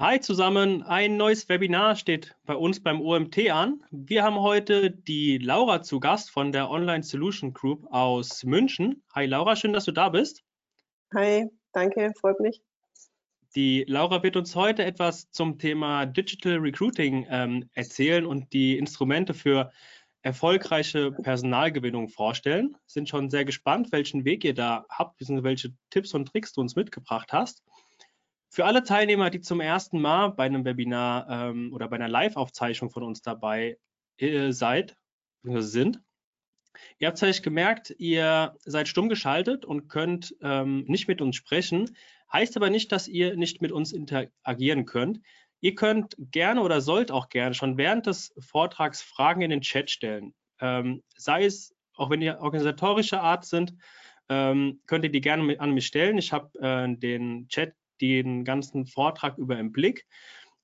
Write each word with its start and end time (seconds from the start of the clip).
Hi 0.00 0.18
zusammen, 0.18 0.82
ein 0.82 1.18
neues 1.18 1.46
Webinar 1.50 1.94
steht 1.94 2.34
bei 2.46 2.54
uns 2.54 2.82
beim 2.82 3.02
OMT 3.02 3.50
an. 3.50 3.84
Wir 3.90 4.22
haben 4.22 4.40
heute 4.40 4.90
die 4.90 5.36
Laura 5.36 5.82
zu 5.82 6.00
Gast 6.00 6.30
von 6.30 6.52
der 6.52 6.70
Online 6.70 7.02
Solution 7.02 7.52
Group 7.52 7.86
aus 7.92 8.42
München. 8.42 9.02
Hi 9.14 9.26
Laura, 9.26 9.56
schön, 9.56 9.74
dass 9.74 9.84
du 9.84 9.92
da 9.92 10.08
bist. 10.08 10.42
Hi, 11.14 11.50
danke, 11.74 12.14
freut 12.18 12.40
mich. 12.40 12.62
Die 13.54 13.84
Laura 13.86 14.22
wird 14.22 14.36
uns 14.36 14.56
heute 14.56 14.86
etwas 14.86 15.30
zum 15.32 15.58
Thema 15.58 16.06
Digital 16.06 16.56
Recruiting 16.56 17.26
ähm, 17.28 17.68
erzählen 17.74 18.24
und 18.24 18.54
die 18.54 18.78
Instrumente 18.78 19.34
für 19.34 19.70
erfolgreiche 20.22 21.12
Personalgewinnung 21.12 22.08
vorstellen. 22.08 22.74
Sind 22.86 23.10
schon 23.10 23.28
sehr 23.28 23.44
gespannt, 23.44 23.92
welchen 23.92 24.24
Weg 24.24 24.44
ihr 24.44 24.54
da 24.54 24.86
habt, 24.88 25.18
bzw. 25.18 25.42
welche 25.42 25.74
Tipps 25.90 26.14
und 26.14 26.24
Tricks 26.24 26.54
du 26.54 26.62
uns 26.62 26.74
mitgebracht 26.74 27.34
hast. 27.34 27.62
Für 28.52 28.64
alle 28.64 28.82
Teilnehmer, 28.82 29.30
die 29.30 29.40
zum 29.40 29.60
ersten 29.60 30.00
Mal 30.00 30.28
bei 30.32 30.44
einem 30.44 30.64
Webinar 30.64 31.28
ähm, 31.30 31.72
oder 31.72 31.86
bei 31.86 31.94
einer 31.94 32.08
Live-Aufzeichnung 32.08 32.90
von 32.90 33.04
uns 33.04 33.22
dabei 33.22 33.78
äh, 34.18 34.50
seid, 34.50 34.96
sind, 35.44 36.00
ihr 36.98 37.06
habt 37.06 37.20
vielleicht 37.20 37.44
gemerkt, 37.44 37.94
ihr 37.98 38.56
seid 38.64 38.88
stumm 38.88 39.08
geschaltet 39.08 39.64
und 39.64 39.88
könnt 39.88 40.34
ähm, 40.42 40.84
nicht 40.88 41.06
mit 41.06 41.20
uns 41.20 41.36
sprechen, 41.36 41.96
heißt 42.32 42.56
aber 42.56 42.70
nicht, 42.70 42.90
dass 42.90 43.06
ihr 43.06 43.36
nicht 43.36 43.62
mit 43.62 43.70
uns 43.70 43.92
interagieren 43.92 44.84
könnt. 44.84 45.20
Ihr 45.60 45.76
könnt 45.76 46.16
gerne 46.18 46.62
oder 46.62 46.80
sollt 46.80 47.12
auch 47.12 47.28
gerne 47.28 47.54
schon 47.54 47.78
während 47.78 48.06
des 48.06 48.34
Vortrags 48.40 49.00
Fragen 49.00 49.42
in 49.42 49.50
den 49.50 49.60
Chat 49.60 49.90
stellen. 49.90 50.34
Ähm, 50.58 51.04
sei 51.16 51.44
es, 51.44 51.72
auch 51.94 52.10
wenn 52.10 52.20
ihr 52.20 52.40
organisatorischer 52.40 53.22
Art 53.22 53.44
sind, 53.44 53.74
ähm, 54.28 54.80
könnt 54.86 55.04
ihr 55.04 55.12
die 55.12 55.20
gerne 55.20 55.60
an 55.60 55.70
mich 55.70 55.86
stellen. 55.86 56.18
Ich 56.18 56.32
habe 56.32 56.58
äh, 56.60 56.96
den 56.96 57.46
Chat 57.48 57.74
den 58.00 58.44
ganzen 58.44 58.86
Vortrag 58.86 59.38
über 59.38 59.58
im 59.58 59.72
Blick. 59.72 60.06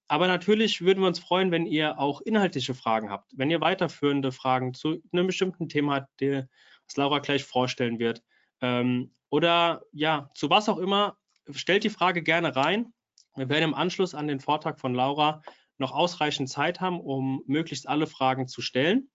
Aber 0.09 0.29
natürlich 0.29 0.83
würden 0.83 1.01
wir 1.01 1.09
uns 1.09 1.19
freuen, 1.19 1.51
wenn 1.51 1.67
ihr 1.67 1.99
auch 1.99 2.21
inhaltliche 2.21 2.75
Fragen 2.75 3.11
habt. 3.11 3.33
Wenn 3.37 3.51
ihr 3.51 3.61
weiterführende 3.61 4.31
Fragen 4.31 4.73
zu 4.73 5.03
einem 5.13 5.27
bestimmten 5.27 5.69
Thema 5.69 5.97
habt, 5.97 6.21
das 6.21 6.97
Laura 6.97 7.19
gleich 7.19 7.45
vorstellen 7.45 7.99
wird. 7.99 8.23
Ähm, 8.61 9.13
oder 9.31 9.83
ja, 9.93 10.31
zu 10.35 10.49
was 10.49 10.69
auch 10.69 10.79
immer, 10.79 11.17
stellt 11.51 11.85
die 11.85 11.91
Frage 11.91 12.23
gerne 12.23 12.55
rein. 12.55 12.93
Wir 13.35 13.49
werden 13.49 13.65
im 13.65 13.75
Anschluss 13.75 14.15
an 14.15 14.29
den 14.29 14.41
Vortrag 14.41 14.81
von 14.81 14.95
Laura 14.95 15.43
noch 15.79 15.93
ausreichend 15.93 16.49
Zeit 16.49 16.81
haben, 16.81 17.01
um 17.01 17.43
möglichst 17.47 17.89
alle 17.89 18.07
Fragen 18.07 18.47
zu 18.47 18.63
stellen. 18.63 19.11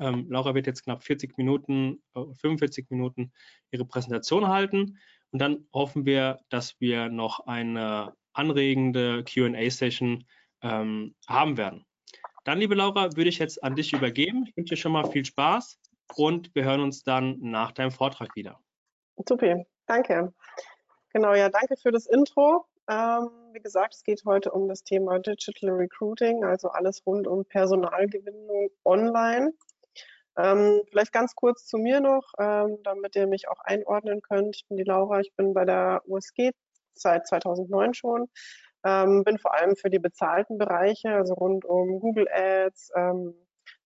Ähm, 0.00 0.26
Laura 0.30 0.54
wird 0.54 0.66
jetzt 0.66 0.84
knapp 0.84 1.02
40 1.02 1.36
Minuten, 1.38 2.02
äh, 2.14 2.20
45 2.34 2.90
Minuten 2.90 3.32
ihre 3.70 3.84
Präsentation 3.84 4.46
halten. 4.48 4.98
Und 5.32 5.40
dann 5.40 5.66
hoffen 5.72 6.04
wir, 6.06 6.40
dass 6.50 6.80
wir 6.80 7.08
noch 7.08 7.46
eine 7.46 8.14
anregende 8.34 9.24
QA-Session 9.24 10.24
ähm, 10.62 11.14
haben 11.26 11.56
werden. 11.56 11.84
Dann, 12.44 12.58
liebe 12.58 12.74
Laura, 12.74 13.16
würde 13.16 13.28
ich 13.28 13.38
jetzt 13.38 13.62
an 13.62 13.74
dich 13.74 13.92
übergeben. 13.92 14.44
Ich 14.46 14.56
wünsche 14.56 14.74
dir 14.74 14.80
schon 14.80 14.92
mal 14.92 15.10
viel 15.10 15.24
Spaß 15.24 15.78
und 16.16 16.54
wir 16.54 16.64
hören 16.64 16.80
uns 16.80 17.02
dann 17.02 17.38
nach 17.40 17.72
deinem 17.72 17.92
Vortrag 17.92 18.34
wieder. 18.36 18.60
Super, 19.28 19.64
danke. 19.86 20.32
Genau, 21.12 21.34
ja, 21.34 21.48
danke 21.48 21.76
für 21.76 21.92
das 21.92 22.06
Intro. 22.06 22.66
Ähm, 22.88 23.30
wie 23.52 23.60
gesagt, 23.60 23.94
es 23.94 24.02
geht 24.02 24.24
heute 24.24 24.50
um 24.50 24.68
das 24.68 24.82
Thema 24.82 25.18
Digital 25.18 25.70
Recruiting, 25.70 26.44
also 26.44 26.68
alles 26.68 27.06
rund 27.06 27.26
um 27.26 27.44
Personalgewinnung 27.44 28.70
online. 28.84 29.52
Ähm, 30.36 30.82
vielleicht 30.88 31.12
ganz 31.12 31.34
kurz 31.34 31.66
zu 31.66 31.76
mir 31.78 32.00
noch, 32.00 32.32
ähm, 32.38 32.78
damit 32.84 33.16
ihr 33.16 33.26
mich 33.26 33.48
auch 33.48 33.60
einordnen 33.64 34.22
könnt. 34.22 34.56
Ich 34.56 34.66
bin 34.66 34.78
die 34.78 34.84
Laura, 34.84 35.20
ich 35.20 35.32
bin 35.36 35.52
bei 35.52 35.64
der 35.64 36.02
USG 36.06 36.52
seit 36.94 37.26
2009 37.26 37.94
schon, 37.94 38.28
ähm, 38.84 39.24
bin 39.24 39.38
vor 39.38 39.54
allem 39.54 39.76
für 39.76 39.90
die 39.90 39.98
bezahlten 39.98 40.58
Bereiche, 40.58 41.10
also 41.10 41.34
rund 41.34 41.64
um 41.64 42.00
Google 42.00 42.28
Ads, 42.32 42.92
ähm, 42.96 43.34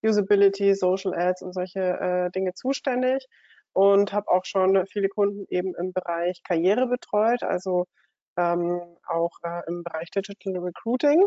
Usability, 0.05 0.75
Social 0.75 1.15
Ads 1.15 1.43
und 1.43 1.53
solche 1.53 1.81
äh, 1.81 2.31
Dinge 2.31 2.55
zuständig. 2.55 3.27
Und 3.73 4.13
habe 4.13 4.29
auch 4.29 4.47
schon 4.47 4.87
viele 4.87 5.09
Kunden 5.09 5.45
eben 5.51 5.75
im 5.75 5.93
Bereich 5.93 6.43
Karriere 6.45 6.87
betreut, 6.87 7.43
also 7.43 7.87
ähm, 8.39 8.81
auch 9.07 9.33
äh, 9.43 9.63
im 9.69 9.83
Bereich 9.85 10.11
Digital 10.11 10.57
Recruiting. 10.59 11.23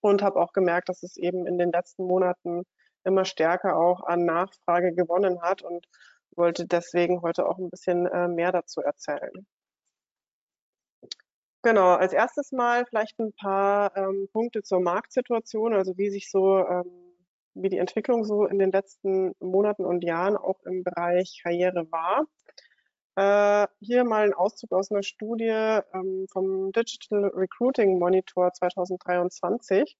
Und 0.00 0.22
habe 0.22 0.40
auch 0.40 0.52
gemerkt, 0.52 0.88
dass 0.88 1.02
es 1.04 1.16
eben 1.16 1.46
in 1.46 1.58
den 1.58 1.70
letzten 1.70 2.04
Monaten 2.04 2.64
immer 3.04 3.24
stärker 3.24 3.76
auch 3.76 4.04
an 4.04 4.24
Nachfrage 4.24 4.94
gewonnen 4.94 5.42
hat 5.42 5.62
und 5.62 5.86
wollte 6.36 6.66
deswegen 6.66 7.22
heute 7.22 7.46
auch 7.46 7.58
ein 7.58 7.70
bisschen 7.70 8.06
äh, 8.06 8.28
mehr 8.28 8.52
dazu 8.52 8.80
erzählen. 8.80 9.46
Genau, 11.64 11.94
als 11.94 12.12
erstes 12.12 12.50
mal 12.50 12.84
vielleicht 12.86 13.20
ein 13.20 13.32
paar 13.32 13.96
ähm, 13.96 14.28
Punkte 14.32 14.62
zur 14.62 14.80
Marktsituation, 14.80 15.74
also 15.74 15.96
wie 15.96 16.10
sich 16.10 16.28
so, 16.28 16.58
ähm, 16.58 16.90
wie 17.54 17.68
die 17.68 17.78
Entwicklung 17.78 18.24
so 18.24 18.46
in 18.46 18.58
den 18.58 18.72
letzten 18.72 19.34
Monaten 19.38 19.84
und 19.84 20.02
Jahren 20.02 20.36
auch 20.36 20.60
im 20.64 20.82
Bereich 20.82 21.40
Karriere 21.42 21.86
war. 21.92 22.26
Äh, 23.14 23.68
hier 23.80 24.04
mal 24.04 24.24
ein 24.24 24.34
Auszug 24.34 24.72
aus 24.72 24.90
einer 24.90 25.02
Studie 25.04 25.50
ähm, 25.94 26.26
vom 26.32 26.72
Digital 26.72 27.26
Recruiting 27.34 27.98
Monitor 27.98 28.52
2023 28.52 29.96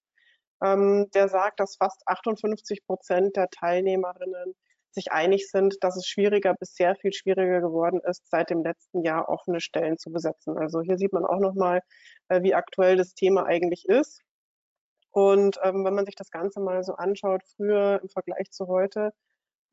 ähm, 0.63 1.09
der 1.13 1.27
sagt, 1.29 1.59
dass 1.59 1.75
fast 1.77 2.01
58 2.07 2.85
Prozent 2.85 3.35
der 3.35 3.49
Teilnehmerinnen 3.49 4.55
sich 4.91 5.11
einig 5.11 5.49
sind, 5.49 5.77
dass 5.83 5.97
es 5.97 6.07
schwieriger 6.07 6.53
bis 6.53 6.75
sehr 6.75 6.95
viel 6.95 7.13
schwieriger 7.13 7.61
geworden 7.61 7.99
ist, 8.07 8.29
seit 8.29 8.49
dem 8.49 8.63
letzten 8.63 9.01
Jahr 9.03 9.27
offene 9.29 9.59
Stellen 9.59 9.97
zu 9.97 10.11
besetzen. 10.11 10.57
Also 10.57 10.81
hier 10.81 10.97
sieht 10.97 11.13
man 11.13 11.25
auch 11.25 11.39
nochmal, 11.39 11.81
äh, 12.29 12.43
wie 12.43 12.53
aktuell 12.53 12.95
das 12.95 13.15
Thema 13.15 13.45
eigentlich 13.45 13.85
ist. 13.87 14.21
Und 15.11 15.59
ähm, 15.63 15.85
wenn 15.85 15.95
man 15.95 16.05
sich 16.05 16.15
das 16.15 16.31
Ganze 16.31 16.59
mal 16.59 16.83
so 16.83 16.93
anschaut, 16.93 17.41
früher 17.55 17.99
im 18.01 18.09
Vergleich 18.09 18.51
zu 18.51 18.67
heute, 18.67 19.13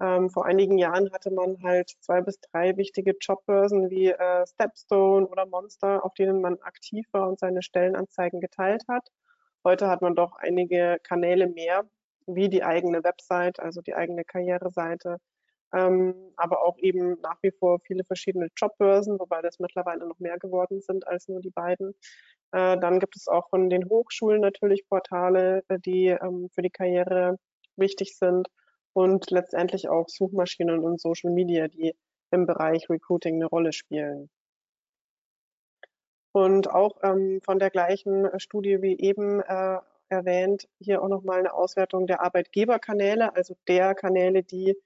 ähm, 0.01 0.31
vor 0.31 0.47
einigen 0.47 0.79
Jahren 0.79 1.13
hatte 1.13 1.31
man 1.31 1.63
halt 1.63 1.91
zwei 2.01 2.23
bis 2.23 2.41
drei 2.41 2.77
wichtige 2.77 3.15
Jobbörsen 3.21 3.91
wie 3.91 4.09
äh, 4.09 4.47
Stepstone 4.47 5.27
oder 5.27 5.47
Monster, 5.47 6.05
auf 6.05 6.15
denen 6.15 6.41
man 6.41 6.59
aktiv 6.63 7.07
war 7.13 7.29
und 7.29 7.39
seine 7.39 7.63
Stellenanzeigen 7.63 8.41
geteilt 8.41 8.85
hat. 8.89 9.09
Heute 9.65 9.89
hat 9.89 10.01
man 10.01 10.15
doch 10.15 10.37
einige 10.37 10.99
Kanäle 11.03 11.47
mehr, 11.47 11.85
wie 12.27 12.49
die 12.49 12.65
eigene 12.65 13.05
Website, 13.05 13.61
also 13.61 13.83
die 13.83 13.95
eigene 13.95 14.25
Karriereseite, 14.25 15.19
ähm, 15.75 16.33
aber 16.37 16.63
auch 16.65 16.79
eben 16.79 17.21
nach 17.21 17.37
wie 17.43 17.53
vor 17.53 17.79
viele 17.81 18.05
verschiedene 18.05 18.49
Jobbörsen, 18.57 19.19
wobei 19.19 19.43
das 19.43 19.59
mittlerweile 19.59 20.07
noch 20.07 20.19
mehr 20.19 20.39
geworden 20.39 20.81
sind 20.81 21.07
als 21.07 21.29
nur 21.29 21.41
die 21.41 21.51
beiden. 21.51 21.95
Äh, 22.53 22.79
dann 22.79 23.01
gibt 23.01 23.17
es 23.17 23.29
auch 23.29 23.49
von 23.51 23.71
den 23.71 23.89
Hochschulen 23.89 24.41
natürlich 24.41 24.89
Portale, 24.89 25.63
äh, 25.69 25.79
die 25.79 26.07
ähm, 26.09 26.49
für 26.55 26.63
die 26.63 26.71
Karriere 26.71 27.37
wichtig 27.77 28.17
sind 28.17 28.49
und 28.95 29.31
letztendlich 29.31 29.89
auch 29.89 30.09
Suchmaschinen 30.09 30.81
und 30.81 31.01
Social 31.01 31.33
Media, 31.33 31.69
die 31.69 31.95
im 32.31 32.47
Bereich 32.47 32.89
Recruiting 32.89 33.37
eine 33.37 33.47
Rolle 33.47 33.73
spielen. 33.73 34.31
Und 36.33 36.71
auch 36.71 36.99
ähm, 37.03 37.41
von 37.45 37.59
der 37.59 37.71
gleichen 37.71 38.25
äh, 38.25 38.39
Studie 38.39 38.83
wie 38.83 38.99
eben 38.99 39.41
äh, 39.41 39.79
erwähnt, 40.09 40.69
hier 40.79 41.03
auch 41.03 41.09
nochmal 41.09 41.41
eine 41.41 41.55
Auswertung 41.55 42.07
der 42.07 42.23
Arbeitgeberkanäle, 42.23 43.35
also 43.35 43.57
der 43.67 43.95
Kanäle, 43.95 44.43
die 44.43 44.77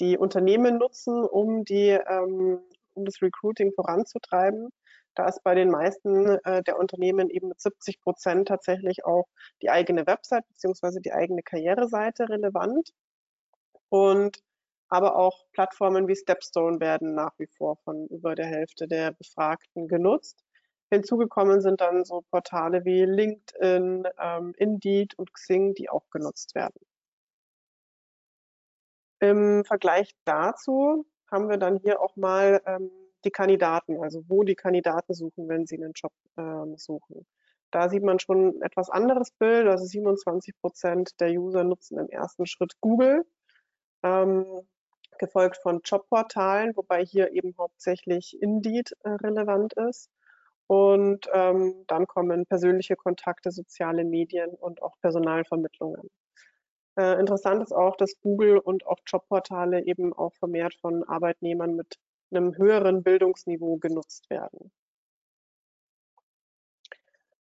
die 0.00 0.18
Unternehmen 0.18 0.78
nutzen, 0.78 1.24
um, 1.24 1.64
die, 1.64 1.90
ähm, 1.90 2.60
um 2.94 3.04
das 3.04 3.22
Recruiting 3.22 3.72
voranzutreiben. 3.72 4.70
Da 5.14 5.28
ist 5.28 5.42
bei 5.44 5.54
den 5.54 5.70
meisten 5.70 6.38
äh, 6.44 6.62
der 6.64 6.78
Unternehmen 6.78 7.30
eben 7.30 7.48
mit 7.48 7.60
70 7.60 8.00
Prozent 8.00 8.48
tatsächlich 8.48 9.04
auch 9.04 9.26
die 9.62 9.70
eigene 9.70 10.06
Website 10.06 10.46
beziehungsweise 10.48 11.00
die 11.00 11.12
eigene 11.12 11.42
Karriereseite 11.42 12.28
relevant. 12.28 12.90
Und 13.88 14.38
aber 14.88 15.16
auch 15.16 15.44
Plattformen 15.52 16.08
wie 16.08 16.16
Stepstone 16.16 16.80
werden 16.80 17.14
nach 17.14 17.32
wie 17.38 17.46
vor 17.46 17.76
von 17.84 18.06
über 18.08 18.34
der 18.34 18.46
Hälfte 18.46 18.86
der 18.88 19.12
Befragten 19.12 19.88
genutzt. 19.88 20.43
Hinzugekommen 20.94 21.60
sind 21.60 21.80
dann 21.80 22.04
so 22.04 22.22
Portale 22.30 22.84
wie 22.84 23.04
LinkedIn, 23.04 24.08
ähm, 24.18 24.54
Indeed 24.56 25.14
und 25.18 25.32
Xing, 25.32 25.74
die 25.74 25.90
auch 25.90 26.08
genutzt 26.10 26.54
werden. 26.54 26.80
Im 29.20 29.64
Vergleich 29.64 30.14
dazu 30.24 31.06
haben 31.30 31.48
wir 31.48 31.58
dann 31.58 31.78
hier 31.78 32.00
auch 32.00 32.16
mal 32.16 32.60
ähm, 32.66 32.90
die 33.24 33.30
Kandidaten, 33.30 34.02
also 34.02 34.22
wo 34.28 34.42
die 34.42 34.54
Kandidaten 34.54 35.14
suchen, 35.14 35.48
wenn 35.48 35.66
sie 35.66 35.76
einen 35.76 35.92
Job 35.94 36.12
ähm, 36.36 36.76
suchen. 36.76 37.26
Da 37.70 37.88
sieht 37.88 38.04
man 38.04 38.18
schon 38.20 38.48
ein 38.48 38.62
etwas 38.62 38.88
anderes 38.90 39.32
Bild. 39.32 39.66
Also 39.66 39.84
27 39.84 40.54
Prozent 40.60 41.20
der 41.20 41.30
User 41.30 41.64
nutzen 41.64 41.98
im 41.98 42.08
ersten 42.08 42.46
Schritt 42.46 42.74
Google, 42.80 43.24
ähm, 44.04 44.46
gefolgt 45.18 45.58
von 45.58 45.80
Jobportalen, 45.84 46.76
wobei 46.76 47.04
hier 47.04 47.32
eben 47.32 47.54
hauptsächlich 47.58 48.36
Indeed 48.40 48.92
äh, 49.04 49.10
relevant 49.10 49.72
ist. 49.74 50.10
Und 50.66 51.28
ähm, 51.32 51.84
dann 51.86 52.06
kommen 52.06 52.46
persönliche 52.46 52.96
Kontakte, 52.96 53.50
soziale 53.50 54.04
Medien 54.04 54.50
und 54.50 54.82
auch 54.82 54.98
Personalvermittlungen. 55.00 56.08
Äh, 56.96 57.18
interessant 57.18 57.62
ist 57.62 57.72
auch, 57.72 57.96
dass 57.96 58.20
Google 58.20 58.58
und 58.58 58.86
auch 58.86 58.98
Jobportale 59.06 59.84
eben 59.84 60.12
auch 60.12 60.34
vermehrt 60.34 60.74
von 60.74 61.04
Arbeitnehmern 61.04 61.74
mit 61.74 61.98
einem 62.30 62.56
höheren 62.56 63.02
Bildungsniveau 63.02 63.76
genutzt 63.78 64.30
werden. 64.30 64.72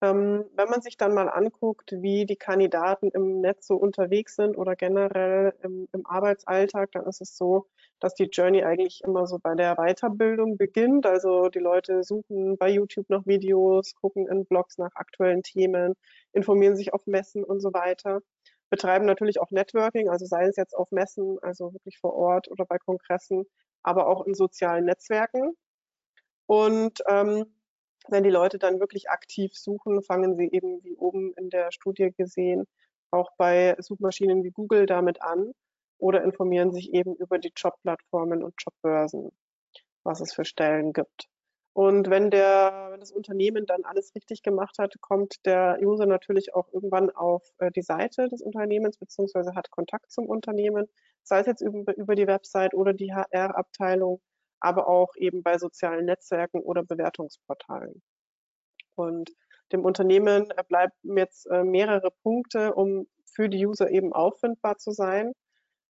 Ähm, 0.01 0.45
wenn 0.55 0.69
man 0.69 0.81
sich 0.81 0.95
dann 0.97 1.15
mal 1.15 1.27
anguckt, 1.27 1.91
wie 1.91 2.27
die 2.27 2.35
Kandidaten 2.35 3.09
im 3.09 3.41
Netz 3.41 3.65
so 3.65 3.75
unterwegs 3.75 4.35
sind 4.35 4.55
oder 4.55 4.75
generell 4.75 5.55
im, 5.63 5.88
im, 5.91 6.05
Arbeitsalltag, 6.05 6.91
dann 6.91 7.05
ist 7.07 7.19
es 7.19 7.35
so, 7.35 7.67
dass 7.99 8.13
die 8.13 8.25
Journey 8.25 8.63
eigentlich 8.63 9.01
immer 9.03 9.25
so 9.25 9.39
bei 9.39 9.55
der 9.55 9.75
Weiterbildung 9.75 10.55
beginnt. 10.57 11.07
Also 11.07 11.49
die 11.49 11.59
Leute 11.59 12.03
suchen 12.03 12.57
bei 12.57 12.69
YouTube 12.69 13.09
nach 13.09 13.25
Videos, 13.25 13.95
gucken 13.95 14.27
in 14.27 14.45
Blogs 14.45 14.77
nach 14.77 14.94
aktuellen 14.94 15.41
Themen, 15.41 15.95
informieren 16.31 16.75
sich 16.75 16.94
auf 16.94 17.07
Messen 17.07 17.44
und 17.44 17.59
so 17.59 17.73
weiter, 17.73 18.21
betreiben 18.69 19.05
natürlich 19.07 19.39
auch 19.39 19.49
Networking, 19.49 20.09
also 20.09 20.27
sei 20.27 20.45
es 20.45 20.57
jetzt 20.57 20.75
auf 20.77 20.91
Messen, 20.91 21.39
also 21.41 21.73
wirklich 21.73 21.97
vor 21.97 22.13
Ort 22.13 22.49
oder 22.51 22.65
bei 22.65 22.77
Kongressen, 22.77 23.45
aber 23.81 24.07
auch 24.07 24.27
in 24.27 24.35
sozialen 24.35 24.85
Netzwerken. 24.85 25.55
Und 26.45 27.01
ähm, 27.07 27.45
wenn 28.12 28.24
die 28.24 28.30
Leute 28.30 28.57
dann 28.59 28.80
wirklich 28.80 29.09
aktiv 29.09 29.54
suchen, 29.56 30.01
fangen 30.04 30.36
sie 30.36 30.50
eben, 30.51 30.83
wie 30.83 30.95
oben 30.95 31.33
in 31.36 31.50
der 31.50 31.71
Studie 31.71 32.12
gesehen, 32.15 32.65
auch 33.12 33.31
bei 33.38 33.75
Suchmaschinen 33.80 34.44
wie 34.44 34.51
Google 34.51 34.86
damit 34.86 35.21
an 35.21 35.54
oder 35.98 36.24
informieren 36.24 36.74
sich 36.74 36.94
eben 36.94 37.15
über 37.15 37.39
die 37.39 37.54
Jobplattformen 37.56 38.44
und 38.44 38.56
Jobbörsen, 38.59 39.31
was 40.04 40.21
es 40.21 40.33
für 40.33 40.45
Stellen 40.45 40.94
gibt. 40.94 41.27
Und 41.77 42.09
wenn, 42.09 42.31
der, 42.31 42.88
wenn 42.89 43.00
das 43.00 43.12
Unternehmen 43.12 43.68
dann 43.68 43.83
alles 43.83 44.15
richtig 44.15 44.42
gemacht 44.42 44.80
hat, 44.80 45.00
kommt 45.00 45.45
der 45.45 45.77
User 45.80 46.07
natürlich 46.07 46.56
auch 46.56 46.74
irgendwann 46.74 47.12
auf 47.12 47.44
äh, 47.59 47.69
die 47.71 47.83
Seite 47.83 48.27
des 48.30 48.42
Unternehmens 48.42 48.98
beziehungsweise 48.98 49.54
hat 49.54 49.69
Kontakt 49.69 50.12
zum 50.12 50.25
Unternehmen, 50.25 50.88
sei 51.21 51.42
es 51.42 51.45
jetzt 51.45 51.62
über, 51.62 51.95
über 51.95 52.15
die 52.15 52.25
Website 52.25 52.74
oder 52.74 52.94
die 52.94 53.13
HR-Abteilung 53.13 54.21
aber 54.59 54.88
auch 54.88 55.15
eben 55.15 55.44
bei 55.44 55.57
sozialen 55.57 56.06
Netzwerken 56.06 56.59
oder 56.62 56.83
Bewertungsportalen. 56.83 58.01
Und 58.95 59.31
dem 59.71 59.83
Unternehmen 59.86 60.48
bleiben 60.69 60.94
jetzt 61.18 61.45
äh, 61.48 61.63
mehrere 61.63 62.12
Punkte, 62.24 62.74
um 62.74 63.07
für 63.25 63.50
die 63.50 63.65
User 63.65 63.89
eben 63.89 64.13
auffindbar 64.13 64.77
zu 64.77 64.92
sein. 64.92 65.33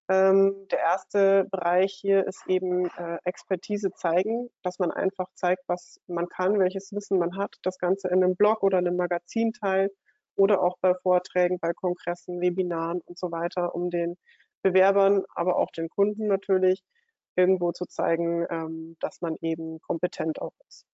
Ähm, 0.10 0.68
der 0.72 0.80
erste 0.80 1.46
Bereich 1.52 1.94
hier 1.94 2.26
ist 2.26 2.48
eben 2.48 2.86
äh, 2.98 3.18
Expertise 3.26 3.92
zeigen, 3.92 4.50
dass 4.64 4.80
man 4.80 4.92
einfach 4.92 5.28
zeigt, 5.34 5.64
was 5.68 6.00
man 6.08 6.30
kann, 6.30 6.60
welches 6.60 6.94
Wissen 6.94 7.20
man 7.20 7.38
hat, 7.38 7.56
das 7.64 7.78
Ganze 7.78 8.08
in 8.08 8.24
einem 8.24 8.36
Blog 8.36 8.64
oder 8.64 8.78
einem 8.78 8.96
Magazin 8.96 9.52
teilt 9.54 9.92
oder 10.36 10.62
auch 10.62 10.78
bei 10.80 10.94
Vorträgen, 10.96 11.60
bei 11.60 11.74
Kongressen, 11.74 12.40
Webinaren 12.40 13.02
und 13.02 13.20
so 13.20 13.32
weiter, 13.32 13.76
um 13.76 13.90
den 13.90 14.18
Bewerbern, 14.62 15.24
aber 15.36 15.58
auch 15.58 15.72
den 15.72 15.90
Kunden 15.90 16.28
natürlich 16.28 16.84
irgendwo 17.38 17.72
zu 17.72 17.86
zeigen, 17.86 18.46
ähm, 18.50 18.98
dass 19.00 19.22
man 19.22 19.36
eben 19.42 19.80
kompetent 19.82 20.42
auch 20.42 20.54
ist. 20.68 20.86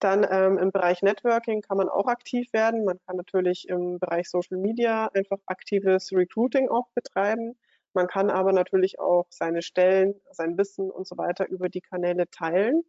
Dann 0.00 0.24
ähm, 0.30 0.58
im 0.58 0.70
Bereich 0.70 1.02
Networking 1.02 1.60
kann 1.62 1.76
man 1.76 1.88
auch 1.88 2.06
aktiv 2.06 2.52
werden. 2.52 2.84
Man 2.84 3.00
kann 3.06 3.16
natürlich 3.16 3.68
im 3.68 3.98
Bereich 3.98 4.28
Social 4.30 4.58
Media 4.58 5.08
einfach 5.12 5.38
aktives 5.46 6.12
Recruiting 6.12 6.68
auch 6.68 6.88
betreiben. 6.94 7.58
Man 7.94 8.06
kann 8.06 8.30
aber 8.30 8.52
natürlich 8.52 9.00
auch 9.00 9.26
seine 9.30 9.62
Stellen, 9.62 10.14
sein 10.30 10.56
Wissen 10.56 10.90
und 10.90 11.06
so 11.08 11.16
weiter 11.16 11.48
über 11.48 11.68
die 11.68 11.80
Kanäle 11.80 12.30
teilen 12.30 12.84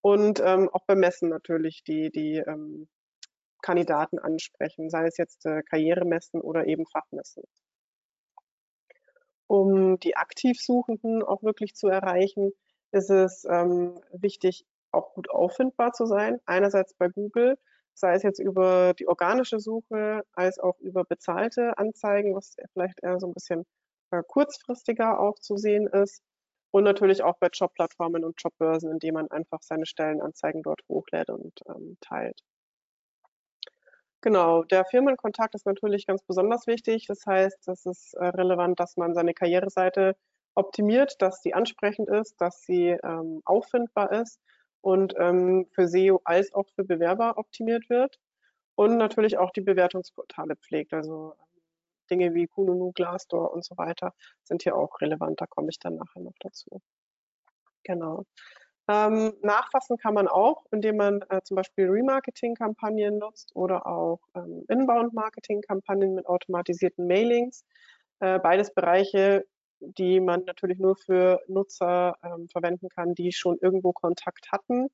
und 0.00 0.40
ähm, 0.40 0.68
auch 0.72 0.84
beim 0.86 0.98
Messen 0.98 1.28
natürlich 1.28 1.84
die, 1.84 2.10
die 2.10 2.38
ähm, 2.38 2.88
Kandidaten 3.62 4.18
ansprechen, 4.18 4.90
sei 4.90 5.06
es 5.06 5.18
jetzt 5.18 5.46
äh, 5.46 5.62
Karrieremessen 5.62 6.40
oder 6.40 6.66
eben 6.66 6.86
Fachmessen 6.86 7.44
um 9.50 9.98
die 9.98 10.16
Aktivsuchenden 10.16 11.24
auch 11.24 11.42
wirklich 11.42 11.74
zu 11.74 11.88
erreichen, 11.88 12.52
ist 12.92 13.10
es 13.10 13.44
ähm, 13.50 14.00
wichtig, 14.12 14.64
auch 14.92 15.12
gut 15.14 15.28
auffindbar 15.28 15.92
zu 15.92 16.06
sein. 16.06 16.38
Einerseits 16.46 16.94
bei 16.94 17.08
Google, 17.08 17.58
sei 17.94 18.14
es 18.14 18.22
jetzt 18.22 18.38
über 18.38 18.94
die 18.96 19.08
organische 19.08 19.58
Suche, 19.58 20.22
als 20.34 20.60
auch 20.60 20.78
über 20.78 21.04
bezahlte 21.04 21.76
Anzeigen, 21.78 22.36
was 22.36 22.54
vielleicht 22.72 23.02
eher 23.02 23.18
so 23.18 23.26
ein 23.26 23.34
bisschen 23.34 23.66
äh, 24.12 24.22
kurzfristiger 24.24 25.18
auch 25.18 25.40
zu 25.40 25.56
sehen 25.56 25.88
ist. 25.88 26.22
Und 26.70 26.84
natürlich 26.84 27.24
auch 27.24 27.36
bei 27.38 27.48
Jobplattformen 27.52 28.24
und 28.24 28.40
Jobbörsen, 28.40 28.92
indem 28.92 29.14
man 29.14 29.32
einfach 29.32 29.62
seine 29.62 29.84
Stellenanzeigen 29.84 30.62
dort 30.62 30.82
hochlädt 30.88 31.28
und 31.28 31.58
ähm, 31.68 31.96
teilt. 32.00 32.40
Genau, 34.22 34.64
der 34.64 34.84
Firmenkontakt 34.84 35.54
ist 35.54 35.66
natürlich 35.66 36.06
ganz 36.06 36.22
besonders 36.22 36.66
wichtig. 36.66 37.06
Das 37.06 37.24
heißt, 37.26 37.68
es 37.68 37.86
ist 37.86 38.14
äh, 38.14 38.26
relevant, 38.26 38.78
dass 38.78 38.96
man 38.96 39.14
seine 39.14 39.32
Karriereseite 39.32 40.14
optimiert, 40.54 41.20
dass 41.22 41.42
sie 41.42 41.54
ansprechend 41.54 42.08
ist, 42.10 42.38
dass 42.40 42.62
sie 42.62 42.88
ähm, 43.02 43.40
auffindbar 43.44 44.12
ist 44.12 44.40
und 44.82 45.14
ähm, 45.18 45.66
für 45.72 45.88
SEO 45.88 46.20
als 46.24 46.52
auch 46.52 46.68
für 46.74 46.84
Bewerber 46.84 47.38
optimiert 47.38 47.88
wird 47.88 48.18
und 48.74 48.96
natürlich 48.98 49.38
auch 49.38 49.52
die 49.52 49.62
Bewertungsportale 49.62 50.56
pflegt. 50.56 50.92
Also 50.92 51.34
ähm, 51.38 51.62
Dinge 52.10 52.34
wie 52.34 52.46
Kununu, 52.46 52.92
Glassdoor 52.92 53.52
und 53.52 53.64
so 53.64 53.76
weiter 53.78 54.14
sind 54.42 54.62
hier 54.62 54.76
auch 54.76 55.00
relevant. 55.00 55.40
Da 55.40 55.46
komme 55.46 55.68
ich 55.70 55.78
dann 55.78 55.96
nachher 55.96 56.20
noch 56.20 56.36
dazu. 56.40 56.80
Genau. 57.84 58.26
Ähm, 58.90 59.34
nachfassen 59.42 59.98
kann 59.98 60.14
man 60.14 60.26
auch, 60.26 60.66
indem 60.72 60.96
man 60.96 61.22
äh, 61.28 61.40
zum 61.44 61.54
Beispiel 61.54 61.88
Remarketing-Kampagnen 61.88 63.18
nutzt 63.18 63.54
oder 63.54 63.86
auch 63.86 64.18
ähm, 64.34 64.64
Inbound-Marketing-Kampagnen 64.68 66.14
mit 66.14 66.26
automatisierten 66.26 67.06
Mailings. 67.06 67.64
Äh, 68.18 68.40
beides 68.40 68.74
Bereiche, 68.74 69.44
die 69.78 70.18
man 70.18 70.42
natürlich 70.44 70.80
nur 70.80 70.96
für 70.96 71.40
Nutzer 71.46 72.16
ähm, 72.24 72.48
verwenden 72.48 72.88
kann, 72.88 73.14
die 73.14 73.30
schon 73.30 73.58
irgendwo 73.60 73.92
Kontakt 73.92 74.50
hatten. 74.50 74.88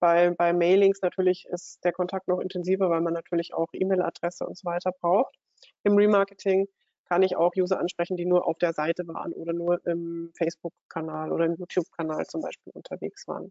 Bei, 0.00 0.30
bei 0.30 0.52
Mailings 0.52 1.00
natürlich 1.02 1.46
ist 1.48 1.84
der 1.84 1.92
Kontakt 1.92 2.26
noch 2.26 2.40
intensiver, 2.40 2.90
weil 2.90 3.02
man 3.02 3.14
natürlich 3.14 3.54
auch 3.54 3.68
E-Mail-Adresse 3.72 4.46
und 4.46 4.58
so 4.58 4.64
weiter 4.64 4.90
braucht. 5.00 5.36
Im 5.84 5.96
Remarketing 5.96 6.66
kann 7.08 7.22
ich 7.22 7.36
auch 7.36 7.52
User 7.56 7.78
ansprechen, 7.80 8.16
die 8.16 8.26
nur 8.26 8.46
auf 8.46 8.58
der 8.58 8.72
Seite 8.72 9.06
waren 9.08 9.32
oder 9.32 9.52
nur 9.52 9.84
im 9.86 10.30
Facebook-Kanal 10.36 11.32
oder 11.32 11.46
im 11.46 11.54
YouTube-Kanal 11.56 12.26
zum 12.26 12.42
Beispiel 12.42 12.72
unterwegs 12.74 13.26
waren. 13.26 13.50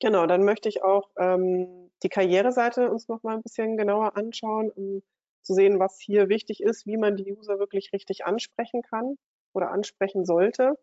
Genau, 0.00 0.26
dann 0.26 0.44
möchte 0.44 0.68
ich 0.68 0.82
auch 0.82 1.10
ähm, 1.18 1.90
die 2.02 2.08
Karriereseite 2.08 2.90
uns 2.90 3.08
noch 3.08 3.22
mal 3.24 3.34
ein 3.34 3.42
bisschen 3.42 3.76
genauer 3.76 4.16
anschauen, 4.16 4.70
um 4.70 5.02
zu 5.42 5.54
sehen, 5.54 5.80
was 5.80 5.98
hier 5.98 6.28
wichtig 6.28 6.62
ist, 6.62 6.86
wie 6.86 6.96
man 6.96 7.16
die 7.16 7.32
User 7.32 7.58
wirklich 7.58 7.92
richtig 7.92 8.24
ansprechen 8.24 8.82
kann 8.82 9.16
oder 9.52 9.70
ansprechen 9.70 10.24
sollte. 10.24 10.74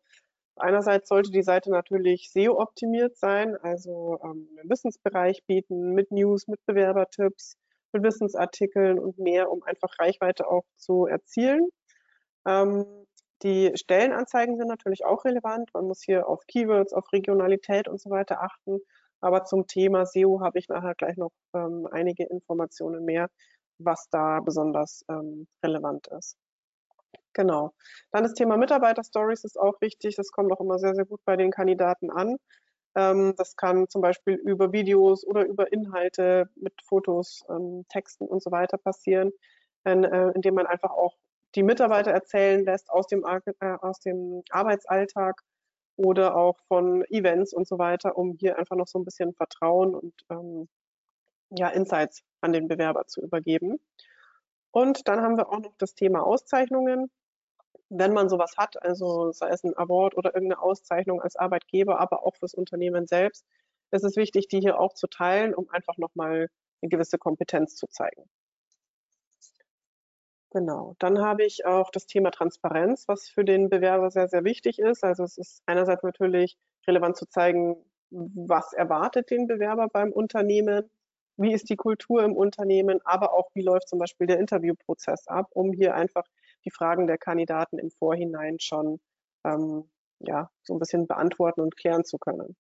Einerseits 0.58 1.10
sollte 1.10 1.32
die 1.32 1.44
Seite 1.44 1.70
natürlich 1.70 2.32
SEO-optimiert 2.32 3.18
sein, 3.18 3.56
also 3.58 4.20
ähm, 4.24 4.50
einen 4.58 4.70
Wissensbereich 4.70 5.44
bieten 5.46 5.94
mit 5.94 6.12
News, 6.12 6.48
mit 6.48 6.66
Bewerbertipps, 6.66 7.58
mit 7.96 8.04
Wissensartikeln 8.04 9.00
und 9.00 9.18
mehr, 9.18 9.52
um 9.52 9.64
einfach 9.64 9.90
Reichweite 10.00 10.48
auch 10.48 10.66
zu 10.76 11.06
erzielen. 11.06 11.70
Ähm, 12.48 12.86
die 13.44 13.72
Stellenanzeigen 13.76 14.58
sind 14.58 14.68
natürlich 14.68 15.06
auch 15.06 15.26
relevant. 15.26 15.70
Man 15.74 15.86
muss 15.86 16.02
hier 16.04 16.28
auf 16.28 16.46
Keywords, 16.48 16.94
auf 16.94 17.12
Regionalität 17.12 17.88
und 17.88 18.00
so 18.00 18.10
weiter 18.10 18.42
achten. 18.42 18.80
Aber 19.22 19.44
zum 19.44 19.68
Thema 19.68 20.06
SEO 20.06 20.42
habe 20.42 20.60
ich 20.60 20.68
nachher 20.68 20.96
gleich 20.96 21.18
noch 21.18 21.32
ähm, 21.54 21.88
einige 21.92 22.26
Informationen 22.26 23.06
mehr, 23.06 23.30
was 23.78 24.08
da 24.10 24.40
besonders 24.40 25.04
ähm, 25.10 25.48
relevant 25.64 26.08
ist. 26.08 26.38
Genau. 27.34 27.74
Dann 28.12 28.24
das 28.24 28.34
Thema 28.34 28.58
Mitarbeiter-Stories 28.58 29.44
ist 29.44 29.60
auch 29.60 29.80
wichtig. 29.82 30.16
Das 30.16 30.32
kommt 30.32 30.52
auch 30.54 30.62
immer 30.62 30.80
sehr, 30.80 30.96
sehr 30.96 31.06
gut 31.06 31.20
bei 31.26 31.36
den 31.36 31.52
Kandidaten 31.52 32.10
an. 32.10 32.38
Ähm, 32.96 33.34
das 33.38 33.56
kann 33.56 33.90
zum 33.90 34.02
Beispiel 34.02 34.36
über 34.36 34.72
Videos 34.72 35.26
oder 35.26 35.46
über 35.46 35.72
Inhalte 35.72 36.50
mit 36.56 36.74
Fotos, 36.84 37.44
ähm, 37.50 37.86
Texten 37.90 38.26
und 38.28 38.42
so 38.42 38.52
weiter 38.52 38.78
passieren, 38.78 39.32
äh, 39.86 40.32
indem 40.34 40.56
man 40.56 40.66
einfach 40.66 40.92
auch 40.92 41.16
die 41.56 41.64
Mitarbeiter 41.64 42.12
erzählen 42.12 42.64
lässt 42.66 42.90
aus 42.90 43.08
dem, 43.08 43.24
äh, 43.24 43.78
aus 43.82 44.00
dem 44.00 44.44
Arbeitsalltag 44.50 45.42
oder 45.98 46.36
auch 46.36 46.58
von 46.68 47.04
Events 47.06 47.54
und 47.54 47.68
so 47.68 47.78
weiter, 47.78 48.18
um 48.18 48.34
hier 48.34 48.58
einfach 48.58 48.76
noch 48.76 48.88
so 48.88 49.00
ein 49.00 49.06
bisschen 49.06 49.34
Vertrauen 49.34 49.96
und 49.96 50.14
ähm, 50.30 50.68
ja, 51.52 51.70
Insights 51.70 52.24
an 52.42 52.54
den 52.54 52.68
Bewerber 52.68 53.08
zu 53.08 53.22
übergeben. 53.22 53.80
Und 54.72 55.08
dann 55.08 55.22
haben 55.22 55.38
wir 55.38 55.50
auch 55.50 55.60
noch 55.60 55.76
das 55.78 55.96
Thema 55.96 56.24
Auszeichnungen 56.24 57.10
wenn 57.90 58.14
man 58.14 58.30
sowas 58.30 58.56
hat, 58.58 58.82
also 58.84 59.32
sei 59.32 59.50
es 59.50 59.64
ein 59.64 59.78
Award 59.78 60.18
oder 60.18 60.36
irgendeine 60.36 60.62
Auszeichnung 60.62 61.22
als 61.22 61.36
Arbeitgeber, 61.36 62.00
aber 62.00 62.26
auch 62.26 62.36
fürs 62.38 62.54
Unternehmen 62.54 63.08
selbst, 63.08 63.46
ist 63.92 64.04
es 64.04 64.16
wichtig, 64.18 64.48
die 64.48 64.60
hier 64.60 64.80
auch 64.80 64.94
zu 64.94 65.08
teilen, 65.08 65.54
um 65.56 65.70
einfach 65.70 65.98
nochmal 65.98 66.50
eine 66.82 66.90
gewisse 66.90 67.18
Kompetenz 67.18 67.76
zu 67.76 67.88
zeigen. 67.88 68.30
Genau. 70.52 70.96
Dann 71.00 71.20
habe 71.20 71.44
ich 71.44 71.66
auch 71.66 71.92
das 71.92 72.06
Thema 72.08 72.32
Transparenz, 72.32 73.08
was 73.08 73.28
für 73.30 73.44
den 73.44 73.70
Bewerber 73.70 74.10
sehr, 74.10 74.28
sehr 74.30 74.44
wichtig 74.44 74.80
ist. 74.80 75.04
Also 75.04 75.24
es 75.24 75.38
ist 75.38 75.62
einerseits 75.66 76.04
natürlich 76.04 76.58
relevant 76.88 77.18
zu 77.18 77.26
zeigen, 77.28 77.76
was 78.10 78.72
erwartet 78.74 79.30
den 79.32 79.48
Bewerber 79.48 79.88
beim 79.92 80.12
Unternehmen, 80.14 80.90
wie 81.38 81.54
ist 81.54 81.70
die 81.70 81.76
Kultur 81.76 82.24
im 82.24 82.34
Unternehmen, 82.36 83.02
aber 83.04 83.34
auch 83.34 83.50
wie 83.54 83.64
läuft 83.64 83.90
zum 83.90 84.00
Beispiel 84.00 84.28
der 84.28 84.40
Interviewprozess 84.40 85.28
ab, 85.28 85.50
um 85.52 85.74
hier 85.74 85.94
einfach 85.96 86.24
die 86.66 86.72
Fragen 86.72 87.08
der 87.08 87.18
Kandidaten 87.18 87.80
im 87.80 87.92
Vorhinein 87.92 88.60
schon 88.60 89.00
ähm, 89.46 89.90
ja, 90.20 90.50
so 90.64 90.74
ein 90.74 90.80
bisschen 90.80 91.08
beantworten 91.08 91.62
und 91.62 91.78
klären 91.78 92.04
zu 92.04 92.18
können. 92.18 92.56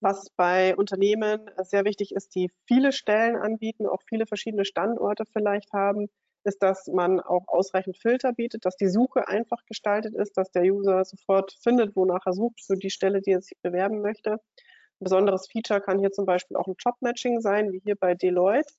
Was 0.00 0.30
bei 0.36 0.74
Unternehmen 0.76 1.50
sehr 1.62 1.84
wichtig 1.84 2.12
ist, 2.12 2.34
die 2.34 2.50
viele 2.66 2.90
Stellen 2.92 3.36
anbieten, 3.36 3.86
auch 3.86 4.00
viele 4.08 4.26
verschiedene 4.26 4.64
Standorte 4.64 5.24
vielleicht 5.30 5.72
haben, 5.74 6.08
ist, 6.44 6.62
dass 6.62 6.86
man 6.86 7.20
auch 7.20 7.46
ausreichend 7.48 7.98
Filter 7.98 8.32
bietet, 8.32 8.64
dass 8.64 8.76
die 8.76 8.88
Suche 8.88 9.28
einfach 9.28 9.62
gestaltet 9.66 10.14
ist, 10.14 10.38
dass 10.38 10.50
der 10.52 10.62
User 10.62 11.04
sofort 11.04 11.52
findet, 11.62 11.94
wonach 11.96 12.24
er 12.24 12.32
sucht 12.32 12.62
für 12.64 12.76
die 12.76 12.88
Stelle, 12.88 13.20
die 13.20 13.32
er 13.32 13.42
sich 13.42 13.58
bewerben 13.60 14.00
möchte. 14.00 14.32
Ein 14.32 15.04
besonderes 15.04 15.48
Feature 15.50 15.82
kann 15.82 15.98
hier 15.98 16.12
zum 16.12 16.24
Beispiel 16.24 16.56
auch 16.56 16.66
ein 16.66 16.76
Job-Matching 16.78 17.42
sein, 17.42 17.70
wie 17.72 17.80
hier 17.80 17.96
bei 17.96 18.14
Deloitte, 18.14 18.72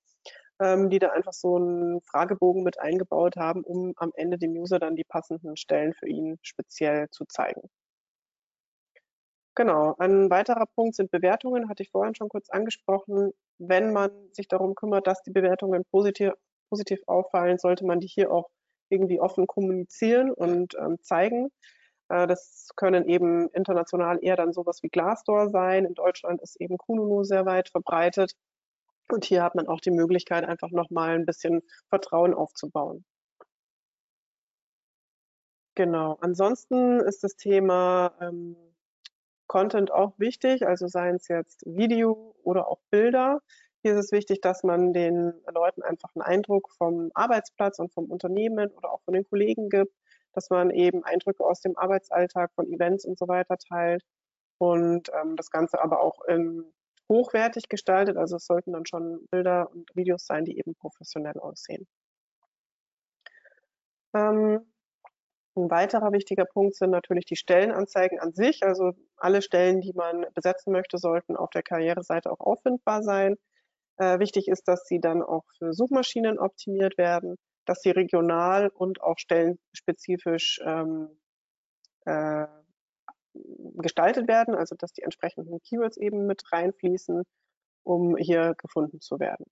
ähm, 0.62 0.90
die 0.90 1.00
da 1.00 1.10
einfach 1.10 1.34
so 1.34 1.56
einen 1.58 2.02
Fragebogen 2.02 2.64
mit 2.64 2.80
eingebaut 2.80 3.36
haben, 3.36 3.64
um 3.64 3.94
am 3.98 4.12
Ende 4.16 4.38
dem 4.38 4.52
User 4.52 4.80
dann 4.80 4.96
die 4.96 5.04
passenden 5.04 5.58
Stellen 5.58 5.94
für 5.94 6.08
ihn 6.08 6.38
speziell 6.44 7.10
zu 7.10 7.26
zeigen. 7.26 7.70
Genau, 9.56 9.96
ein 9.98 10.30
weiterer 10.30 10.66
Punkt 10.76 10.96
sind 10.96 11.12
Bewertungen, 11.12 11.68
hatte 11.68 11.84
ich 11.84 11.92
vorhin 11.92 12.16
schon 12.16 12.30
kurz 12.30 12.50
angesprochen. 12.50 13.32
Wenn 13.58 13.92
man 13.92 14.12
sich 14.32 14.48
darum 14.48 14.76
kümmert, 14.76 15.08
dass 15.08 15.24
die 15.24 15.32
Bewertungen 15.32 15.84
positiv, 15.92 16.32
positiv 16.70 17.02
auffallen, 17.08 17.58
sollte 17.58 17.86
man 17.86 18.00
die 18.00 18.08
hier 18.08 18.32
auch 18.32 18.50
irgendwie 18.90 19.20
offen 19.20 19.48
kommunizieren 19.48 20.32
und 20.32 20.76
ähm, 20.80 20.98
zeigen. 21.02 21.50
Äh, 22.10 22.28
das 22.28 22.70
können 22.76 23.08
eben 23.08 23.50
international 23.50 24.20
eher 24.22 24.36
dann 24.36 24.54
sowas 24.54 24.84
wie 24.84 24.90
Glassdoor 24.90 25.50
sein. 25.50 25.86
In 25.86 25.96
Deutschland 25.96 26.42
ist 26.42 26.60
eben 26.62 26.78
Kununu 26.78 27.24
sehr 27.24 27.46
weit 27.46 27.70
verbreitet. 27.70 28.34
Und 29.12 29.26
hier 29.26 29.44
hat 29.44 29.56
man 29.56 29.68
auch 29.68 29.82
die 29.82 29.92
Möglichkeit, 29.92 30.46
einfach 30.46 30.72
nochmal 30.72 31.16
ein 31.16 31.26
bisschen 31.26 31.62
Vertrauen 31.90 32.34
aufzubauen. 32.34 33.06
Genau. 35.76 36.18
Ansonsten 36.22 37.00
ist 37.02 37.24
das 37.24 37.36
Thema 37.36 38.14
ähm, 38.22 38.56
Content 39.48 39.92
auch 39.92 40.14
wichtig, 40.18 40.66
also 40.66 40.88
seien 40.88 41.16
es 41.16 41.28
jetzt 41.28 41.64
Video 41.66 42.36
oder 42.44 42.68
auch 42.68 42.80
Bilder. 42.90 43.42
Hier 43.82 43.94
ist 43.94 44.06
es 44.06 44.12
wichtig, 44.12 44.42
dass 44.42 44.64
man 44.64 44.94
den 44.94 45.34
Leuten 45.54 45.82
einfach 45.82 46.10
einen 46.16 46.22
Eindruck 46.22 46.70
vom 46.78 47.12
Arbeitsplatz 47.14 47.80
und 47.80 47.92
vom 47.94 48.06
Unternehmen 48.12 48.70
oder 48.72 48.92
auch 48.92 49.02
von 49.02 49.14
den 49.14 49.26
Kollegen 49.26 49.70
gibt, 49.70 49.94
dass 50.34 50.50
man 50.50 50.70
eben 50.70 51.04
Eindrücke 51.04 51.44
aus 51.44 51.62
dem 51.62 51.78
Arbeitsalltag 51.78 52.52
von 52.54 52.68
Events 52.72 53.06
und 53.06 53.18
so 53.18 53.28
weiter 53.28 53.58
teilt 53.58 54.04
und 54.58 55.10
ähm, 55.20 55.36
das 55.36 55.50
Ganze 55.52 55.82
aber 55.82 56.02
auch 56.02 56.24
in 56.28 56.72
hochwertig 57.12 57.68
gestaltet. 57.70 58.18
Also 58.18 58.38
es 58.38 58.46
sollten 58.46 58.72
dann 58.72 58.86
schon 58.86 59.28
Bilder 59.32 59.70
und 59.72 59.90
Videos 59.96 60.26
sein, 60.26 60.46
die 60.46 60.58
eben 60.58 60.76
professionell 60.76 61.38
aussehen. 61.40 61.86
Ähm, 64.14 64.72
ein 65.56 65.70
weiterer 65.70 66.14
wichtiger 66.14 66.46
Punkt 66.46 66.76
sind 66.76 66.92
natürlich 66.92 67.26
die 67.26 67.36
Stellenanzeigen 67.36 68.20
an 68.20 68.32
sich. 68.34 68.64
Also 68.64 68.94
alle 69.18 69.42
Stellen, 69.42 69.82
die 69.82 69.94
man 69.94 70.26
besetzen 70.34 70.72
möchte, 70.72 70.98
sollten 70.98 71.36
auf 71.36 71.50
der 71.50 71.64
Karriereseite 71.64 72.32
auch 72.32 72.40
auffindbar 72.40 73.04
sein. 73.04 73.36
Äh, 73.98 74.20
wichtig 74.20 74.48
ist, 74.48 74.68
dass 74.68 74.86
sie 74.86 75.02
dann 75.02 75.22
auch 75.22 75.44
für 75.58 75.74
Suchmaschinen 75.74 76.40
optimiert 76.40 76.98
werden, 76.98 77.36
dass 77.66 77.82
sie 77.82 77.92
regional 77.92 78.70
und 78.70 79.02
auch 79.02 79.18
stellenspezifisch 79.18 80.62
ähm, 80.66 81.10
äh, 82.06 82.48
gestaltet 83.34 84.28
werden, 84.28 84.56
also 84.56 84.76
dass 84.76 84.94
die 84.94 85.04
entsprechenden 85.04 85.60
Keywords 85.62 85.98
eben 85.98 86.26
mit 86.26 86.44
reinfließen, 86.52 87.24
um 87.84 88.18
hier 88.18 88.56
gefunden 88.58 89.02
zu 89.02 89.20
werden. 89.20 89.46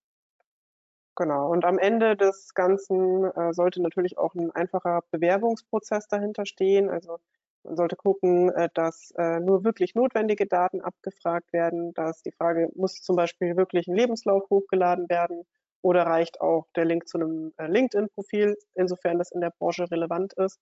Genau. 1.15 1.51
Und 1.51 1.65
am 1.65 1.77
Ende 1.79 2.15
des 2.15 2.53
Ganzen 2.53 3.25
äh, 3.25 3.53
sollte 3.53 3.81
natürlich 3.81 4.17
auch 4.17 4.36
ein 4.36 4.51
einfacher 4.51 5.01
Bewerbungsprozess 5.12 6.07
dahinter 6.07 6.45
stehen. 6.45 6.89
Also 6.89 7.19
man 7.63 7.75
sollte 7.75 7.98
gucken, 7.98 8.50
äh, 8.51 8.69
dass 8.74 9.12
äh, 9.17 9.39
nur 9.41 9.65
wirklich 9.65 9.95
notwendige 9.95 10.45
Daten 10.48 10.79
abgefragt 10.81 11.51
werden, 11.51 11.93
dass 11.93 12.21
die 12.21 12.31
Frage, 12.31 12.69
muss 12.74 13.01
zum 13.01 13.17
Beispiel 13.17 13.57
wirklich 13.57 13.88
ein 13.88 13.95
Lebenslauf 13.95 14.50
hochgeladen 14.50 15.09
werden 15.09 15.43
oder 15.81 16.03
reicht 16.03 16.39
auch 16.39 16.67
der 16.75 16.86
Link 16.86 17.07
zu 17.07 17.17
einem 17.17 17.53
äh, 17.57 17.67
LinkedIn-Profil, 17.67 18.55
insofern 18.75 19.17
das 19.17 19.31
in 19.31 19.41
der 19.41 19.51
Branche 19.51 19.91
relevant 19.91 20.33
ist. 20.33 20.57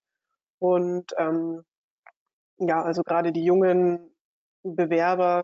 Und 0.60 1.14
ähm, 1.18 1.64
ja, 2.60 2.82
also 2.84 3.04
gerade 3.04 3.32
die 3.32 3.44
jungen 3.44 4.12
Bewerber 4.64 5.44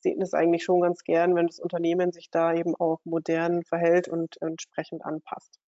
sehen 0.00 0.20
es 0.22 0.34
eigentlich 0.34 0.64
schon 0.64 0.80
ganz 0.82 1.02
gern, 1.04 1.34
wenn 1.34 1.46
das 1.46 1.58
Unternehmen 1.60 2.12
sich 2.12 2.30
da 2.30 2.52
eben 2.54 2.74
auch 2.76 3.00
modern 3.04 3.64
verhält 3.64 4.08
und 4.08 4.40
entsprechend 4.42 5.04
anpasst. 5.04 5.58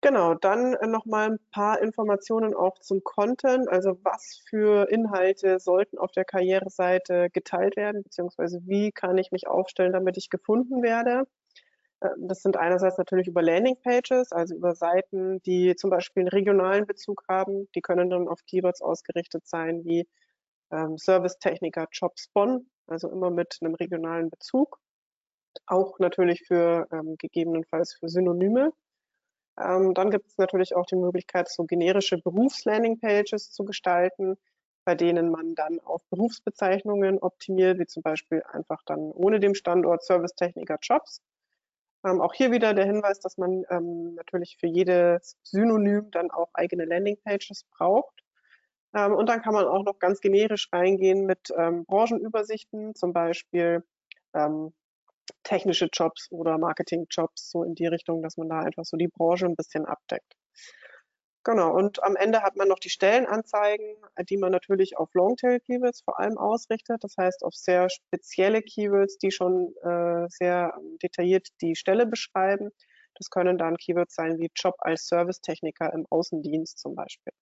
Genau, 0.00 0.34
dann 0.34 0.74
äh, 0.74 0.86
nochmal 0.86 1.30
ein 1.32 1.38
paar 1.52 1.80
Informationen 1.80 2.54
auch 2.54 2.78
zum 2.80 3.02
Content. 3.04 3.68
Also 3.68 3.98
was 4.04 4.42
für 4.48 4.88
Inhalte 4.90 5.58
sollten 5.60 5.96
auf 5.98 6.10
der 6.12 6.24
Karriereseite 6.24 7.30
geteilt 7.30 7.76
werden, 7.76 8.02
beziehungsweise 8.02 8.60
wie 8.66 8.90
kann 8.92 9.16
ich 9.18 9.30
mich 9.32 9.46
aufstellen, 9.48 9.92
damit 9.92 10.16
ich 10.16 10.28
gefunden 10.30 10.82
werde. 10.82 11.24
Ähm, 12.02 12.28
das 12.28 12.42
sind 12.42 12.56
einerseits 12.56 12.98
natürlich 12.98 13.28
über 13.28 13.42
Landingpages, 13.42 14.32
also 14.32 14.54
über 14.54 14.74
Seiten, 14.74 15.40
die 15.42 15.76
zum 15.76 15.90
Beispiel 15.90 16.22
einen 16.22 16.28
regionalen 16.28 16.86
Bezug 16.86 17.24
haben. 17.28 17.68
Die 17.74 17.80
können 17.80 18.10
dann 18.10 18.28
auf 18.28 18.44
Keywords 18.46 18.82
ausgerichtet 18.82 19.46
sein, 19.46 19.84
wie 19.84 20.06
ähm, 20.72 20.98
Servicetechniker 20.98 21.88
Jobs 21.92 22.28
Bonn, 22.34 22.66
also 22.86 23.10
immer 23.10 23.30
mit 23.30 23.58
einem 23.60 23.74
regionalen 23.74 24.30
Bezug. 24.30 24.78
Auch 25.66 25.98
natürlich 25.98 26.42
für 26.46 26.88
ähm, 26.92 27.16
gegebenenfalls 27.18 27.94
für 27.94 28.08
Synonyme. 28.08 28.72
Ähm, 29.58 29.94
dann 29.94 30.10
gibt 30.10 30.28
es 30.28 30.38
natürlich 30.38 30.74
auch 30.74 30.86
die 30.86 30.96
Möglichkeit, 30.96 31.48
so 31.50 31.64
generische 31.64 32.18
Berufslandingpages 32.18 33.50
zu 33.52 33.64
gestalten, 33.64 34.36
bei 34.84 34.94
denen 34.94 35.30
man 35.30 35.54
dann 35.54 35.78
auf 35.80 36.02
Berufsbezeichnungen 36.10 37.18
optimiert, 37.18 37.78
wie 37.78 37.86
zum 37.86 38.02
Beispiel 38.02 38.42
einfach 38.50 38.82
dann 38.86 39.12
ohne 39.12 39.40
dem 39.40 39.54
Standort 39.54 40.04
Servicetechniker 40.04 40.78
Jobs. 40.82 41.20
Ähm, 42.04 42.20
auch 42.20 42.34
hier 42.34 42.50
wieder 42.50 42.74
der 42.74 42.84
Hinweis, 42.84 43.20
dass 43.20 43.38
man 43.38 43.64
ähm, 43.70 44.14
natürlich 44.14 44.56
für 44.58 44.66
jedes 44.66 45.36
Synonym 45.42 46.10
dann 46.10 46.30
auch 46.30 46.50
eigene 46.54 46.84
Landingpages 46.84 47.64
braucht. 47.70 48.22
Ähm, 48.94 49.14
und 49.14 49.28
dann 49.28 49.42
kann 49.42 49.54
man 49.54 49.66
auch 49.66 49.84
noch 49.84 49.98
ganz 49.98 50.20
generisch 50.20 50.68
reingehen 50.72 51.26
mit 51.26 51.52
ähm, 51.56 51.84
Branchenübersichten, 51.86 52.94
zum 52.94 53.12
Beispiel 53.12 53.84
ähm, 54.34 54.72
technische 55.44 55.88
Jobs 55.92 56.30
oder 56.30 56.58
Marketing-Jobs, 56.58 57.50
so 57.50 57.62
in 57.64 57.74
die 57.74 57.86
Richtung, 57.86 58.22
dass 58.22 58.36
man 58.36 58.48
da 58.48 58.60
einfach 58.60 58.84
so 58.84 58.96
die 58.96 59.08
Branche 59.08 59.46
ein 59.46 59.56
bisschen 59.56 59.86
abdeckt. 59.86 60.36
Genau, 61.44 61.74
und 61.76 62.02
am 62.04 62.14
Ende 62.14 62.42
hat 62.42 62.54
man 62.56 62.68
noch 62.68 62.78
die 62.78 62.88
Stellenanzeigen, 62.88 63.96
die 64.28 64.36
man 64.36 64.52
natürlich 64.52 64.96
auf 64.96 65.12
Longtail-Keywords 65.14 66.02
vor 66.02 66.20
allem 66.20 66.38
ausrichtet, 66.38 67.02
das 67.02 67.16
heißt 67.18 67.42
auf 67.44 67.54
sehr 67.54 67.90
spezielle 67.90 68.62
Keywords, 68.62 69.18
die 69.18 69.32
schon 69.32 69.74
äh, 69.82 70.26
sehr 70.28 70.72
detailliert 71.02 71.48
die 71.60 71.74
Stelle 71.74 72.06
beschreiben. 72.06 72.70
Das 73.14 73.28
können 73.28 73.58
dann 73.58 73.76
Keywords 73.76 74.14
sein 74.14 74.38
wie 74.38 74.50
Job 74.54 74.76
als 74.78 75.08
Servicetechniker 75.08 75.92
im 75.92 76.06
Außendienst 76.10 76.78
zum 76.78 76.94
Beispiel. 76.94 77.32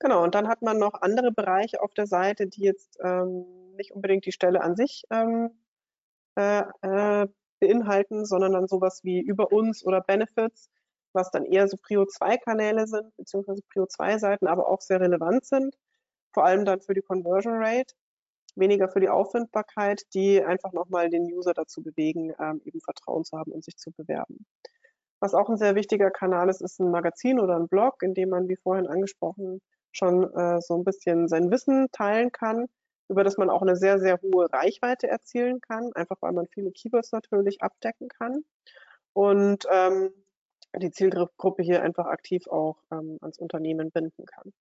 Genau, 0.00 0.22
und 0.24 0.34
dann 0.34 0.48
hat 0.48 0.62
man 0.62 0.78
noch 0.78 0.94
andere 1.00 1.32
Bereiche 1.32 1.80
auf 1.80 1.94
der 1.94 2.06
Seite, 2.06 2.46
die 2.48 2.62
jetzt 2.62 2.98
ähm, 3.02 3.46
nicht 3.76 3.92
unbedingt 3.92 4.26
die 4.26 4.32
Stelle 4.32 4.60
an 4.62 4.76
sich 4.76 5.04
ähm, 5.10 5.50
äh, 6.36 6.62
äh, 6.82 7.28
beinhalten, 7.60 8.26
sondern 8.26 8.52
dann 8.52 8.68
sowas 8.68 9.04
wie 9.04 9.20
über 9.20 9.52
uns 9.52 9.84
oder 9.84 10.00
Benefits, 10.02 10.70
was 11.16 11.30
dann 11.32 11.44
eher 11.44 11.66
so 11.66 11.76
Prio-2-Kanäle 11.76 12.86
sind, 12.86 13.16
beziehungsweise 13.16 13.62
Prio-2-Seiten, 13.72 14.46
aber 14.46 14.68
auch 14.68 14.80
sehr 14.80 15.00
relevant 15.00 15.44
sind, 15.44 15.74
vor 16.32 16.44
allem 16.44 16.64
dann 16.64 16.80
für 16.80 16.94
die 16.94 17.02
Conversion 17.02 17.54
Rate, 17.56 17.94
weniger 18.54 18.88
für 18.88 19.00
die 19.00 19.08
Auffindbarkeit, 19.08 20.02
die 20.14 20.42
einfach 20.42 20.72
nochmal 20.72 21.10
den 21.10 21.24
User 21.24 21.54
dazu 21.54 21.82
bewegen, 21.82 22.32
ähm, 22.40 22.60
eben 22.64 22.80
Vertrauen 22.80 23.24
zu 23.24 23.36
haben 23.36 23.52
und 23.52 23.64
sich 23.64 23.76
zu 23.76 23.90
bewerben. 23.90 24.46
Was 25.20 25.34
auch 25.34 25.48
ein 25.48 25.56
sehr 25.56 25.74
wichtiger 25.74 26.10
Kanal 26.10 26.48
ist, 26.48 26.60
ist 26.62 26.78
ein 26.78 26.90
Magazin 26.90 27.40
oder 27.40 27.56
ein 27.56 27.68
Blog, 27.68 28.02
in 28.02 28.14
dem 28.14 28.28
man, 28.30 28.48
wie 28.48 28.56
vorhin 28.56 28.86
angesprochen, 28.86 29.60
schon 29.92 30.24
äh, 30.34 30.60
so 30.60 30.74
ein 30.76 30.84
bisschen 30.84 31.26
sein 31.28 31.50
Wissen 31.50 31.88
teilen 31.90 32.30
kann, 32.32 32.66
über 33.08 33.24
das 33.24 33.38
man 33.38 33.50
auch 33.50 33.62
eine 33.62 33.76
sehr, 33.76 33.98
sehr 33.98 34.20
hohe 34.20 34.52
Reichweite 34.52 35.08
erzielen 35.08 35.60
kann, 35.60 35.90
einfach 35.94 36.16
weil 36.20 36.32
man 36.32 36.46
viele 36.48 36.70
Keywords 36.70 37.12
natürlich 37.12 37.62
abdecken 37.62 38.08
kann 38.08 38.44
und 39.14 39.66
ähm, 39.70 40.10
die 40.78 40.90
Zielgruppe 40.90 41.62
hier 41.62 41.82
einfach 41.82 42.06
aktiv 42.06 42.46
auch 42.48 42.76
ähm, 42.90 43.18
ans 43.20 43.38
Unternehmen 43.38 43.90
binden 43.90 44.26
kann. 44.26 44.52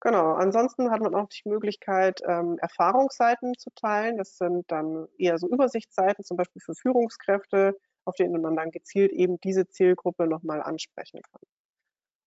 Genau, 0.00 0.32
ansonsten 0.32 0.90
hat 0.90 1.00
man 1.00 1.14
auch 1.14 1.28
die 1.28 1.48
Möglichkeit, 1.48 2.20
ähm, 2.26 2.58
Erfahrungsseiten 2.58 3.54
zu 3.56 3.70
teilen. 3.76 4.16
Das 4.16 4.36
sind 4.36 4.64
dann 4.70 5.06
eher 5.16 5.38
so 5.38 5.48
Übersichtsseiten, 5.48 6.24
zum 6.24 6.36
Beispiel 6.36 6.60
für 6.60 6.74
Führungskräfte, 6.74 7.76
auf 8.04 8.16
denen 8.16 8.42
man 8.42 8.56
dann 8.56 8.72
gezielt 8.72 9.12
eben 9.12 9.38
diese 9.40 9.68
Zielgruppe 9.68 10.26
nochmal 10.26 10.60
ansprechen 10.60 11.22
kann. 11.22 11.40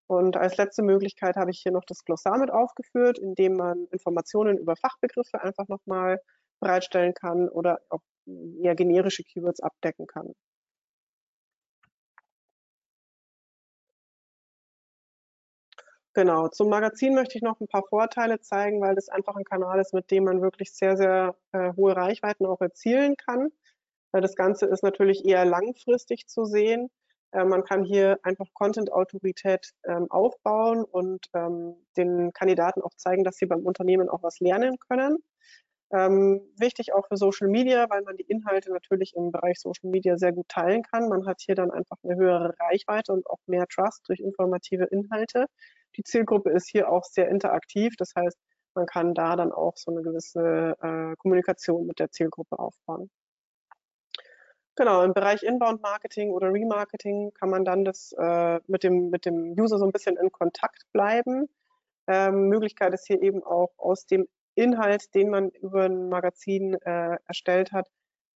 Und 0.08 0.38
als 0.38 0.56
letzte 0.56 0.84
Möglichkeit 0.84 1.36
habe 1.36 1.52
ich 1.52 1.60
hier 1.62 1.74
noch 1.74 1.84
das 1.84 2.06
Glossar 2.06 2.38
mit 2.38 2.52
aufgeführt, 2.52 3.20
in 3.20 3.36
dem 3.36 3.58
man 3.58 3.88
Informationen 3.92 4.58
über 4.58 4.76
Fachbegriffe 4.78 5.42
einfach 5.42 5.68
nochmal 5.68 6.22
bereitstellen 6.62 7.14
kann 7.14 7.50
oder 7.50 7.80
auch 7.90 8.02
eher 8.62 8.76
generische 8.76 9.24
Keywords 9.24 9.60
abdecken 9.60 10.08
kann. 10.08 10.34
Genau, 16.16 16.48
zum 16.48 16.70
Magazin 16.70 17.14
möchte 17.14 17.38
ich 17.38 17.44
noch 17.44 17.60
ein 17.60 17.68
paar 17.68 17.84
Vorteile 17.84 18.40
zeigen, 18.40 18.80
weil 18.80 18.96
das 18.96 19.10
einfach 19.10 19.36
ein 19.36 19.44
Kanal 19.44 19.80
ist, 19.82 19.94
mit 19.94 20.12
dem 20.12 20.24
man 20.24 20.42
wirklich 20.42 20.72
sehr, 20.74 20.96
sehr 20.96 21.36
äh, 21.52 21.74
hohe 21.76 21.94
Reichweiten 21.96 22.46
auch 22.46 22.62
erzielen 22.62 23.18
kann. 23.18 23.50
Weil 24.12 24.22
das 24.22 24.36
Ganze 24.36 24.66
ist 24.68 24.82
natürlich 24.82 25.26
eher 25.26 25.44
langfristig 25.44 26.28
zu 26.28 26.46
sehen. 26.46 26.90
Äh, 27.34 27.44
man 27.44 27.66
kann 27.66 27.84
hier 27.84 28.18
einfach 28.24 28.46
Content-Autorität 28.54 29.74
ähm, 29.84 30.10
aufbauen 30.10 30.86
und 30.86 31.28
ähm, 31.34 31.76
den 31.98 32.32
Kandidaten 32.32 32.82
auch 32.82 32.94
zeigen, 32.96 33.26
dass 33.26 33.36
sie 33.36 33.46
beim 33.46 33.66
Unternehmen 33.66 34.08
auch 34.08 34.24
was 34.24 34.40
lernen 34.40 34.78
können. 34.80 35.18
Ähm, 35.92 36.42
wichtig 36.58 36.94
auch 36.94 37.08
für 37.08 37.18
Social 37.18 37.50
Media, 37.50 37.90
weil 37.90 38.04
man 38.04 38.18
die 38.18 38.24
Inhalte 38.24 38.72
natürlich 38.72 39.16
im 39.16 39.32
Bereich 39.32 39.60
Social 39.60 39.90
Media 39.92 40.18
sehr 40.18 40.32
gut 40.34 40.48
teilen 40.50 40.84
kann. 40.84 41.10
Man 41.10 41.26
hat 41.28 41.42
hier 41.42 41.56
dann 41.56 41.72
einfach 41.72 41.98
eine 42.04 42.16
höhere 42.16 42.54
Reichweite 42.60 43.12
und 43.14 43.28
auch 43.30 43.40
mehr 43.48 43.68
Trust 43.68 44.08
durch 44.08 44.20
informative 44.22 44.86
Inhalte. 44.86 45.48
Die 45.98 46.04
Zielgruppe 46.04 46.50
ist 46.52 46.70
hier 46.70 46.90
auch 46.90 47.04
sehr 47.04 47.30
interaktiv. 47.30 47.96
Das 47.98 48.14
heißt, 48.16 48.38
man 48.76 48.86
kann 48.86 49.14
da 49.14 49.36
dann 49.36 49.52
auch 49.52 49.78
so 49.78 49.92
eine 49.92 50.02
gewisse 50.02 50.76
äh, 50.82 51.16
Kommunikation 51.18 51.88
mit 51.88 52.00
der 52.00 52.12
Zielgruppe 52.12 52.60
aufbauen. 52.60 53.10
Genau, 54.78 55.04
im 55.04 55.14
Bereich 55.14 55.44
Inbound 55.44 55.82
Marketing 55.82 56.32
oder 56.32 56.52
Remarketing 56.52 57.32
kann 57.34 57.50
man 57.50 57.64
dann 57.64 57.86
das 57.86 58.14
äh, 58.18 58.60
mit, 58.68 58.84
dem, 58.84 59.10
mit 59.10 59.26
dem 59.26 59.56
User 59.58 59.78
so 59.78 59.86
ein 59.86 59.94
bisschen 59.94 60.18
in 60.18 60.32
Kontakt 60.32 60.84
bleiben. 60.92 61.48
Ähm, 62.08 62.50
Möglichkeit 62.50 62.94
ist 62.94 63.08
hier 63.08 63.22
eben 63.22 63.42
auch 63.42 63.72
aus 63.78 64.06
dem 64.06 64.28
Inhalt, 64.54 65.16
den 65.16 65.30
man 65.30 65.50
über 65.50 65.86
ein 65.86 66.10
Magazin 66.10 66.74
äh, 66.82 67.18
erstellt 67.26 67.72
hat, 67.72 67.90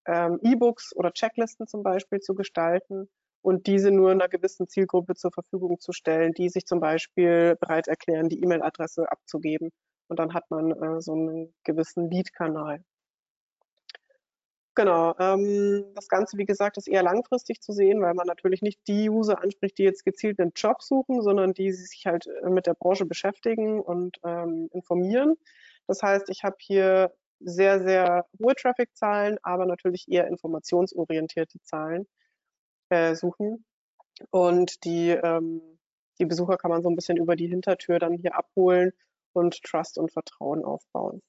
ähm, 0.07 0.39
E-Books 0.43 0.95
oder 0.95 1.13
Checklisten 1.13 1.67
zum 1.67 1.83
Beispiel 1.83 2.21
zu 2.21 2.35
gestalten 2.35 3.09
und 3.43 3.67
diese 3.67 3.91
nur 3.91 4.11
einer 4.11 4.29
gewissen 4.29 4.69
Zielgruppe 4.69 5.15
zur 5.15 5.33
Verfügung 5.33 5.79
zu 5.81 5.93
stellen, 5.93 6.33
die 6.35 6.49
sich 6.49 6.67
zum 6.67 6.81
Beispiel 6.81 7.57
bereit 7.61 7.89
erklären, 7.89 8.29
die 8.29 8.43
E-Mail-Adresse 8.43 9.11
abzugeben. 9.11 9.71
Und 10.09 10.19
dann 10.19 10.35
hat 10.35 10.51
man 10.51 10.73
äh, 10.73 11.01
so 11.01 11.13
einen 11.13 11.55
gewissen 11.65 12.11
Lead-Kanal. 12.11 12.83
Genau. 14.75 15.13
Ähm, 15.19 15.87
das 15.97 16.09
Ganze, 16.09 16.39
wie 16.39 16.45
gesagt, 16.45 16.77
ist 16.77 16.87
eher 16.87 17.03
langfristig 17.03 17.61
zu 17.61 17.73
sehen, 17.73 18.01
weil 18.01 18.15
man 18.15 18.29
natürlich 18.29 18.63
nicht 18.63 18.79
die 18.87 19.11
User 19.11 19.43
anspricht, 19.43 19.77
die 19.77 19.83
jetzt 19.83 20.05
gezielt 20.05 20.39
einen 20.39 20.53
Job 20.55 20.83
suchen, 20.83 21.21
sondern 21.21 21.53
die 21.53 21.73
sich 21.73 22.07
halt 22.07 22.29
äh, 22.29 22.49
mit 22.49 22.67
der 22.67 22.75
Branche 22.75 23.05
beschäftigen 23.05 23.81
und 23.81 24.19
ähm, 24.25 24.69
informieren. 24.73 25.35
Das 25.89 26.03
heißt, 26.03 26.31
ich 26.31 26.45
habe 26.45 26.57
hier 26.61 27.13
sehr, 27.41 27.83
sehr 27.83 28.27
hohe 28.41 28.55
Traffic-Zahlen, 28.55 29.39
aber 29.43 29.67
natürlich 29.67 30.07
eher 30.09 30.29
informationsorientierte 30.29 31.61
Zahlen 31.63 32.07
äh, 32.91 33.15
suchen. 33.15 33.65
Und 34.31 34.85
die, 34.85 35.11
ähm, 35.11 35.63
die 36.19 36.27
Besucher 36.27 36.57
kann 36.57 36.71
man 36.71 36.83
so 36.83 36.89
ein 36.91 36.97
bisschen 36.97 37.17
über 37.19 37.37
die 37.37 37.49
Hintertür 37.49 37.99
dann 37.99 38.15
hier 38.15 38.37
abholen 38.37 38.93
und 39.33 39.63
Trust 39.63 39.99
und 39.99 40.13
Vertrauen 40.13 40.65
aufbauen. 40.65 41.23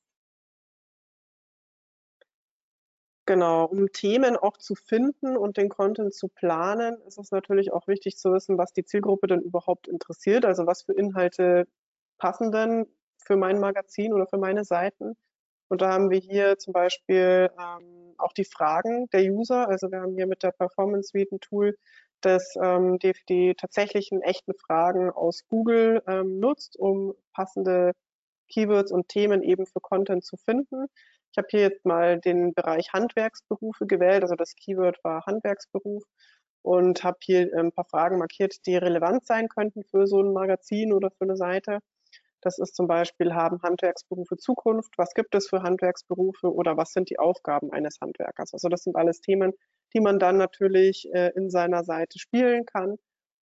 Genau, 3.30 3.66
um 3.66 3.92
Themen 3.92 4.36
auch 4.38 4.58
zu 4.58 4.74
finden 4.74 5.38
und 5.38 5.58
den 5.58 5.70
Content 5.70 6.16
zu 6.16 6.30
planen, 6.30 6.98
ist 7.06 7.20
es 7.20 7.30
natürlich 7.30 7.72
auch 7.72 7.88
wichtig 7.88 8.18
zu 8.18 8.34
wissen, 8.34 8.58
was 8.58 8.74
die 8.74 8.84
Zielgruppe 8.86 9.28
denn 9.28 9.42
überhaupt 9.42 9.88
interessiert. 9.88 10.46
Also 10.46 10.66
was 10.66 10.82
für 10.82 10.94
Inhalte 10.94 11.68
passen 12.18 12.52
denn 12.52 12.88
für 13.20 13.38
mein 13.38 13.60
Magazin 13.60 14.14
oder 14.14 14.26
für 14.26 14.40
meine 14.40 14.66
Seiten. 14.66 15.16
Und 15.68 15.82
da 15.82 15.92
haben 15.92 16.10
wir 16.10 16.18
hier 16.20 16.58
zum 16.58 16.74
Beispiel 16.74 17.52
ähm, 17.60 18.09
auch 18.20 18.34
die 18.34 18.46
Fragen 18.46 19.10
der 19.12 19.22
User. 19.22 19.68
Also 19.68 19.92
wir 19.92 20.02
haben 20.02 20.16
hier 20.16 20.28
mit 20.28 20.44
der 20.44 20.52
Performance 20.52 21.10
Suite 21.10 21.32
ein 21.32 21.40
Tool, 21.40 21.78
das 22.22 22.56
ähm, 22.62 23.00
die, 23.00 23.14
die 23.30 23.56
tatsächlichen 23.56 24.22
echten 24.22 24.54
Fragen 24.54 25.10
aus 25.12 25.48
Google 25.48 26.02
ähm, 26.08 26.40
nutzt, 26.40 26.78
um 26.78 27.14
passende 27.34 27.94
Keywords 28.50 28.92
und 28.92 29.08
Themen 29.08 29.44
eben 29.44 29.66
für 29.66 29.80
Content 29.80 30.26
zu 30.26 30.38
finden. 30.38 30.88
Ich 31.32 31.38
habe 31.38 31.48
hier 31.52 31.62
jetzt 31.62 31.86
mal 31.86 32.20
den 32.20 32.54
Bereich 32.54 32.92
Handwerksberufe 32.92 33.86
gewählt, 33.86 34.24
also 34.24 34.36
das 34.36 34.56
Keyword 34.56 34.98
war 35.04 35.26
Handwerksberuf 35.26 36.04
und 36.64 37.04
habe 37.04 37.18
hier 37.22 37.52
ein 37.56 37.72
paar 37.72 37.86
Fragen 37.86 38.18
markiert, 38.18 38.66
die 38.66 38.76
relevant 38.76 39.26
sein 39.26 39.48
könnten 39.48 39.84
für 39.84 40.08
so 40.08 40.22
ein 40.22 40.34
Magazin 40.34 40.92
oder 40.92 41.12
für 41.12 41.26
eine 41.26 41.38
Seite. 41.38 41.80
Das 42.42 42.58
ist 42.58 42.76
zum 42.76 42.88
Beispiel, 42.88 43.34
haben 43.34 43.62
Handwerksberufe 43.62 44.38
Zukunft? 44.38 44.98
Was 44.98 45.14
gibt 45.14 45.36
es 45.36 45.50
für 45.50 45.62
Handwerksberufe 45.62 46.54
oder 46.54 46.78
was 46.78 46.94
sind 46.94 47.10
die 47.10 47.20
Aufgaben 47.20 47.72
eines 47.72 48.00
Handwerkers? 48.00 48.54
Also 48.54 48.70
das 48.70 48.84
sind 48.84 48.96
alles 48.96 49.22
Themen, 49.22 49.54
die 49.94 50.00
man 50.00 50.20
dann 50.20 50.38
natürlich 50.38 51.10
äh, 51.14 51.32
in 51.36 51.50
seiner 51.50 51.84
Seite 51.84 52.20
spielen 52.20 52.66
kann 52.66 52.98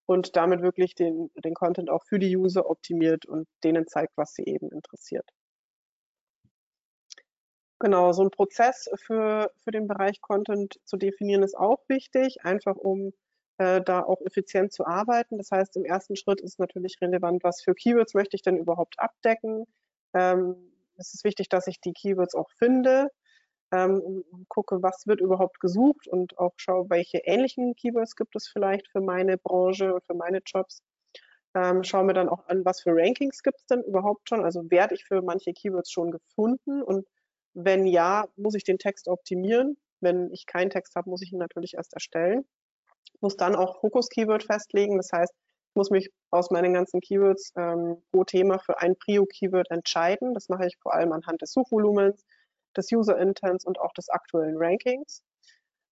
und 0.07 0.37
damit 0.37 0.63
wirklich 0.63 0.95
den, 0.95 1.31
den 1.45 1.55
Content 1.55 1.91
auch 1.91 2.05
für 2.05 2.19
die 2.19 2.37
User 2.37 2.71
optimiert 2.71 3.27
und 3.27 3.47
denen 3.65 3.87
zeigt, 3.87 4.17
was 4.17 4.33
sie 4.33 4.45
eben 4.45 4.71
interessiert. 4.71 5.29
Genau, 7.79 8.13
so 8.13 8.23
ein 8.23 8.31
Prozess 8.31 8.89
für, 9.05 9.51
für 9.63 9.71
den 9.71 9.87
Bereich 9.87 10.23
Content 10.23 10.81
zu 10.85 10.97
definieren 10.97 11.43
ist 11.43 11.57
auch 11.57 11.81
wichtig, 11.89 12.39
einfach 12.43 12.77
um 12.77 13.13
äh, 13.59 13.81
da 13.81 14.03
auch 14.03 14.21
effizient 14.23 14.73
zu 14.73 14.87
arbeiten. 14.87 15.39
Das 15.39 15.51
heißt, 15.51 15.77
im 15.77 15.85
ersten 15.85 16.17
Schritt 16.17 16.41
ist 16.41 16.59
natürlich 16.59 17.01
relevant, 17.01 17.43
was 17.43 17.63
für 17.63 17.75
Keywords 17.75 18.15
möchte 18.15 18.37
ich 18.37 18.43
denn 18.43 18.59
überhaupt 18.59 18.99
abdecken. 18.99 19.65
Ähm, 20.15 20.57
es 20.97 21.15
ist 21.15 21.25
wichtig, 21.25 21.49
dass 21.49 21.67
ich 21.67 21.81
die 21.81 21.93
Keywords 21.93 22.35
auch 22.35 22.51
finde, 22.51 23.11
ähm, 23.73 24.25
gucke, 24.49 24.83
was 24.83 25.07
wird 25.07 25.21
überhaupt 25.21 25.61
gesucht 25.61 26.07
und 26.07 26.39
auch 26.39 26.53
schaue, 26.57 26.89
welche 26.91 27.19
ähnlichen 27.19 27.75
Keywords 27.75 28.17
gibt 28.17 28.37
es 28.37 28.49
vielleicht 28.49 28.89
für 28.89 29.01
meine 29.01 29.39
Branche 29.39 29.95
und 29.95 30.05
für 30.05 30.15
meine 30.15 30.41
Jobs. 30.45 30.83
Ähm, 31.55 31.83
schaue 31.83 32.05
mir 32.05 32.13
dann 32.13 32.29
auch 32.29 32.47
an, 32.49 32.65
was 32.65 32.83
für 32.83 32.91
Rankings 32.95 33.43
gibt 33.43 33.61
es 33.61 33.67
denn 33.67 33.83
überhaupt 33.83 34.29
schon. 34.29 34.45
Also 34.45 34.71
werde 34.71 34.95
ich 34.95 35.05
für 35.05 35.23
manche 35.23 35.53
Keywords 35.53 35.91
schon 35.91 36.11
gefunden 36.11 36.83
und 36.83 37.07
wenn 37.55 37.87
ja, 37.87 38.27
muss 38.37 38.55
ich 38.55 38.65
den 38.65 38.79
Text 38.79 39.09
optimieren. 39.09 39.79
Wenn 40.01 40.31
ich 40.31 40.45
keinen 40.45 40.69
Text 40.71 40.95
habe, 40.95 41.09
muss 41.09 41.23
ich 41.23 41.33
ihn 41.33 41.39
natürlich 41.39 41.75
erst 41.75 41.95
erstellen 41.95 42.45
muss 43.21 43.37
dann 43.37 43.57
auch 43.57 43.81
Fokus-Keyword 43.81 44.45
festlegen. 44.45 44.97
Das 44.97 45.11
heißt, 45.13 45.33
ich 45.33 45.75
muss 45.75 45.91
mich 45.91 46.11
aus 46.31 46.51
meinen 46.51 46.75
ganzen 46.75 47.01
Keywords 47.01 47.53
ähm, 47.57 48.03
pro 48.11 48.25
Thema 48.25 48.59
für 48.59 48.79
ein 48.79 48.97
Prio-Keyword 48.97 49.71
entscheiden. 49.71 50.35
Das 50.35 50.49
mache 50.49 50.67
ich 50.67 50.77
vor 50.81 50.95
allem 50.95 51.13
anhand 51.13 51.43
des 51.43 51.53
Suchvolumens, 51.53 52.25
des 52.77 52.91
User-Intents 52.93 53.65
und 53.65 53.81
auch 53.81 53.93
des 53.93 54.09
aktuellen 54.09 54.57
Rankings. 54.57 55.23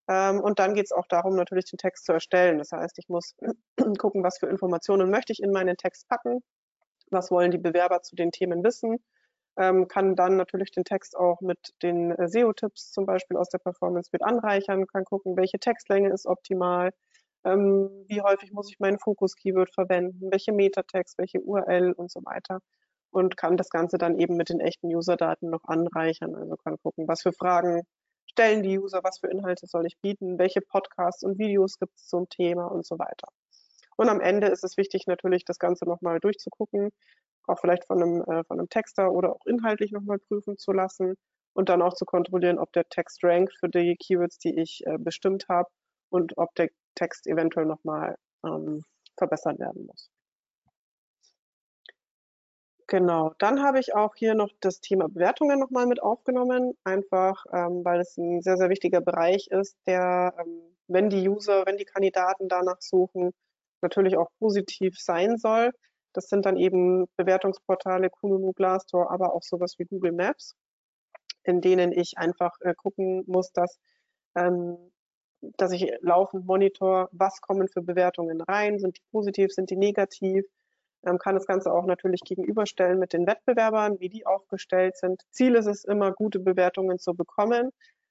Ähm, 0.09 0.41
und 0.41 0.59
dann 0.59 0.75
geht 0.75 0.87
es 0.87 0.93
auch 0.93 1.07
darum, 1.09 1.35
natürlich 1.35 1.67
den 1.67 1.79
Text 1.79 2.05
zu 2.05 2.13
erstellen. 2.13 2.59
Das 2.59 2.73
heißt, 2.73 2.99
ich 2.99 3.09
muss 3.09 3.35
gucken, 3.99 4.23
was 4.23 4.39
für 4.39 4.47
Informationen 4.47 5.11
möchte 5.11 5.33
ich 5.33 5.43
in 5.43 5.51
meinen 5.51 5.77
Text 5.77 6.09
packen, 6.09 6.43
was 7.11 7.31
wollen 7.31 7.51
die 7.51 7.59
Bewerber 7.59 8.03
zu 8.03 8.17
den 8.17 8.33
Themen 8.33 8.63
wissen, 8.65 8.99
ähm, 9.57 9.89
kann 9.89 10.17
dann 10.17 10.37
natürlich 10.37 10.71
den 10.73 10.85
Text 10.85 11.17
auch 11.17 11.41
mit 11.41 11.59
den 11.83 12.11
äh, 12.13 12.29
SEO-Tipps 12.29 12.91
zum 12.91 13.07
Beispiel 13.07 13.37
aus 13.37 13.49
der 13.49 13.59
Performance 13.59 14.11
mit 14.13 14.23
anreichern, 14.23 14.87
kann 14.87 15.05
gucken, 15.05 15.37
welche 15.37 15.59
Textlänge 15.59 16.13
ist 16.13 16.27
optimal, 16.27 16.91
ähm, 17.45 17.91
wie 18.09 18.23
häufig 18.23 18.53
muss 18.53 18.71
ich 18.71 18.81
meinen 18.81 18.99
Fokus-Keyword 18.99 19.73
verwenden, 19.75 20.31
welche 20.31 20.53
Metatext, 20.53 21.19
welche 21.19 21.41
URL 21.41 21.93
und 21.93 22.11
so 22.11 22.21
weiter. 22.25 22.61
Und 23.11 23.37
kann 23.37 23.57
das 23.57 23.71
Ganze 23.71 23.99
dann 23.99 24.19
eben 24.19 24.37
mit 24.37 24.49
den 24.49 24.61
echten 24.61 24.89
User-Daten 24.89 25.51
noch 25.51 25.65
anreichern. 25.65 26.35
Also 26.35 26.57
kann 26.57 26.79
gucken, 26.83 27.07
was 27.07 27.23
für 27.23 27.33
Fragen 27.33 27.83
stellen 28.27 28.63
die 28.63 28.79
User, 28.79 29.01
was 29.05 29.21
für 29.21 29.29
Inhalte 29.29 29.67
soll 29.67 29.87
ich 29.87 29.99
bieten, 30.01 30.39
welche 30.39 30.61
Podcasts 30.61 31.23
und 31.23 31.39
Videos 31.39 31.79
gibt 31.79 31.97
es 31.97 32.07
zum 32.09 32.29
Thema 32.29 32.67
und 32.67 32.85
so 32.85 32.99
weiter. 32.99 33.29
Und 33.97 34.09
am 34.09 34.21
Ende 34.21 34.49
ist 34.49 34.65
es 34.65 34.77
wichtig, 34.77 35.07
natürlich 35.07 35.45
das 35.45 35.59
Ganze 35.59 35.85
nochmal 35.85 36.19
durchzugucken, 36.19 36.91
auch 37.47 37.61
vielleicht 37.61 37.87
von 37.87 38.03
einem, 38.03 38.23
äh, 38.23 38.45
von 38.45 38.59
einem 38.59 38.69
Texter 38.69 39.13
oder 39.13 39.33
auch 39.33 39.47
inhaltlich 39.47 39.93
nochmal 39.93 40.19
prüfen 40.19 40.57
zu 40.59 40.73
lassen 40.73 41.15
und 41.53 41.69
dann 41.69 41.83
auch 41.83 41.95
zu 41.95 42.05
kontrollieren, 42.05 42.59
ob 42.59 42.73
der 42.73 42.89
Text 42.89 43.23
rankt 43.23 43.55
für 43.59 43.69
die 43.69 43.97
Keywords, 43.97 44.39
die 44.39 44.59
ich 44.59 44.85
äh, 44.87 44.99
bestimmt 44.99 45.47
habe 45.49 45.69
und 46.11 46.37
ob 46.37 46.55
der 46.57 46.71
Text 46.95 47.27
eventuell 47.27 47.67
nochmal 47.67 48.17
ähm, 48.45 48.85
verbessert 49.17 49.59
werden 49.59 49.87
muss. 49.87 50.11
Genau, 52.87 53.33
dann 53.39 53.63
habe 53.63 53.81
ich 53.81 53.95
auch 53.95 54.15
hier 54.15 54.35
noch 54.35 54.51
das 54.61 54.81
Thema 54.81 55.09
Bewertungen 55.09 55.59
nochmal 55.59 55.87
mit 55.87 56.03
aufgenommen, 56.03 56.75
einfach 56.85 57.45
ähm, 57.53 57.83
weil 57.85 58.01
es 58.01 58.17
ein 58.19 58.43
sehr, 58.43 58.59
sehr 58.59 58.69
wichtiger 58.69 59.01
Bereich 59.01 59.47
ist, 59.49 59.77
der, 59.87 60.35
ähm, 60.39 60.61
wenn 60.87 61.09
die 61.09 61.27
User, 61.29 61.65
wenn 61.67 61.79
die 61.79 61.87
Kandidaten 61.87 62.49
danach 62.49 62.81
suchen, 62.81 63.33
natürlich 63.81 64.17
auch 64.19 64.29
positiv 64.39 64.99
sein 64.99 65.39
soll. 65.39 65.71
Das 66.13 66.29
sind 66.29 66.45
dann 66.47 66.57
eben 66.59 67.07
Bewertungsportale, 67.17 68.11
Kununu, 68.11 68.53
Glassdoor, 68.53 69.11
aber 69.11 69.35
auch 69.35 69.43
sowas 69.43 69.75
wie 69.79 69.85
Google 69.87 70.13
Maps, 70.13 70.55
in 71.43 71.61
denen 71.63 71.91
ich 71.93 72.19
einfach 72.19 72.53
äh, 72.61 72.75
gucken 72.75 73.25
muss, 73.27 73.51
dass, 73.53 73.79
ähm, 74.37 74.77
dass 75.57 75.73
ich 75.73 75.93
laufend 76.01 76.47
monitor, 76.47 77.09
was 77.13 77.41
kommen 77.41 77.69
für 77.69 77.83
Bewertungen 77.83 78.41
rein, 78.41 78.79
sind 78.79 78.97
die 78.97 79.03
positiv, 79.11 79.53
sind 79.53 79.71
die 79.71 79.77
negativ, 79.77 80.45
ähm, 81.07 81.19
kann 81.19 81.35
das 81.35 81.47
Ganze 81.47 81.73
auch 81.73 81.87
natürlich 81.87 82.21
gegenüberstellen 82.23 82.99
mit 82.99 83.13
den 83.13 83.27
Wettbewerbern, 83.27 84.01
wie 84.01 84.09
die 84.09 84.27
aufgestellt 84.27 84.97
sind. 84.97 85.23
Ziel 85.31 85.55
ist 85.55 85.67
es 85.67 85.85
immer, 85.85 86.13
gute 86.13 86.41
Bewertungen 86.41 86.99
zu 86.99 87.15
bekommen. 87.15 87.71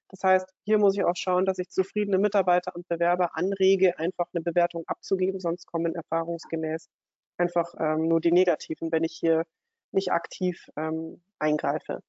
Das 0.09 0.23
heißt, 0.23 0.47
hier 0.63 0.77
muss 0.77 0.95
ich 0.95 1.03
auch 1.03 1.15
schauen, 1.15 1.45
dass 1.45 1.57
ich 1.57 1.69
zufriedene 1.69 2.19
Mitarbeiter 2.19 2.75
und 2.75 2.87
Bewerber 2.87 3.35
anrege, 3.35 3.97
einfach 3.97 4.27
eine 4.33 4.43
Bewertung 4.43 4.83
abzugeben, 4.87 5.39
sonst 5.39 5.65
kommen 5.65 5.95
erfahrungsgemäß 5.95 6.89
einfach 7.37 7.73
ähm, 7.79 8.07
nur 8.07 8.21
die 8.21 8.31
negativen, 8.31 8.91
wenn 8.91 9.03
ich 9.03 9.13
hier 9.13 9.45
nicht 9.91 10.11
aktiv 10.11 10.69
ähm, 10.75 11.23
eingreife. 11.39 12.01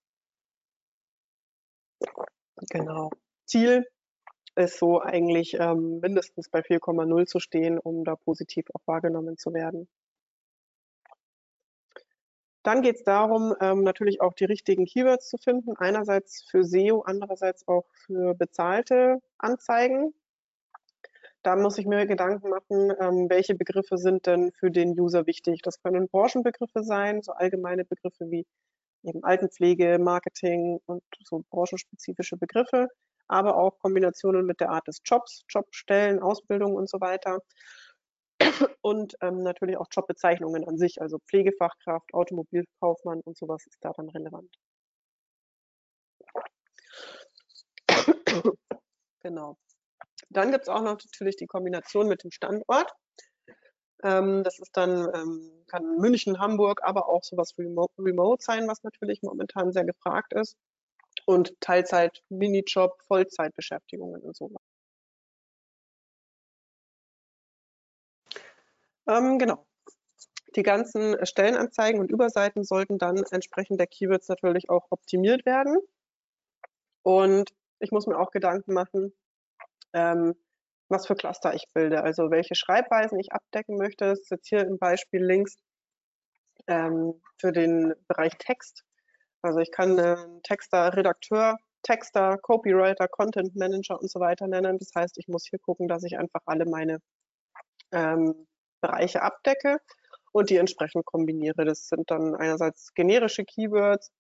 Genau. 2.70 3.10
Ziel 3.46 3.86
ist 4.56 4.78
so 4.78 5.00
eigentlich 5.00 5.54
ähm, 5.54 6.00
mindestens 6.00 6.48
bei 6.48 6.60
4,0 6.60 7.26
zu 7.26 7.40
stehen, 7.40 7.78
um 7.78 8.04
da 8.04 8.16
positiv 8.16 8.66
auch 8.72 8.80
wahrgenommen 8.86 9.36
zu 9.36 9.52
werden. 9.52 9.88
Dann 12.64 12.80
geht 12.80 12.96
es 12.96 13.04
darum, 13.04 13.54
ähm, 13.60 13.82
natürlich 13.82 14.22
auch 14.22 14.32
die 14.32 14.46
richtigen 14.46 14.86
Keywords 14.86 15.28
zu 15.28 15.36
finden. 15.36 15.76
Einerseits 15.76 16.44
für 16.50 16.64
SEO, 16.64 17.02
andererseits 17.02 17.68
auch 17.68 17.84
für 18.06 18.34
bezahlte 18.34 19.20
Anzeigen. 19.36 20.14
Da 21.42 21.56
muss 21.56 21.76
ich 21.76 21.84
mir 21.84 22.06
Gedanken 22.06 22.48
machen, 22.48 22.90
ähm, 23.00 23.28
welche 23.28 23.54
Begriffe 23.54 23.98
sind 23.98 24.26
denn 24.26 24.50
für 24.52 24.70
den 24.70 24.98
User 24.98 25.26
wichtig. 25.26 25.60
Das 25.62 25.82
können 25.82 26.08
Branchenbegriffe 26.08 26.82
sein, 26.84 27.20
so 27.20 27.32
allgemeine 27.32 27.84
Begriffe 27.84 28.30
wie 28.30 28.46
eben 29.02 29.22
Altenpflege, 29.22 29.98
Marketing 29.98 30.80
und 30.86 31.02
so 31.22 31.44
branchenspezifische 31.50 32.38
Begriffe, 32.38 32.88
aber 33.28 33.56
auch 33.56 33.78
Kombinationen 33.78 34.46
mit 34.46 34.60
der 34.60 34.70
Art 34.70 34.86
des 34.88 35.00
Jobs, 35.04 35.44
Jobstellen, 35.48 36.20
Ausbildung 36.20 36.74
und 36.74 36.88
so 36.88 37.00
weiter. 37.00 37.40
Und 38.82 39.14
ähm, 39.22 39.42
natürlich 39.42 39.76
auch 39.76 39.86
Jobbezeichnungen 39.90 40.66
an 40.66 40.76
sich, 40.76 41.00
also 41.00 41.18
Pflegefachkraft, 41.28 42.12
Automobilkaufmann 42.12 43.20
und 43.20 43.36
sowas 43.36 43.66
ist 43.66 43.78
da 43.80 43.92
dann 43.92 44.08
relevant. 44.10 44.54
genau. 49.20 49.56
Dann 50.30 50.50
gibt 50.50 50.64
es 50.64 50.68
auch 50.68 50.82
noch 50.82 50.98
natürlich 51.02 51.36
die 51.36 51.46
Kombination 51.46 52.08
mit 52.08 52.24
dem 52.24 52.30
Standort. 52.30 52.92
Ähm, 54.02 54.42
das 54.44 54.58
ist 54.58 54.76
dann, 54.76 55.08
ähm, 55.14 55.64
kann 55.68 55.96
München, 55.98 56.38
Hamburg, 56.38 56.80
aber 56.82 57.08
auch 57.08 57.24
sowas 57.24 57.56
remote, 57.56 57.92
remote 57.98 58.42
sein, 58.44 58.68
was 58.68 58.82
natürlich 58.82 59.22
momentan 59.22 59.72
sehr 59.72 59.84
gefragt 59.84 60.32
ist. 60.34 60.56
Und 61.26 61.58
Teilzeit, 61.60 62.22
Minijob, 62.28 63.00
Vollzeitbeschäftigungen 63.06 64.20
und 64.20 64.36
so. 64.36 64.50
Ähm, 69.06 69.38
genau. 69.38 69.66
Die 70.56 70.62
ganzen 70.62 71.16
Stellenanzeigen 71.26 72.00
und 72.00 72.10
Überseiten 72.10 72.64
sollten 72.64 72.98
dann 72.98 73.22
entsprechend 73.30 73.80
der 73.80 73.86
Keywords 73.86 74.28
natürlich 74.28 74.70
auch 74.70 74.86
optimiert 74.90 75.44
werden. 75.46 75.78
Und 77.02 77.52
ich 77.80 77.90
muss 77.90 78.06
mir 78.06 78.18
auch 78.18 78.30
Gedanken 78.30 78.72
machen, 78.72 79.12
ähm, 79.92 80.34
was 80.88 81.06
für 81.06 81.16
Cluster 81.16 81.54
ich 81.54 81.66
bilde, 81.74 82.02
also 82.02 82.30
welche 82.30 82.54
Schreibweisen 82.54 83.18
ich 83.18 83.32
abdecken 83.32 83.76
möchte. 83.76 84.06
Das 84.06 84.20
ist 84.20 84.30
jetzt 84.30 84.48
hier 84.48 84.60
im 84.60 84.78
Beispiel 84.78 85.24
links 85.24 85.56
ähm, 86.66 87.20
für 87.38 87.52
den 87.52 87.94
Bereich 88.08 88.32
Text. 88.38 88.84
Also 89.44 89.60
ich 89.60 89.70
kann 89.70 89.98
äh, 89.98 90.16
Texter, 90.42 90.96
Redakteur, 90.96 91.58
Texter, 91.82 92.38
Copywriter, 92.38 93.08
Content 93.08 93.54
Manager 93.54 94.00
und 94.00 94.10
so 94.10 94.18
weiter 94.18 94.46
nennen. 94.46 94.78
Das 94.78 94.90
heißt, 94.94 95.18
ich 95.18 95.28
muss 95.28 95.46
hier 95.46 95.58
gucken, 95.58 95.86
dass 95.86 96.02
ich 96.02 96.16
einfach 96.18 96.40
alle 96.46 96.64
meine 96.64 96.98
ähm, 97.92 98.46
Bereiche 98.80 99.20
abdecke 99.22 99.78
und 100.32 100.48
die 100.48 100.56
entsprechend 100.56 101.04
kombiniere. 101.04 101.66
Das 101.66 101.88
sind 101.88 102.10
dann 102.10 102.34
einerseits 102.34 102.94
generische 102.94 103.44
Keywords, 103.44 104.10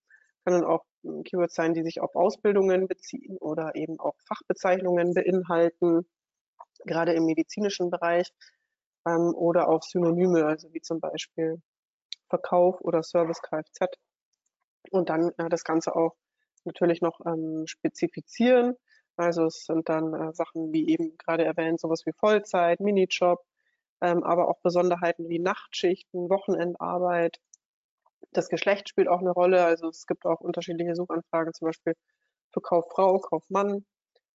können 0.44 0.62
auch 0.62 0.84
hm, 1.04 1.22
Keywords 1.24 1.54
sein, 1.54 1.72
die 1.72 1.82
sich 1.82 2.02
auf 2.02 2.14
Ausbildungen 2.16 2.86
beziehen 2.86 3.38
oder 3.38 3.74
eben 3.76 3.98
auch 4.00 4.16
Fachbezeichnungen 4.28 5.14
beinhalten, 5.14 6.06
gerade 6.84 7.14
im 7.14 7.24
medizinischen 7.24 7.90
Bereich, 7.90 8.30
ähm, 9.06 9.34
oder 9.34 9.68
auch 9.68 9.82
Synonyme, 9.82 10.44
also 10.44 10.72
wie 10.74 10.82
zum 10.82 11.00
Beispiel 11.00 11.62
Verkauf 12.28 12.80
oder 12.82 13.02
Service 13.02 13.40
Kfz. 13.40 13.88
Und 14.90 15.08
dann 15.10 15.30
äh, 15.38 15.48
das 15.48 15.64
Ganze 15.64 15.94
auch 15.96 16.14
natürlich 16.64 17.02
noch 17.02 17.20
ähm, 17.26 17.66
spezifizieren. 17.66 18.74
Also 19.16 19.46
es 19.46 19.64
sind 19.66 19.88
dann 19.88 20.12
äh, 20.14 20.32
Sachen 20.34 20.72
wie 20.72 20.88
eben 20.88 21.16
gerade 21.18 21.44
erwähnt, 21.44 21.80
sowas 21.80 22.04
wie 22.06 22.12
Vollzeit, 22.12 22.80
Minijob, 22.80 23.40
ähm, 24.00 24.22
aber 24.24 24.48
auch 24.48 24.60
Besonderheiten 24.60 25.28
wie 25.28 25.38
Nachtschichten, 25.38 26.28
Wochenendarbeit. 26.30 27.38
Das 28.32 28.48
Geschlecht 28.48 28.88
spielt 28.88 29.08
auch 29.08 29.20
eine 29.20 29.30
Rolle. 29.30 29.64
Also 29.64 29.88
es 29.88 30.06
gibt 30.06 30.26
auch 30.26 30.40
unterschiedliche 30.40 30.94
Suchanfragen, 30.96 31.52
zum 31.54 31.66
Beispiel 31.66 31.94
für 32.52 32.60
Kauffrau, 32.60 33.18
Kaufmann 33.18 33.84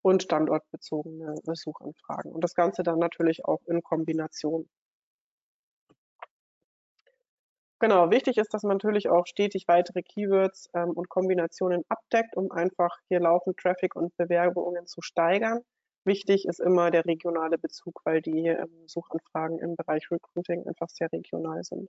und 0.03 0.23
standortbezogene 0.23 1.37
Suchanfragen. 1.55 2.33
Und 2.33 2.43
das 2.43 2.55
Ganze 2.55 2.83
dann 2.83 2.99
natürlich 2.99 3.45
auch 3.45 3.61
in 3.67 3.83
Kombination. 3.83 4.69
Genau, 7.81 8.11
wichtig 8.11 8.37
ist, 8.39 8.53
dass 8.55 8.63
man 8.65 8.77
natürlich 8.79 9.09
auch 9.09 9.27
stetig 9.27 9.69
weitere 9.69 10.03
Keywords 10.03 10.69
ähm, 10.75 10.91
und 10.91 11.09
Kombinationen 11.09 11.85
abdeckt, 11.89 12.37
um 12.37 12.51
einfach 12.51 12.99
hier 13.09 13.21
laufend 13.21 13.59
Traffic 13.59 13.95
und 13.95 14.17
Bewerbungen 14.17 14.87
zu 14.87 15.03
steigern. 15.03 15.61
Wichtig 16.05 16.47
ist 16.47 16.61
immer 16.61 16.91
der 16.91 17.05
regionale 17.07 17.59
Bezug, 17.59 18.01
weil 18.05 18.23
die 18.23 18.47
ähm, 18.49 18.89
Suchanfragen 18.89 19.59
im 19.59 19.77
Bereich 19.77 20.11
Recruiting 20.11 20.67
einfach 20.67 20.89
sehr 20.89 21.11
regional 21.13 21.63
sind. 21.65 21.89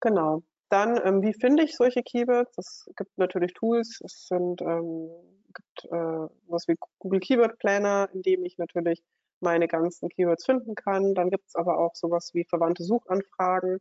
Genau. 0.00 0.42
Dann, 0.70 1.00
ähm, 1.04 1.22
wie 1.22 1.34
finde 1.34 1.64
ich 1.64 1.76
solche 1.76 2.02
Keywords? 2.02 2.56
Es 2.58 2.88
gibt 2.96 3.16
natürlich 3.18 3.54
Tools. 3.54 4.00
Es 4.04 4.26
sind, 4.28 4.62
ähm, 4.62 5.10
gibt 5.52 5.84
äh, 5.92 6.28
was 6.46 6.68
wie 6.68 6.76
Google 6.98 7.20
Keyword 7.20 7.58
Planner, 7.58 8.08
in 8.12 8.22
dem 8.22 8.44
ich 8.44 8.56
natürlich 8.58 9.02
meine 9.42 9.68
ganzen 9.68 10.08
Keywords 10.08 10.44
finden 10.46 10.74
kann. 10.74 11.14
Dann 11.14 11.30
gibt 11.30 11.46
es 11.48 11.54
aber 11.54 11.78
auch 11.78 11.94
sowas 11.94 12.30
wie 12.34 12.44
verwandte 12.44 12.84
Suchanfragen, 12.84 13.78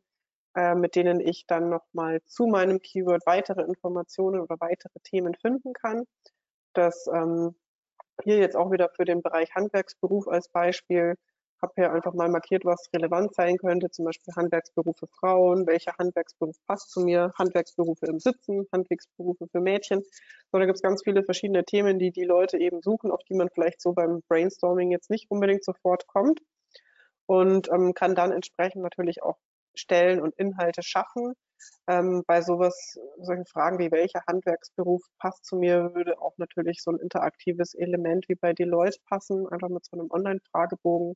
äh, 0.56 0.76
mit 0.76 0.96
denen 0.96 1.20
ich 1.20 1.46
dann 1.48 1.70
nochmal 1.70 2.22
zu 2.26 2.48
meinem 2.48 2.80
Keyword 2.80 3.26
weitere 3.26 3.62
Informationen 3.64 4.42
oder 4.42 4.56
weitere 4.60 5.00
Themen 5.04 5.36
finden 5.36 5.74
kann. 5.74 6.06
Das 6.74 7.08
ähm, 7.14 7.56
hier 8.24 8.38
jetzt 8.38 8.56
auch 8.56 8.72
wieder 8.72 8.90
für 8.90 9.06
den 9.06 9.22
Bereich 9.22 9.54
Handwerksberuf 9.56 10.28
als 10.28 10.50
Beispiel. 10.50 11.16
Habe 11.62 11.74
hier 11.76 11.92
einfach 11.92 12.14
mal 12.14 12.30
markiert, 12.30 12.64
was 12.64 12.90
relevant 12.94 13.36
sein 13.36 13.58
könnte, 13.58 13.90
zum 13.92 14.06
Beispiel 14.06 14.34
Handwerksberufe 14.36 15.08
Frauen, 15.08 15.68
welcher 15.68 15.94
Handwerksberuf 15.98 16.56
passt 16.66 16.92
zu 16.92 17.02
mir, 17.02 17.34
Handwerksberufe 17.38 18.06
im 18.06 18.20
Sitzen, 18.20 18.66
Handwerksberufe 18.72 19.48
für 19.48 19.60
Mädchen. 19.60 20.02
So, 20.52 20.58
da 20.58 20.66
gibt 20.66 20.78
es 20.78 20.82
ganz 20.82 21.04
viele 21.04 21.24
verschiedene 21.24 21.66
Themen, 21.66 22.00
die 22.00 22.12
die 22.12 22.24
Leute 22.24 22.58
eben 22.58 22.82
suchen, 22.82 23.12
auf 23.12 23.24
die 23.24 23.36
man 23.36 23.50
vielleicht 23.50 23.82
so 23.82 23.94
beim 23.94 24.22
Brainstorming 24.30 24.92
jetzt 24.92 25.10
nicht 25.10 25.30
unbedingt 25.30 25.64
sofort 25.66 26.08
kommt 26.08 26.40
und 27.26 27.70
ähm, 27.72 27.94
kann 27.94 28.16
dann 28.16 28.32
entsprechend 28.32 28.82
natürlich 28.82 29.22
auch 29.22 29.38
Stellen 29.76 30.22
und 30.22 30.36
Inhalte 30.36 30.82
schaffen, 30.82 31.36
ähm, 31.88 32.24
bei 32.28 32.42
sowas, 32.42 32.98
solchen 33.20 33.46
Fragen 33.46 33.80
wie 33.80 33.92
welcher 33.92 34.22
Handwerksberuf 34.28 35.02
passt 35.20 35.46
zu 35.46 35.56
mir, 35.58 35.94
würde 35.94 36.20
auch 36.22 36.38
natürlich 36.38 36.82
so 36.82 36.92
ein 36.92 37.00
interaktives 37.00 37.74
Element 37.76 38.28
wie 38.30 38.36
bei 38.36 38.54
Deloitte 38.54 39.00
passen, 39.08 39.48
einfach 39.48 39.70
mit 39.70 39.86
so 39.86 39.98
einem 39.98 40.10
Online-Fragebogen. 40.12 41.16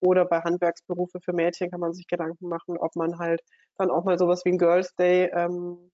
Oder 0.00 0.26
bei 0.26 0.40
Handwerksberufe 0.40 1.20
für 1.20 1.32
Mädchen 1.32 1.70
kann 1.70 1.80
man 1.80 1.94
sich 1.94 2.06
Gedanken 2.06 2.48
machen, 2.48 2.76
ob 2.76 2.96
man 2.96 3.18
halt 3.18 3.42
dann 3.78 3.90
auch 3.90 4.04
mal 4.04 4.18
sowas 4.18 4.44
wie 4.44 4.50
ein 4.50 4.58
Girls 4.58 4.94
Day 4.96 5.30
ähm, 5.32 5.90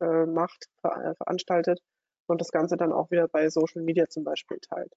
äh, 0.00 0.26
macht, 0.26 0.66
ver 0.80 0.96
äh, 1.04 1.14
veranstaltet 1.16 1.80
und 2.26 2.40
das 2.40 2.52
Ganze 2.52 2.76
dann 2.76 2.92
auch 2.92 3.10
wieder 3.10 3.28
bei 3.28 3.48
Social 3.50 3.82
Media 3.82 4.08
zum 4.08 4.24
Beispiel 4.24 4.58
teilt. 4.60 4.92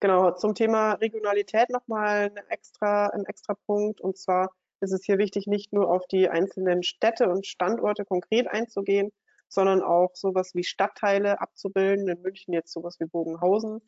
Genau, 0.00 0.30
zum 0.32 0.54
Thema 0.54 0.92
Regionalität 0.94 1.68
nochmal 1.68 2.30
ein 2.34 2.36
extra, 2.48 3.08
ein 3.08 3.26
extra 3.26 3.54
Punkt. 3.66 4.00
Und 4.00 4.16
zwar 4.16 4.50
ist 4.80 4.92
es 4.92 5.04
hier 5.04 5.18
wichtig, 5.18 5.46
nicht 5.46 5.72
nur 5.72 5.90
auf 5.90 6.06
die 6.06 6.28
einzelnen 6.28 6.82
Städte 6.82 7.28
und 7.28 7.46
Standorte 7.46 8.04
konkret 8.04 8.48
einzugehen, 8.48 9.10
sondern 9.48 9.82
auch 9.82 10.10
sowas 10.14 10.54
wie 10.54 10.64
Stadtteile 10.64 11.40
abzubilden. 11.40 12.08
In 12.08 12.22
München 12.22 12.54
jetzt 12.54 12.72
sowas 12.72 12.98
wie 13.00 13.06
Bogenhausen. 13.06 13.80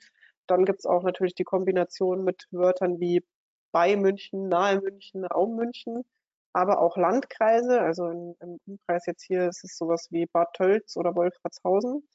Dann 0.46 0.64
gibt 0.64 0.80
es 0.80 0.86
auch 0.86 1.02
natürlich 1.02 1.34
die 1.34 1.44
Kombination 1.44 2.24
mit 2.24 2.46
Wörtern 2.50 3.00
wie 3.00 3.24
bei 3.72 3.96
München, 3.96 4.48
nahe 4.48 4.80
München, 4.80 5.24
Raum 5.24 5.56
München, 5.56 6.04
aber 6.52 6.80
auch 6.80 6.96
Landkreise. 6.96 7.80
Also 7.80 8.08
in, 8.08 8.36
im 8.40 8.58
Umkreis 8.66 9.06
jetzt 9.06 9.22
hier 9.22 9.48
ist 9.48 9.64
es 9.64 9.78
sowas 9.78 10.08
wie 10.10 10.26
Bad 10.26 10.52
Tölz 10.54 10.96
oder 10.96 11.14
Wolfratshausen. 11.14 12.06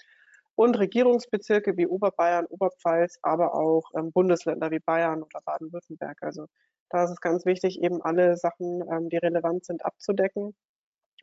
Und 0.55 0.79
Regierungsbezirke 0.79 1.77
wie 1.77 1.87
Oberbayern, 1.87 2.47
Oberpfalz, 2.47 3.19
aber 3.21 3.53
auch 3.53 3.91
ähm, 3.95 4.11
Bundesländer 4.11 4.71
wie 4.71 4.79
Bayern 4.79 5.21
oder 5.23 5.39
Baden-Württemberg. 5.45 6.17
Also 6.21 6.47
da 6.89 7.03
ist 7.03 7.11
es 7.11 7.21
ganz 7.21 7.45
wichtig, 7.45 7.81
eben 7.81 8.01
alle 8.01 8.37
Sachen, 8.37 8.81
ähm, 8.91 9.09
die 9.09 9.17
relevant 9.17 9.65
sind, 9.65 9.85
abzudecken 9.85 10.55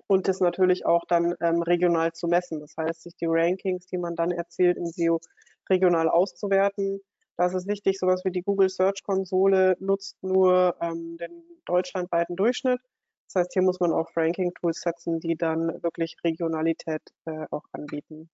und 0.06 0.28
das 0.28 0.40
natürlich 0.40 0.86
auch 0.86 1.04
dann 1.06 1.34
ähm, 1.40 1.62
regional 1.62 2.12
zu 2.12 2.26
messen. 2.26 2.60
Das 2.60 2.74
heißt, 2.76 3.02
sich 3.02 3.16
die 3.16 3.26
Rankings, 3.28 3.86
die 3.86 3.98
man 3.98 4.16
dann 4.16 4.30
erzielt 4.30 4.76
im 4.76 4.86
SEO, 4.86 5.20
regional 5.70 6.08
auszuwerten. 6.08 7.00
Da 7.36 7.46
ist 7.46 7.54
es 7.54 7.66
wichtig, 7.66 7.98
sowas 7.98 8.24
wie 8.24 8.30
die 8.30 8.42
Google 8.42 8.68
Search 8.68 9.02
Konsole 9.02 9.76
nutzt 9.80 10.22
nur 10.22 10.76
ähm, 10.80 11.16
den 11.18 11.42
deutschlandweiten 11.64 12.36
Durchschnitt. 12.36 12.80
Das 13.26 13.40
heißt, 13.40 13.52
hier 13.54 13.62
muss 13.62 13.80
man 13.80 13.92
auch 13.92 14.10
Ranking-Tools 14.14 14.80
setzen, 14.80 15.18
die 15.18 15.36
dann 15.36 15.82
wirklich 15.82 16.16
Regionalität 16.22 17.02
äh, 17.24 17.46
auch 17.50 17.64
anbieten. 17.72 18.28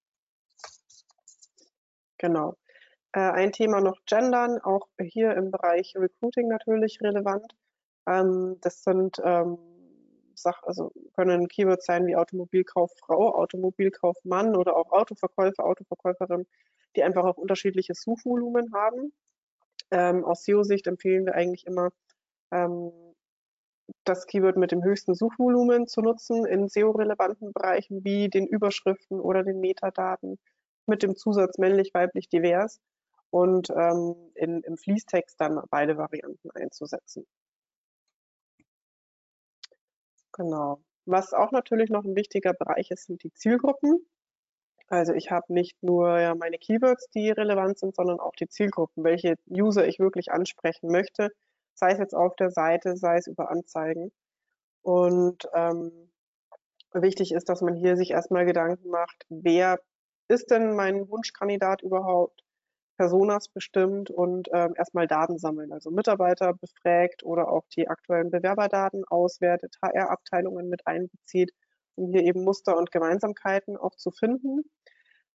Genau. 2.18 2.54
Äh, 3.12 3.20
ein 3.20 3.52
Thema 3.52 3.80
noch 3.80 3.98
Gendern, 4.06 4.60
auch 4.60 4.88
hier 5.00 5.32
im 5.34 5.50
Bereich 5.50 5.94
Recruiting 5.96 6.48
natürlich 6.48 7.00
relevant. 7.00 7.54
Ähm, 8.06 8.58
das 8.60 8.82
sind 8.82 9.20
ähm, 9.24 9.58
Sach 10.40 10.62
also 10.62 10.90
können 11.14 11.48
Keywords 11.48 11.86
sein 11.86 12.06
wie 12.06 12.16
Automobilkauffrau, 12.16 13.34
Automobilkaufmann 13.34 14.56
oder 14.56 14.76
auch 14.76 14.90
Autoverkäufer, 14.90 15.64
Autoverkäuferin, 15.64 16.46
die 16.96 17.02
einfach 17.02 17.24
auch 17.24 17.36
unterschiedliches 17.36 18.02
Suchvolumen 18.02 18.72
haben. 18.72 19.12
Ähm, 19.90 20.24
aus 20.24 20.44
SEO-Sicht 20.44 20.86
empfehlen 20.86 21.26
wir 21.26 21.34
eigentlich 21.34 21.66
immer, 21.66 21.90
ähm, 22.52 22.92
das 24.04 24.26
Keyword 24.26 24.56
mit 24.56 24.72
dem 24.72 24.84
höchsten 24.84 25.14
Suchvolumen 25.14 25.86
zu 25.88 26.00
nutzen 26.00 26.46
in 26.46 26.68
SEO-relevanten 26.68 27.52
Bereichen 27.52 28.04
wie 28.04 28.28
den 28.28 28.46
Überschriften 28.46 29.20
oder 29.20 29.42
den 29.42 29.60
Metadaten 29.60 30.38
mit 30.86 31.02
dem 31.02 31.16
Zusatz 31.16 31.58
männlich, 31.58 31.92
weiblich, 31.92 32.28
divers 32.28 32.80
und 33.30 33.70
ähm, 33.70 34.14
in, 34.34 34.62
im 34.62 34.76
Fließtext 34.76 35.40
dann 35.40 35.62
beide 35.70 35.96
Varianten 35.96 36.50
einzusetzen. 36.50 37.26
Genau. 40.32 40.80
Was 41.06 41.32
auch 41.32 41.50
natürlich 41.52 41.90
noch 41.90 42.04
ein 42.04 42.16
wichtiger 42.16 42.52
Bereich 42.52 42.90
ist, 42.90 43.06
sind 43.06 43.22
die 43.22 43.32
Zielgruppen. 43.32 44.06
Also 44.88 45.12
ich 45.12 45.30
habe 45.30 45.52
nicht 45.52 45.82
nur 45.82 46.18
ja, 46.18 46.34
meine 46.34 46.58
Keywords, 46.58 47.08
die 47.10 47.30
relevant 47.30 47.78
sind, 47.78 47.94
sondern 47.94 48.20
auch 48.20 48.34
die 48.34 48.48
Zielgruppen, 48.48 49.04
welche 49.04 49.36
User 49.48 49.86
ich 49.86 50.00
wirklich 50.00 50.32
ansprechen 50.32 50.90
möchte, 50.90 51.30
sei 51.74 51.92
es 51.92 51.98
jetzt 51.98 52.14
auf 52.14 52.34
der 52.36 52.50
Seite, 52.50 52.96
sei 52.96 53.16
es 53.16 53.26
über 53.28 53.50
Anzeigen. 53.50 54.12
Und 54.82 55.48
ähm, 55.54 56.10
wichtig 56.92 57.32
ist, 57.32 57.48
dass 57.48 57.60
man 57.62 57.74
hier 57.76 57.96
sich 57.96 58.10
erstmal 58.10 58.46
Gedanken 58.46 58.88
macht, 58.90 59.26
wer 59.28 59.78
ist 60.28 60.50
denn 60.50 60.74
mein 60.74 61.08
Wunschkandidat 61.08 61.82
überhaupt? 61.82 62.44
Personas 63.00 63.48
bestimmt 63.48 64.10
und 64.10 64.50
ähm, 64.52 64.74
erstmal 64.76 65.06
Daten 65.06 65.38
sammeln, 65.38 65.72
also 65.72 65.90
Mitarbeiter 65.90 66.52
befragt 66.52 67.22
oder 67.22 67.50
auch 67.50 67.64
die 67.74 67.88
aktuellen 67.88 68.30
Bewerberdaten 68.30 69.04
auswertet, 69.08 69.74
HR-Abteilungen 69.80 70.68
mit 70.68 70.86
einbezieht, 70.86 71.50
um 71.94 72.12
hier 72.12 72.24
eben 72.24 72.44
Muster 72.44 72.76
und 72.76 72.90
Gemeinsamkeiten 72.90 73.78
auch 73.78 73.94
zu 73.96 74.10
finden. 74.10 74.64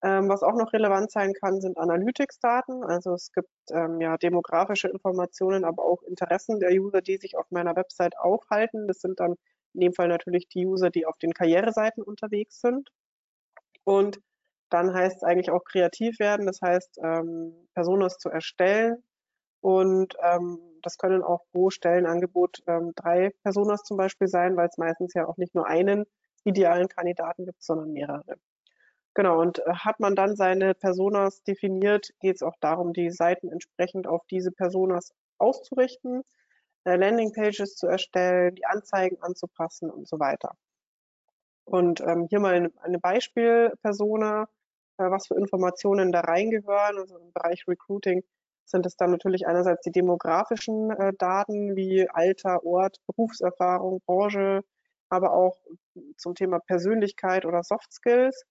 Ähm, 0.02 0.28
was 0.28 0.42
auch 0.42 0.56
noch 0.56 0.74
relevant 0.74 1.10
sein 1.10 1.32
kann, 1.32 1.62
sind 1.62 1.78
Analytics-Daten. 1.78 2.84
Also 2.84 3.14
es 3.14 3.32
gibt 3.32 3.48
ähm, 3.70 3.98
ja 3.98 4.18
demografische 4.18 4.88
Informationen, 4.88 5.64
aber 5.64 5.86
auch 5.86 6.02
Interessen 6.02 6.60
der 6.60 6.72
User, 6.72 7.00
die 7.00 7.16
sich 7.16 7.34
auf 7.38 7.50
meiner 7.50 7.76
Website 7.76 8.18
aufhalten. 8.18 8.86
Das 8.88 9.00
sind 9.00 9.20
dann 9.20 9.36
in 9.72 9.80
dem 9.80 9.94
Fall 9.94 10.08
natürlich 10.08 10.48
die 10.48 10.66
User, 10.66 10.90
die 10.90 11.06
auf 11.06 11.16
den 11.16 11.32
Karriereseiten 11.32 12.02
unterwegs 12.02 12.60
sind. 12.60 12.90
Und 13.84 14.20
dann 14.70 14.94
heißt 14.94 15.16
es 15.16 15.22
eigentlich 15.22 15.50
auch 15.50 15.64
kreativ 15.64 16.18
werden, 16.18 16.46
das 16.46 16.60
heißt 16.62 16.98
ähm, 17.02 17.68
Personas 17.74 18.18
zu 18.18 18.28
erstellen. 18.30 19.02
Und 19.60 20.14
ähm, 20.22 20.58
das 20.82 20.98
können 20.98 21.22
auch 21.22 21.40
pro 21.52 21.70
Stellenangebot 21.70 22.62
ähm, 22.66 22.92
drei 22.94 23.30
Personas 23.42 23.82
zum 23.84 23.96
Beispiel 23.96 24.28
sein, 24.28 24.56
weil 24.56 24.68
es 24.68 24.76
meistens 24.76 25.14
ja 25.14 25.26
auch 25.26 25.38
nicht 25.38 25.54
nur 25.54 25.66
einen 25.66 26.04
idealen 26.44 26.88
Kandidaten 26.88 27.46
gibt, 27.46 27.62
sondern 27.62 27.92
mehrere. 27.92 28.36
Genau, 29.14 29.40
und 29.40 29.60
äh, 29.60 29.72
hat 29.72 30.00
man 30.00 30.16
dann 30.16 30.36
seine 30.36 30.74
Personas 30.74 31.42
definiert, 31.44 32.10
geht 32.20 32.36
es 32.36 32.42
auch 32.42 32.56
darum, 32.60 32.92
die 32.92 33.10
Seiten 33.10 33.48
entsprechend 33.50 34.06
auf 34.06 34.26
diese 34.26 34.50
Personas 34.50 35.14
auszurichten, 35.38 36.22
äh, 36.84 36.96
Landingpages 36.96 37.76
zu 37.76 37.86
erstellen, 37.86 38.54
die 38.56 38.66
Anzeigen 38.66 39.22
anzupassen 39.22 39.90
und 39.90 40.08
so 40.08 40.18
weiter. 40.18 40.56
Und 41.64 42.00
ähm, 42.00 42.26
hier 42.28 42.40
mal 42.40 42.70
eine, 42.82 42.98
Beispielpersona, 42.98 44.48
äh, 44.98 45.10
was 45.10 45.26
für 45.28 45.34
Informationen 45.34 46.12
da 46.12 46.20
reingehören. 46.20 46.98
Also 46.98 47.16
im 47.18 47.32
Bereich 47.32 47.66
Recruiting 47.66 48.22
sind 48.64 48.86
es 48.86 48.96
dann 48.96 49.10
natürlich 49.10 49.46
einerseits 49.46 49.82
die 49.82 49.92
demografischen 49.92 50.90
äh, 50.90 51.12
Daten 51.18 51.76
wie 51.76 52.08
Alter, 52.08 52.64
Ort, 52.64 52.98
Berufserfahrung, 53.06 54.00
Branche, 54.06 54.62
aber 55.08 55.32
auch 55.32 55.58
zum 56.16 56.34
Thema 56.34 56.58
Persönlichkeit 56.60 57.44
oder 57.44 57.62
Soft 57.62 57.92
Skills. 57.92 58.44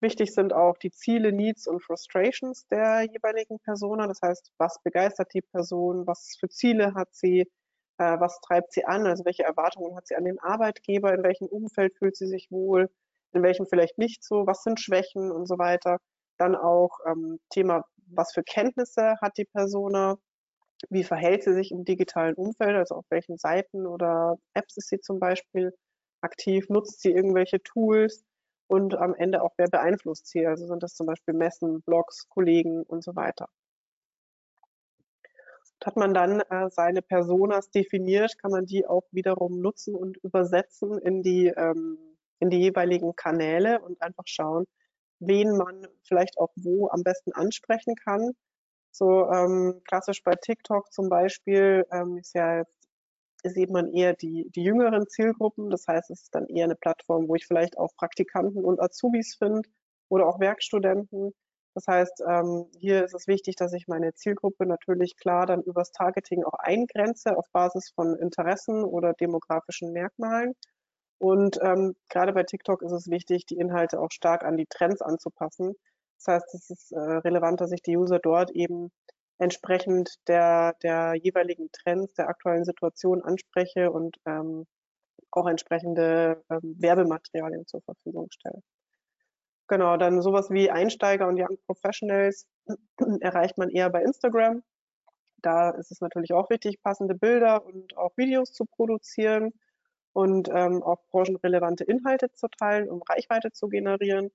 Wichtig 0.00 0.32
sind 0.32 0.52
auch 0.52 0.78
die 0.78 0.92
Ziele, 0.92 1.32
Needs 1.32 1.66
und 1.66 1.82
Frustrations 1.82 2.66
der 2.68 3.02
jeweiligen 3.02 3.58
Persona. 3.58 4.06
Das 4.06 4.20
heißt, 4.22 4.52
was 4.56 4.80
begeistert 4.82 5.34
die 5.34 5.42
Person, 5.42 6.06
was 6.06 6.36
für 6.38 6.48
Ziele 6.48 6.94
hat 6.94 7.08
sie, 7.14 7.50
äh, 7.98 8.20
was 8.20 8.40
treibt 8.40 8.72
sie 8.72 8.84
an, 8.84 9.06
also 9.06 9.24
welche 9.24 9.44
Erwartungen 9.44 9.96
hat 9.96 10.06
sie 10.06 10.16
an 10.16 10.24
den 10.24 10.38
Arbeitgeber, 10.40 11.12
in 11.14 11.22
welchem 11.22 11.48
Umfeld 11.48 11.94
fühlt 11.96 12.16
sie 12.16 12.26
sich 12.26 12.50
wohl, 12.50 12.90
in 13.32 13.42
welchem 13.42 13.66
vielleicht 13.66 13.98
nicht 13.98 14.24
so, 14.24 14.46
was 14.46 14.62
sind 14.62 14.80
Schwächen 14.80 15.30
und 15.30 15.46
so 15.46 15.58
weiter. 15.58 15.98
Dann 16.38 16.56
auch 16.56 16.98
ähm, 17.06 17.40
Thema, 17.50 17.84
was 18.06 18.32
für 18.32 18.42
Kenntnisse 18.42 19.16
hat 19.20 19.36
die 19.36 19.44
Persona, 19.44 20.18
wie 20.90 21.04
verhält 21.04 21.42
sie 21.42 21.54
sich 21.54 21.72
im 21.72 21.84
digitalen 21.84 22.34
Umfeld, 22.34 22.76
also 22.76 22.96
auf 22.96 23.04
welchen 23.10 23.36
Seiten 23.38 23.86
oder 23.86 24.36
Apps 24.54 24.76
ist 24.76 24.88
sie 24.88 25.00
zum 25.00 25.18
Beispiel 25.18 25.74
aktiv, 26.20 26.68
nutzt 26.68 27.00
sie 27.00 27.10
irgendwelche 27.12 27.62
Tools? 27.62 28.24
Und 28.68 28.94
am 28.96 29.14
Ende 29.14 29.42
auch, 29.42 29.52
wer 29.56 29.68
beeinflusst 29.68 30.26
sie, 30.28 30.46
also 30.46 30.66
sind 30.66 30.82
das 30.82 30.94
zum 30.94 31.06
Beispiel 31.06 31.34
Messen, 31.34 31.82
Blogs, 31.82 32.28
Kollegen 32.28 32.82
und 32.82 33.02
so 33.02 33.16
weiter. 33.16 33.48
Hat 35.84 35.96
man 35.96 36.12
dann 36.12 36.40
äh, 36.40 36.70
seine 36.70 37.02
Personas 37.02 37.70
definiert, 37.70 38.38
kann 38.38 38.50
man 38.50 38.66
die 38.66 38.86
auch 38.86 39.04
wiederum 39.12 39.60
nutzen 39.60 39.94
und 39.94 40.16
übersetzen 40.18 40.98
in 40.98 41.22
die 41.22 41.46
ähm, 41.48 41.98
in 42.40 42.50
die 42.50 42.58
jeweiligen 42.58 43.16
Kanäle 43.16 43.80
und 43.80 44.00
einfach 44.00 44.26
schauen, 44.26 44.64
wen 45.20 45.56
man 45.56 45.86
vielleicht 46.04 46.38
auch 46.38 46.50
wo 46.56 46.88
am 46.88 47.02
besten 47.02 47.32
ansprechen 47.32 47.94
kann. 47.96 48.32
So 48.92 49.30
ähm, 49.30 49.80
klassisch 49.84 50.22
bei 50.22 50.34
TikTok 50.34 50.92
zum 50.92 51.08
Beispiel 51.08 51.84
ähm, 51.92 52.18
ist 52.18 52.34
ja 52.34 52.64
sieht 53.44 53.70
man 53.70 53.92
eher 53.92 54.14
die, 54.14 54.50
die 54.50 54.64
jüngeren 54.64 55.06
Zielgruppen. 55.08 55.70
Das 55.70 55.86
heißt, 55.86 56.10
es 56.10 56.22
ist 56.22 56.34
dann 56.34 56.46
eher 56.46 56.64
eine 56.64 56.74
Plattform, 56.74 57.28
wo 57.28 57.34
ich 57.36 57.46
vielleicht 57.46 57.78
auch 57.78 57.94
Praktikanten 57.96 58.64
und 58.64 58.80
Azubis 58.80 59.36
finde 59.36 59.68
oder 60.08 60.26
auch 60.26 60.40
Werkstudenten. 60.40 61.32
Das 61.78 61.86
heißt, 61.86 62.24
ähm, 62.28 62.66
hier 62.76 63.04
ist 63.04 63.14
es 63.14 63.28
wichtig, 63.28 63.54
dass 63.54 63.72
ich 63.72 63.86
meine 63.86 64.12
Zielgruppe 64.12 64.66
natürlich 64.66 65.16
klar 65.16 65.46
dann 65.46 65.62
übers 65.62 65.92
Targeting 65.92 66.42
auch 66.42 66.58
eingrenze 66.58 67.36
auf 67.36 67.46
Basis 67.52 67.92
von 67.94 68.16
Interessen 68.16 68.82
oder 68.82 69.12
demografischen 69.12 69.92
Merkmalen 69.92 70.54
und 71.18 71.60
ähm, 71.62 71.94
gerade 72.08 72.32
bei 72.32 72.42
TikTok 72.42 72.82
ist 72.82 72.90
es 72.90 73.08
wichtig, 73.08 73.46
die 73.46 73.58
Inhalte 73.58 74.00
auch 74.00 74.10
stark 74.10 74.44
an 74.44 74.56
die 74.56 74.66
Trends 74.66 75.02
anzupassen. 75.02 75.74
Das 76.18 76.34
heißt, 76.34 76.54
es 76.54 76.70
ist 76.70 76.92
äh, 76.92 76.98
relevant, 76.98 77.60
dass 77.60 77.70
ich 77.70 77.82
die 77.82 77.96
User 77.96 78.18
dort 78.18 78.50
eben 78.52 78.90
entsprechend 79.38 80.16
der, 80.28 80.74
der 80.82 81.14
jeweiligen 81.14 81.70
Trends, 81.72 82.14
der 82.14 82.28
aktuellen 82.28 82.64
Situation 82.64 83.22
anspreche 83.22 83.92
und 83.92 84.16
ähm, 84.26 84.66
auch 85.30 85.46
entsprechende 85.46 86.42
ähm, 86.50 86.76
Werbematerialien 86.80 87.66
zur 87.66 87.82
Verfügung 87.82 88.28
stelle. 88.32 88.62
Genau, 89.68 89.98
dann 89.98 90.22
sowas 90.22 90.50
wie 90.50 90.70
Einsteiger 90.70 91.28
und 91.28 91.38
Young 91.38 91.58
Professionals 91.66 92.46
erreicht 93.20 93.58
man 93.58 93.68
eher 93.68 93.90
bei 93.90 94.02
Instagram. 94.02 94.62
Da 95.42 95.70
ist 95.70 95.92
es 95.92 96.00
natürlich 96.00 96.32
auch 96.32 96.50
wichtig, 96.50 96.82
passende 96.82 97.14
Bilder 97.14 97.64
und 97.64 97.96
auch 97.96 98.16
Videos 98.16 98.52
zu 98.52 98.64
produzieren 98.64 99.52
und 100.12 100.48
ähm, 100.52 100.82
auch 100.82 100.98
branchenrelevante 101.10 101.84
Inhalte 101.84 102.32
zu 102.32 102.48
teilen, 102.48 102.88
um 102.88 103.02
Reichweite 103.02 103.52
zu 103.52 103.68
generieren. 103.68 104.30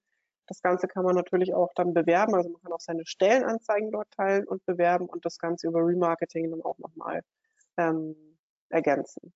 Das 0.47 0.61
Ganze 0.61 0.87
kann 0.87 1.03
man 1.03 1.15
natürlich 1.15 1.53
auch 1.53 1.73
dann 1.75 1.93
bewerben, 1.93 2.35
also 2.35 2.49
man 2.49 2.61
kann 2.61 2.73
auch 2.73 2.79
seine 2.79 3.05
Stellenanzeigen 3.05 3.91
dort 3.91 4.11
teilen 4.11 4.45
und 4.47 4.65
bewerben 4.65 5.07
und 5.07 5.25
das 5.25 5.39
Ganze 5.39 5.67
über 5.67 5.79
Remarketing 5.79 6.51
dann 6.51 6.61
auch 6.61 6.77
nochmal 6.77 7.21
ähm, 7.77 8.15
ergänzen. 8.69 9.33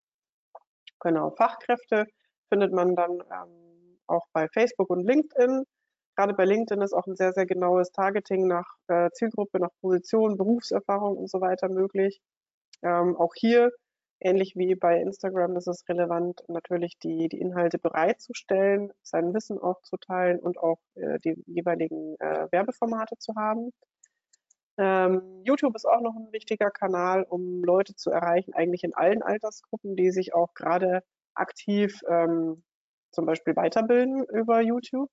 Genau, 1.00 1.32
Fachkräfte 1.32 2.06
findet 2.50 2.72
man 2.72 2.96
dann 2.96 3.24
ähm, 3.32 4.00
auch 4.08 4.28
bei 4.34 4.48
Facebook 4.50 4.90
und 4.90 5.06
LinkedIn. 5.06 5.64
Gerade 6.18 6.34
bei 6.34 6.46
LinkedIn 6.46 6.82
ist 6.82 6.94
auch 6.94 7.08
ein 7.08 7.16
sehr, 7.16 7.32
sehr 7.34 7.46
genaues 7.46 7.92
Targeting 7.92 8.48
nach 8.48 8.66
äh, 8.88 9.10
Zielgruppe, 9.12 9.60
nach 9.60 9.72
Position, 9.82 10.38
Berufserfahrung 10.38 11.18
und 11.18 11.30
so 11.30 11.40
weiter 11.40 11.70
möglich. 11.70 12.20
Ähm, 12.84 13.16
auch 13.16 13.34
hier 13.36 13.72
Ähnlich 14.20 14.56
wie 14.56 14.74
bei 14.74 15.00
Instagram 15.00 15.56
ist 15.58 15.68
es 15.68 15.88
relevant, 15.88 16.42
natürlich 16.48 16.98
die, 16.98 17.28
die 17.30 17.40
Inhalte 17.40 17.78
bereitzustellen, 17.78 18.92
sein 19.04 19.34
Wissen 19.36 19.60
auch 19.60 19.82
zu 19.84 19.98
teilen 19.98 20.40
und 20.40 20.58
auch 20.58 20.80
äh, 20.96 21.20
die 21.20 21.36
jeweiligen 21.46 22.16
äh, 22.20 22.48
Werbeformate 22.52 23.18
zu 23.20 23.36
haben. 23.36 23.72
Ähm, 24.80 25.44
YouTube 25.44 25.76
ist 25.76 25.86
auch 25.86 26.02
noch 26.02 26.16
ein 26.16 26.32
wichtiger 26.32 26.72
Kanal, 26.72 27.26
um 27.30 27.64
Leute 27.64 27.96
zu 27.96 28.10
erreichen, 28.10 28.54
eigentlich 28.56 28.84
in 28.84 28.96
allen 28.96 29.22
Altersgruppen, 29.22 29.96
die 29.96 30.10
sich 30.12 30.34
auch 30.34 30.56
gerade 30.56 31.04
aktiv 31.36 32.00
ähm, 32.08 32.64
zum 33.12 33.26
Beispiel 33.28 33.56
weiterbilden 33.56 34.24
über 34.26 34.62
YouTube. 34.62 35.12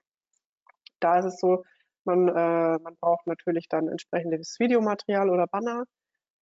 Da 1.00 1.18
ist 1.18 1.26
es 1.26 1.40
so, 1.40 1.64
man, 2.04 2.28
äh, 2.28 2.78
man 2.78 2.96
braucht 3.00 3.26
natürlich 3.26 3.68
dann 3.68 3.88
entsprechendes 3.88 4.58
Videomaterial 4.58 5.30
oder 5.30 5.46
Banner 5.46 5.84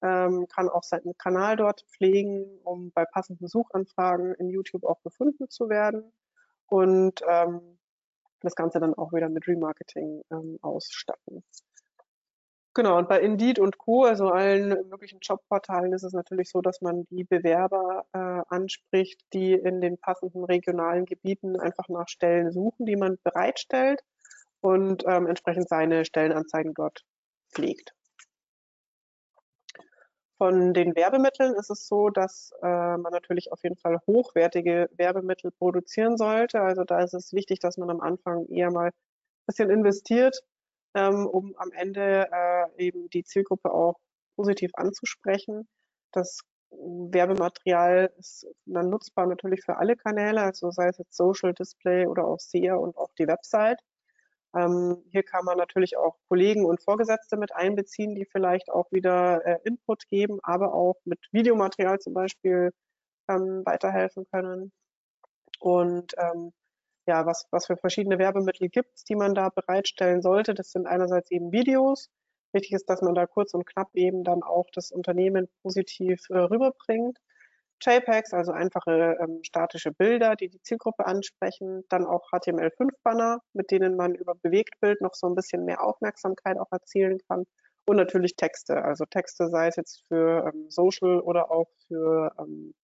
ähm, 0.03 0.47
kann 0.49 0.69
auch 0.69 0.83
seinen 0.83 1.17
Kanal 1.17 1.57
dort 1.57 1.85
pflegen, 1.89 2.45
um 2.65 2.91
bei 2.93 3.05
passenden 3.05 3.47
Suchanfragen 3.47 4.35
in 4.35 4.51
YouTube 4.51 4.85
auch 4.85 5.01
gefunden 5.03 5.49
zu 5.49 5.69
werden 5.69 6.13
und 6.67 7.21
ähm, 7.29 7.79
das 8.41 8.57
Ganze 8.57 8.81
dann 8.81 8.95
auch 8.95 9.13
wieder 9.13 9.29
mit 9.29 9.47
Remarketing 9.47 10.23
ähm, 10.33 10.59
ausstatten. 10.63 11.45
Genau, 12.75 12.97
und 12.97 13.09
bei 13.09 13.21
Indeed 13.21 13.59
und 13.59 13.77
Co., 13.77 14.05
also 14.05 14.31
allen 14.31 14.89
möglichen 14.89 15.21
Jobportalen, 15.21 15.93
ist 15.93 16.05
es 16.05 16.15
natürlich 16.15 16.49
so, 16.51 16.63
dass 16.63 16.81
man 16.81 17.05
die 17.11 17.23
Bewerber 17.23 18.07
äh, 18.15 18.43
anspricht, 18.49 19.21
die 19.35 19.53
in 19.53 19.83
den 19.83 19.99
passenden 19.99 20.43
regionalen 20.43 21.05
Gebieten 21.05 21.61
einfach 21.61 21.89
nach 21.89 22.09
Stellen 22.09 22.51
suchen, 22.51 22.87
die 22.87 22.97
man 22.97 23.19
bereitstellt 23.23 24.03
und 24.63 25.05
ähm, 25.07 25.27
entsprechend 25.27 25.69
seine 25.69 26.05
Stellenanzeigen 26.05 26.73
dort 26.73 27.05
pflegt. 27.53 27.93
Von 30.39 30.75
den 30.75 30.97
Werbemitteln 30.97 31.55
ist 31.55 31.71
es 31.71 31.87
so, 31.87 32.09
dass 32.09 32.51
äh, 32.63 32.67
man 32.67 33.13
natürlich 33.13 33.53
auf 33.53 33.63
jeden 33.63 33.77
Fall 33.77 34.01
hochwertige 34.07 34.89
Werbemittel 34.97 35.53
produzieren 35.53 36.17
sollte. 36.17 36.61
Also 36.61 36.83
da 36.83 37.01
ist 37.01 37.15
es 37.15 37.33
wichtig, 37.33 37.61
dass 37.61 37.77
man 37.77 37.91
am 37.91 38.01
Anfang 38.01 38.47
eher 38.49 38.73
mal 38.73 38.89
ein 38.89 38.93
bisschen 39.47 39.71
investiert, 39.71 40.41
ähm, 40.95 41.27
um 41.27 41.55
am 41.59 41.71
Ende 41.73 42.29
äh, 42.33 42.85
eben 42.85 43.09
die 43.11 43.23
Zielgruppe 43.23 43.73
auch 43.73 44.01
positiv 44.35 44.73
anzusprechen. 44.75 45.69
Das 46.13 46.41
Werbematerial 46.71 48.13
ist 48.19 48.47
dann 48.65 48.91
nutzbar 48.91 49.27
natürlich 49.27 49.65
für 49.65 49.77
alle 49.77 49.97
Kanäle, 49.97 50.43
also 50.43 50.71
sei 50.71 50.89
es 50.89 50.99
jetzt 50.99 51.17
Social 51.17 51.53
Display 51.55 52.07
oder 52.07 52.25
auch 52.25 52.41
SEA 52.41 52.75
und 52.75 52.97
auch 52.97 53.13
die 53.19 53.29
Website. 53.29 53.79
Ähm, 54.55 55.03
hier 55.11 55.23
kann 55.23 55.45
man 55.45 55.57
natürlich 55.59 55.97
auch 55.97 56.17
Kollegen 56.29 56.65
und 56.67 56.83
Vorgesetzte 56.83 57.37
mit 57.37 57.55
einbeziehen, 57.55 58.15
die 58.15 58.27
vielleicht 58.27 58.71
auch 58.71 58.91
wieder 58.93 59.45
äh, 59.47 59.59
Input 59.65 60.07
geben, 60.09 60.39
aber 60.43 60.75
auch 60.75 60.97
mit 61.05 61.21
Videomaterial 61.33 61.99
zum 62.01 62.15
Beispiel 62.15 62.73
ähm, 63.29 63.63
weiterhelfen 63.65 64.27
können. 64.31 64.73
Und 65.61 66.15
ähm, 66.19 66.53
ja, 67.07 67.27
was, 67.27 67.47
was 67.51 67.67
für 67.67 67.77
verschiedene 67.77 68.19
Werbemittel 68.19 68.69
gibt 68.69 68.91
es, 68.97 69.05
die 69.05 69.17
man 69.17 69.35
da 69.35 69.49
bereitstellen 69.49 70.23
sollte. 70.23 70.55
Das 70.55 70.71
sind 70.71 70.87
einerseits 70.87 71.31
eben 71.31 71.53
Videos. 71.53 72.11
Wichtig 72.53 72.73
ist, 72.73 72.89
dass 72.91 73.03
man 73.03 73.15
da 73.15 73.27
kurz 73.27 73.55
und 73.55 73.67
knapp 73.67 73.89
eben 73.95 74.25
dann 74.25 74.43
auch 74.43 74.67
das 74.73 74.93
Unternehmen 74.93 75.49
positiv 75.63 76.21
äh, 76.31 76.39
rüberbringt. 76.39 77.19
JPEGs, 77.85 78.33
also 78.33 78.53
einfache 78.53 79.19
ähm, 79.21 79.41
statische 79.43 79.93
Bilder, 79.93 80.37
die 80.37 80.49
die 80.49 80.63
Zielgruppe 80.63 81.07
ansprechen. 81.07 81.85
Dann 81.89 82.07
auch 82.07 82.31
HTML5-Banner, 82.31 83.41
mit 83.53 83.71
denen 83.71 83.97
man 83.97 84.15
über 84.15 84.35
Bewegtbild 84.35 85.01
noch 85.01 85.15
so 85.15 85.27
ein 85.27 85.35
bisschen 85.35 85.65
mehr 85.65 85.83
Aufmerksamkeit 85.83 86.59
auch 86.59 86.71
erzielen 86.71 87.19
kann. 87.29 87.45
Und 87.85 87.97
natürlich 87.97 88.37
Texte, 88.37 88.83
also 88.85 89.05
Texte, 89.07 89.49
sei 89.49 89.67
es 89.69 89.77
jetzt 89.77 90.05
für 90.09 90.51
ähm, 90.53 90.71
Social 90.71 91.21
oder 91.21 91.51
auch 91.51 91.69
für, 91.89 92.33
ähm, 92.39 92.75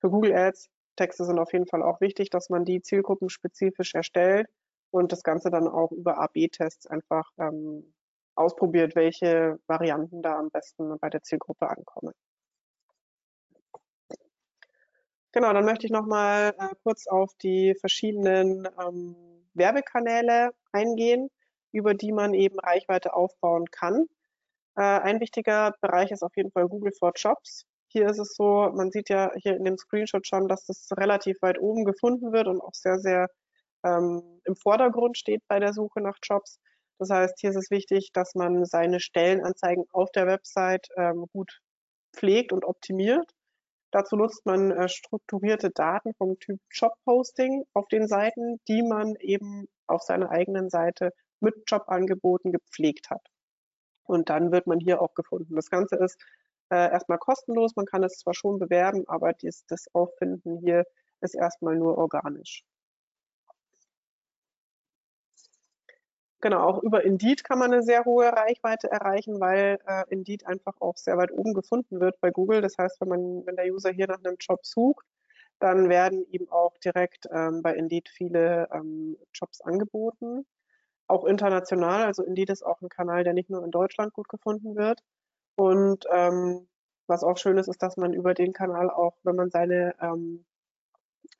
für 0.00 0.10
Google 0.10 0.34
Ads, 0.34 0.68
Texte 0.96 1.24
sind 1.24 1.38
auf 1.38 1.52
jeden 1.52 1.66
Fall 1.66 1.82
auch 1.82 2.00
wichtig, 2.00 2.30
dass 2.30 2.50
man 2.50 2.64
die 2.64 2.82
zielgruppenspezifisch 2.82 3.94
erstellt 3.94 4.48
und 4.90 5.12
das 5.12 5.22
Ganze 5.22 5.50
dann 5.50 5.68
auch 5.68 5.92
über 5.92 6.18
AB-Tests 6.18 6.86
einfach 6.86 7.30
ähm, 7.38 7.94
ausprobiert, 8.34 8.96
welche 8.96 9.58
Varianten 9.66 10.22
da 10.22 10.38
am 10.38 10.50
besten 10.50 10.98
bei 10.98 11.10
der 11.10 11.22
Zielgruppe 11.22 11.68
ankommen. 11.68 12.14
Genau, 15.32 15.52
dann 15.52 15.64
möchte 15.64 15.86
ich 15.86 15.92
nochmal 15.92 16.54
äh, 16.58 16.74
kurz 16.82 17.06
auf 17.06 17.34
die 17.42 17.74
verschiedenen 17.80 18.66
ähm, 18.80 19.14
Werbekanäle 19.54 20.52
eingehen, 20.72 21.30
über 21.72 21.94
die 21.94 22.12
man 22.12 22.34
eben 22.34 22.58
Reichweite 22.58 23.14
aufbauen 23.14 23.66
kann. 23.70 24.06
Äh, 24.76 24.82
ein 24.82 25.20
wichtiger 25.20 25.74
Bereich 25.80 26.10
ist 26.12 26.22
auf 26.22 26.36
jeden 26.36 26.50
Fall 26.52 26.68
Google 26.68 26.92
for 26.92 27.12
Jobs. 27.14 27.64
Hier 27.88 28.06
ist 28.08 28.18
es 28.18 28.34
so, 28.36 28.70
man 28.74 28.90
sieht 28.90 29.08
ja 29.10 29.32
hier 29.36 29.56
in 29.56 29.64
dem 29.64 29.78
Screenshot 29.78 30.26
schon, 30.26 30.48
dass 30.48 30.64
das 30.66 30.88
relativ 30.96 31.42
weit 31.42 31.58
oben 31.60 31.84
gefunden 31.84 32.32
wird 32.32 32.46
und 32.48 32.60
auch 32.60 32.74
sehr, 32.74 32.98
sehr 32.98 33.28
ähm, 33.84 34.22
im 34.44 34.56
Vordergrund 34.56 35.18
steht 35.18 35.42
bei 35.48 35.58
der 35.60 35.72
Suche 35.72 36.00
nach 36.00 36.18
Jobs. 36.22 36.60
Das 36.98 37.10
heißt, 37.10 37.38
hier 37.40 37.50
ist 37.50 37.56
es 37.56 37.70
wichtig, 37.70 38.10
dass 38.12 38.34
man 38.34 38.64
seine 38.64 39.00
Stellenanzeigen 39.00 39.84
auf 39.92 40.10
der 40.12 40.26
Website 40.26 40.88
ähm, 40.96 41.26
gut 41.32 41.60
pflegt 42.14 42.52
und 42.52 42.64
optimiert. 42.64 43.32
Dazu 43.90 44.16
nutzt 44.16 44.44
man 44.44 44.70
äh, 44.70 44.88
strukturierte 44.88 45.70
Daten 45.70 46.14
vom 46.14 46.38
Typ 46.38 46.60
Jobposting 46.70 47.64
auf 47.72 47.88
den 47.88 48.06
Seiten, 48.06 48.60
die 48.68 48.82
man 48.82 49.16
eben 49.16 49.66
auf 49.86 50.02
seiner 50.02 50.30
eigenen 50.30 50.68
Seite 50.68 51.12
mit 51.40 51.54
Jobangeboten 51.66 52.52
gepflegt 52.52 53.10
hat. 53.10 53.26
Und 54.04 54.28
dann 54.30 54.52
wird 54.52 54.66
man 54.66 54.80
hier 54.80 55.00
auch 55.00 55.14
gefunden. 55.14 55.54
Das 55.54 55.70
Ganze 55.70 55.96
ist 55.96 56.20
äh, 56.70 56.90
erstmal 56.90 57.18
kostenlos. 57.18 57.76
Man 57.76 57.86
kann 57.86 58.02
es 58.04 58.18
zwar 58.18 58.34
schon 58.34 58.58
bewerben, 58.58 59.04
aber 59.06 59.32
dies, 59.32 59.64
das 59.66 59.86
Auffinden 59.94 60.58
hier 60.58 60.84
ist 61.20 61.34
erstmal 61.34 61.76
nur 61.76 61.96
organisch. 61.98 62.64
Genau, 66.40 66.60
auch 66.62 66.82
über 66.84 67.02
Indeed 67.04 67.42
kann 67.42 67.58
man 67.58 67.72
eine 67.72 67.82
sehr 67.82 68.04
hohe 68.04 68.26
Reichweite 68.32 68.88
erreichen, 68.90 69.40
weil 69.40 69.78
äh, 69.86 70.04
Indeed 70.08 70.46
einfach 70.46 70.74
auch 70.80 70.96
sehr 70.96 71.16
weit 71.18 71.32
oben 71.32 71.52
gefunden 71.52 72.00
wird 72.00 72.20
bei 72.20 72.30
Google. 72.30 72.60
Das 72.60 72.78
heißt, 72.78 73.00
wenn 73.00 73.08
man, 73.08 73.46
wenn 73.46 73.56
der 73.56 73.66
User 73.72 73.90
hier 73.90 74.06
nach 74.06 74.22
einem 74.22 74.36
Job 74.38 74.64
sucht, 74.64 75.04
dann 75.58 75.88
werden 75.88 76.24
ihm 76.30 76.48
auch 76.50 76.78
direkt 76.78 77.26
ähm, 77.32 77.62
bei 77.62 77.74
Indeed 77.74 78.08
viele 78.08 78.68
ähm, 78.72 79.16
Jobs 79.34 79.60
angeboten. 79.62 80.46
Auch 81.08 81.24
international, 81.24 82.04
also 82.04 82.22
Indeed 82.22 82.50
ist 82.50 82.64
auch 82.64 82.80
ein 82.82 82.88
Kanal, 82.88 83.24
der 83.24 83.34
nicht 83.34 83.50
nur 83.50 83.64
in 83.64 83.72
Deutschland 83.72 84.12
gut 84.12 84.28
gefunden 84.28 84.76
wird. 84.76 85.00
Und 85.56 86.04
ähm, 86.12 86.68
was 87.08 87.24
auch 87.24 87.38
schön 87.38 87.58
ist, 87.58 87.68
ist, 87.68 87.82
dass 87.82 87.96
man 87.96 88.12
über 88.12 88.34
den 88.34 88.52
Kanal 88.52 88.90
auch, 88.90 89.16
wenn 89.24 89.36
man 89.36 89.50
seine, 89.50 89.94
ähm, 90.00 90.44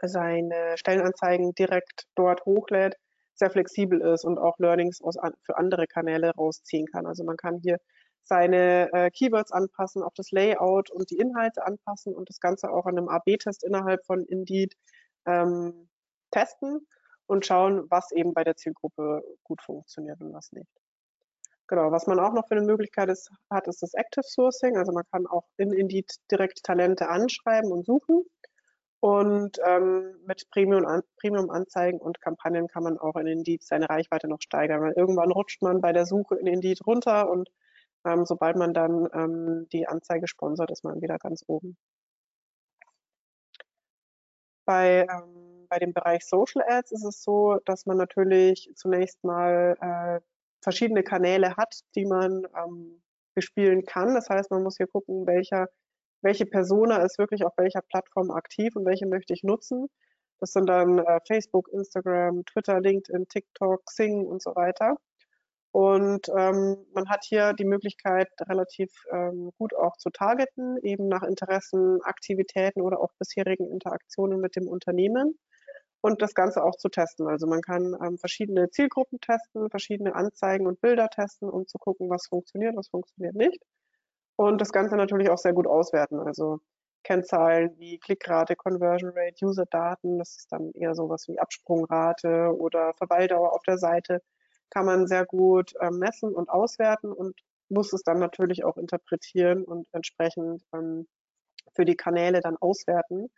seine 0.02 0.76
Stellenanzeigen 0.76 1.54
direkt 1.54 2.06
dort 2.14 2.44
hochlädt, 2.46 2.96
sehr 3.38 3.50
flexibel 3.50 4.00
ist 4.00 4.24
und 4.24 4.38
auch 4.38 4.58
Learnings 4.58 5.00
aus, 5.00 5.16
für 5.42 5.56
andere 5.56 5.86
Kanäle 5.86 6.32
rausziehen 6.32 6.86
kann. 6.86 7.06
Also 7.06 7.24
man 7.24 7.36
kann 7.36 7.58
hier 7.62 7.78
seine 8.24 8.92
äh, 8.92 9.10
Keywords 9.10 9.52
anpassen, 9.52 10.02
auch 10.02 10.12
das 10.14 10.30
Layout 10.30 10.90
und 10.90 11.10
die 11.10 11.16
Inhalte 11.16 11.64
anpassen 11.64 12.14
und 12.14 12.28
das 12.28 12.40
Ganze 12.40 12.70
auch 12.70 12.86
an 12.86 12.98
einem 12.98 13.08
AB-Test 13.08 13.64
innerhalb 13.64 14.04
von 14.04 14.24
Indeed 14.24 14.74
ähm, 15.26 15.88
testen 16.30 16.86
und 17.26 17.46
schauen, 17.46 17.86
was 17.90 18.12
eben 18.12 18.34
bei 18.34 18.44
der 18.44 18.56
Zielgruppe 18.56 19.22
gut 19.44 19.62
funktioniert 19.62 20.20
und 20.20 20.32
was 20.32 20.52
nicht. 20.52 20.68
Genau, 21.68 21.92
was 21.92 22.06
man 22.06 22.18
auch 22.18 22.32
noch 22.32 22.48
für 22.48 22.56
eine 22.56 22.64
Möglichkeit 22.64 23.10
ist, 23.10 23.30
hat, 23.50 23.68
ist 23.68 23.82
das 23.82 23.92
Active 23.92 24.24
Sourcing. 24.24 24.78
Also 24.78 24.92
man 24.92 25.04
kann 25.10 25.26
auch 25.26 25.44
in 25.58 25.72
Indeed 25.72 26.10
direkt 26.30 26.62
Talente 26.64 27.08
anschreiben 27.08 27.70
und 27.70 27.84
suchen. 27.84 28.24
Und 29.00 29.58
ähm, 29.64 30.16
mit 30.26 30.48
Premium-Anzeigen 30.50 32.00
und 32.00 32.20
Kampagnen 32.20 32.66
kann 32.66 32.82
man 32.82 32.98
auch 32.98 33.14
in 33.16 33.28
Indeed 33.28 33.62
seine 33.62 33.88
Reichweite 33.88 34.26
noch 34.26 34.40
steigern, 34.40 34.80
weil 34.80 34.92
irgendwann 34.96 35.30
rutscht 35.30 35.62
man 35.62 35.80
bei 35.80 35.92
der 35.92 36.04
Suche 36.04 36.34
in 36.36 36.48
Indeed 36.48 36.84
runter 36.86 37.30
und 37.30 37.48
ähm, 38.04 38.24
sobald 38.26 38.56
man 38.56 38.74
dann 38.74 39.08
ähm, 39.12 39.68
die 39.72 39.86
Anzeige 39.86 40.26
sponsert, 40.26 40.70
ist 40.70 40.84
man 40.84 41.00
wieder 41.00 41.18
ganz 41.18 41.44
oben. 41.46 41.76
Bei, 44.64 45.06
ähm, 45.10 45.66
bei 45.68 45.78
dem 45.78 45.92
Bereich 45.92 46.26
Social 46.26 46.62
Ads 46.66 46.92
ist 46.92 47.04
es 47.04 47.22
so, 47.22 47.58
dass 47.64 47.86
man 47.86 47.96
natürlich 47.96 48.70
zunächst 48.74 49.22
mal 49.24 49.76
äh, 49.80 50.20
verschiedene 50.62 51.02
Kanäle 51.02 51.56
hat, 51.56 51.80
die 51.94 52.04
man 52.04 52.46
ähm, 52.56 53.02
bespielen 53.34 53.84
kann. 53.84 54.14
Das 54.14 54.28
heißt, 54.28 54.50
man 54.50 54.62
muss 54.62 54.76
hier 54.76 54.88
gucken, 54.88 55.26
welcher, 55.26 55.68
welche 56.22 56.46
Persona 56.46 56.98
ist 56.98 57.18
wirklich 57.18 57.44
auf 57.44 57.52
welcher 57.56 57.82
Plattform 57.82 58.30
aktiv 58.30 58.76
und 58.76 58.84
welche 58.86 59.06
möchte 59.06 59.32
ich 59.34 59.42
nutzen. 59.44 59.88
Das 60.40 60.52
sind 60.52 60.68
dann 60.68 60.98
äh, 60.98 61.20
Facebook, 61.26 61.68
Instagram, 61.72 62.44
Twitter, 62.46 62.80
LinkedIn, 62.80 63.28
TikTok, 63.28 63.84
Xing 63.86 64.26
und 64.26 64.42
so 64.42 64.54
weiter. 64.54 64.96
Und 65.72 66.28
ähm, 66.36 66.86
man 66.94 67.08
hat 67.08 67.24
hier 67.24 67.52
die 67.52 67.64
Möglichkeit, 67.64 68.28
relativ 68.48 68.90
ähm, 69.12 69.52
gut 69.58 69.74
auch 69.74 69.96
zu 69.98 70.10
targeten, 70.10 70.78
eben 70.82 71.08
nach 71.08 71.22
Interessen, 71.22 72.00
Aktivitäten 72.02 72.80
oder 72.80 73.00
auch 73.00 73.12
bisherigen 73.18 73.70
Interaktionen 73.70 74.40
mit 74.40 74.56
dem 74.56 74.66
Unternehmen 74.66 75.38
und 76.00 76.22
das 76.22 76.34
Ganze 76.34 76.64
auch 76.64 76.76
zu 76.76 76.88
testen. 76.88 77.28
Also 77.28 77.46
man 77.46 77.60
kann 77.60 77.96
ähm, 78.02 78.18
verschiedene 78.18 78.70
Zielgruppen 78.70 79.20
testen, 79.20 79.70
verschiedene 79.70 80.14
Anzeigen 80.14 80.66
und 80.66 80.80
Bilder 80.80 81.08
testen, 81.10 81.50
um 81.50 81.66
zu 81.66 81.78
gucken, 81.78 82.08
was 82.08 82.26
funktioniert, 82.28 82.76
was 82.76 82.88
funktioniert 82.88 83.34
nicht. 83.34 83.62
Und 84.38 84.60
das 84.60 84.70
Ganze 84.70 84.94
natürlich 84.94 85.30
auch 85.30 85.38
sehr 85.38 85.52
gut 85.52 85.66
auswerten. 85.66 86.20
Also 86.20 86.60
Kennzahlen 87.02 87.76
wie 87.78 87.98
Klickrate, 87.98 88.54
Conversion 88.54 89.10
Rate, 89.12 89.44
User-Daten, 89.44 90.16
das 90.18 90.36
ist 90.36 90.52
dann 90.52 90.70
eher 90.74 90.94
sowas 90.94 91.26
wie 91.26 91.40
Absprungrate 91.40 92.56
oder 92.56 92.94
Verweildauer 92.94 93.52
auf 93.52 93.64
der 93.64 93.78
Seite, 93.78 94.22
kann 94.70 94.86
man 94.86 95.08
sehr 95.08 95.26
gut 95.26 95.72
ähm, 95.80 95.98
messen 95.98 96.32
und 96.32 96.50
auswerten 96.50 97.12
und 97.12 97.34
muss 97.68 97.92
es 97.92 98.04
dann 98.04 98.20
natürlich 98.20 98.62
auch 98.64 98.76
interpretieren 98.76 99.64
und 99.64 99.88
entsprechend 99.90 100.62
ähm, 100.72 101.08
für 101.74 101.84
die 101.84 101.96
Kanäle 101.96 102.40
dann 102.40 102.56
auswerten. 102.58 103.32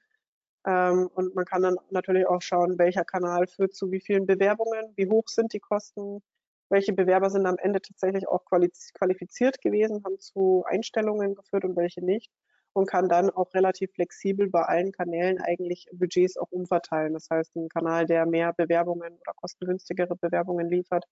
Ähm, 0.67 1.09
und 1.15 1.35
man 1.35 1.47
kann 1.47 1.63
dann 1.63 1.79
natürlich 1.89 2.27
auch 2.27 2.43
schauen, 2.43 2.79
welcher 2.79 3.05
Kanal 3.05 3.47
führt 3.47 3.75
zu 3.75 3.91
wie 3.91 4.01
vielen 4.01 4.27
Bewerbungen, 4.27 4.93
wie 4.97 5.09
hoch 5.09 5.29
sind 5.29 5.55
die 5.55 5.61
Kosten, 5.61 6.23
welche 6.71 6.93
Bewerber 6.95 7.31
sind 7.31 7.47
am 7.47 7.59
Ende 7.59 7.81
tatsächlich 7.83 8.29
auch 8.29 8.45
qualifiziert 8.47 9.61
gewesen, 9.61 10.03
haben 10.05 10.19
zu 10.21 10.65
Einstellungen 10.67 11.35
geführt 11.35 11.65
und 11.65 11.77
welche 11.77 12.05
nicht 12.05 12.31
und 12.73 12.87
kann 12.89 13.09
dann 13.09 13.31
auch 13.31 13.53
relativ 13.55 13.93
flexibel 13.93 14.49
bei 14.49 14.63
allen 14.63 14.93
Kanälen 14.93 15.41
eigentlich 15.41 15.87
Budgets 15.93 16.37
auch 16.39 16.51
umverteilen. 16.51 17.15
Das 17.15 17.29
heißt, 17.31 17.57
ein 17.57 17.69
Kanal, 17.69 18.07
der 18.07 18.27
mehr 18.27 18.53
Bewerbungen 18.53 19.15
oder 19.15 19.35
kostengünstigere 19.37 20.17
Bewerbungen 20.17 20.69
liefert, 20.71 21.05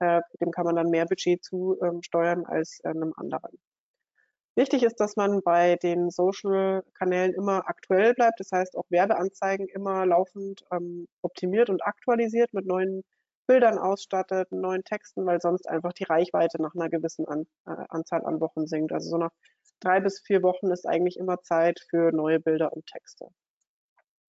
Äh, 0.00 0.22
dem 0.40 0.50
kann 0.50 0.64
man 0.66 0.76
dann 0.76 0.90
mehr 0.90 1.06
Budget 1.06 1.44
zusteuern 1.44 2.40
ähm, 2.40 2.46
als 2.46 2.80
äh, 2.84 2.88
einem 2.88 3.12
anderen. 3.16 3.58
Wichtig 4.56 4.82
ist, 4.84 5.00
dass 5.00 5.16
man 5.16 5.42
bei 5.42 5.76
den 5.76 6.10
Social-Kanälen 6.10 7.34
immer 7.34 7.68
aktuell 7.68 8.14
bleibt. 8.14 8.40
Das 8.40 8.52
heißt, 8.52 8.76
auch 8.76 8.84
Werbeanzeigen 8.90 9.66
immer 9.68 10.06
laufend 10.06 10.64
ähm, 10.72 11.08
optimiert 11.22 11.70
und 11.70 11.82
aktualisiert 11.84 12.52
mit 12.54 12.66
neuen 12.66 13.02
Bildern 13.50 13.78
ausstattet, 13.78 14.52
neuen 14.52 14.84
Texten, 14.84 15.26
weil 15.26 15.40
sonst 15.40 15.68
einfach 15.68 15.92
die 15.92 16.04
Reichweite 16.04 16.62
nach 16.62 16.76
einer 16.76 16.88
gewissen 16.88 17.26
an, 17.26 17.48
äh, 17.66 17.84
Anzahl 17.88 18.24
an 18.24 18.40
Wochen 18.40 18.68
sinkt. 18.68 18.92
Also 18.92 19.10
so 19.10 19.18
nach 19.18 19.32
drei 19.80 19.98
bis 19.98 20.20
vier 20.20 20.44
Wochen 20.44 20.70
ist 20.70 20.86
eigentlich 20.86 21.16
immer 21.16 21.42
Zeit 21.42 21.80
für 21.90 22.12
neue 22.12 22.38
Bilder 22.38 22.72
und 22.72 22.86
Texte. 22.86 23.26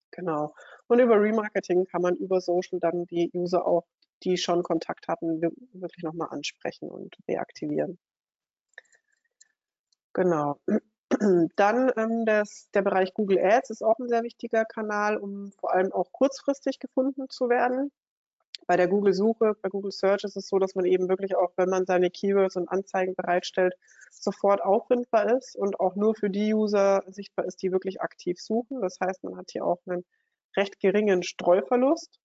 Genau. 0.09 0.55
Und 0.87 0.97
über 0.97 1.21
Remarketing 1.21 1.85
kann 1.85 2.01
man 2.01 2.15
über 2.15 2.41
Social 2.41 2.79
dann 2.79 3.05
die 3.05 3.29
User 3.35 3.67
auch, 3.67 3.85
die 4.23 4.37
schon 4.37 4.63
Kontakt 4.63 5.07
hatten, 5.07 5.39
wirklich 5.39 6.03
nochmal 6.03 6.29
ansprechen 6.31 6.89
und 6.89 7.15
reaktivieren. 7.27 7.99
Genau. 10.13 10.59
Dann 11.57 11.91
ähm, 11.95 12.25
das, 12.25 12.71
der 12.73 12.81
Bereich 12.81 13.13
Google 13.13 13.37
Ads 13.37 13.69
ist 13.69 13.83
auch 13.83 13.99
ein 13.99 14.09
sehr 14.09 14.23
wichtiger 14.23 14.65
Kanal, 14.65 15.17
um 15.17 15.51
vor 15.59 15.73
allem 15.73 15.91
auch 15.91 16.11
kurzfristig 16.11 16.79
gefunden 16.79 17.29
zu 17.29 17.49
werden. 17.49 17.91
Bei 18.67 18.77
der 18.77 18.87
Google-Suche, 18.87 19.55
bei 19.61 19.69
Google 19.69 19.91
Search 19.91 20.23
ist 20.23 20.37
es 20.37 20.47
so, 20.47 20.59
dass 20.59 20.75
man 20.75 20.85
eben 20.85 21.09
wirklich 21.09 21.35
auch, 21.35 21.51
wenn 21.57 21.69
man 21.69 21.85
seine 21.85 22.09
Keywords 22.09 22.55
und 22.55 22.69
Anzeigen 22.69 23.15
bereitstellt, 23.15 23.75
sofort 24.11 24.61
auffindbar 24.61 25.37
ist 25.37 25.55
und 25.55 25.79
auch 25.79 25.95
nur 25.95 26.15
für 26.15 26.29
die 26.29 26.53
User 26.53 27.03
sichtbar 27.07 27.45
ist, 27.45 27.61
die 27.61 27.71
wirklich 27.71 28.01
aktiv 28.01 28.39
suchen. 28.39 28.81
Das 28.81 28.97
heißt, 28.99 29.23
man 29.23 29.37
hat 29.37 29.51
hier 29.51 29.65
auch 29.65 29.79
einen 29.85 30.05
recht 30.55 30.79
geringen 30.79 31.23
Streuverlust 31.23 32.19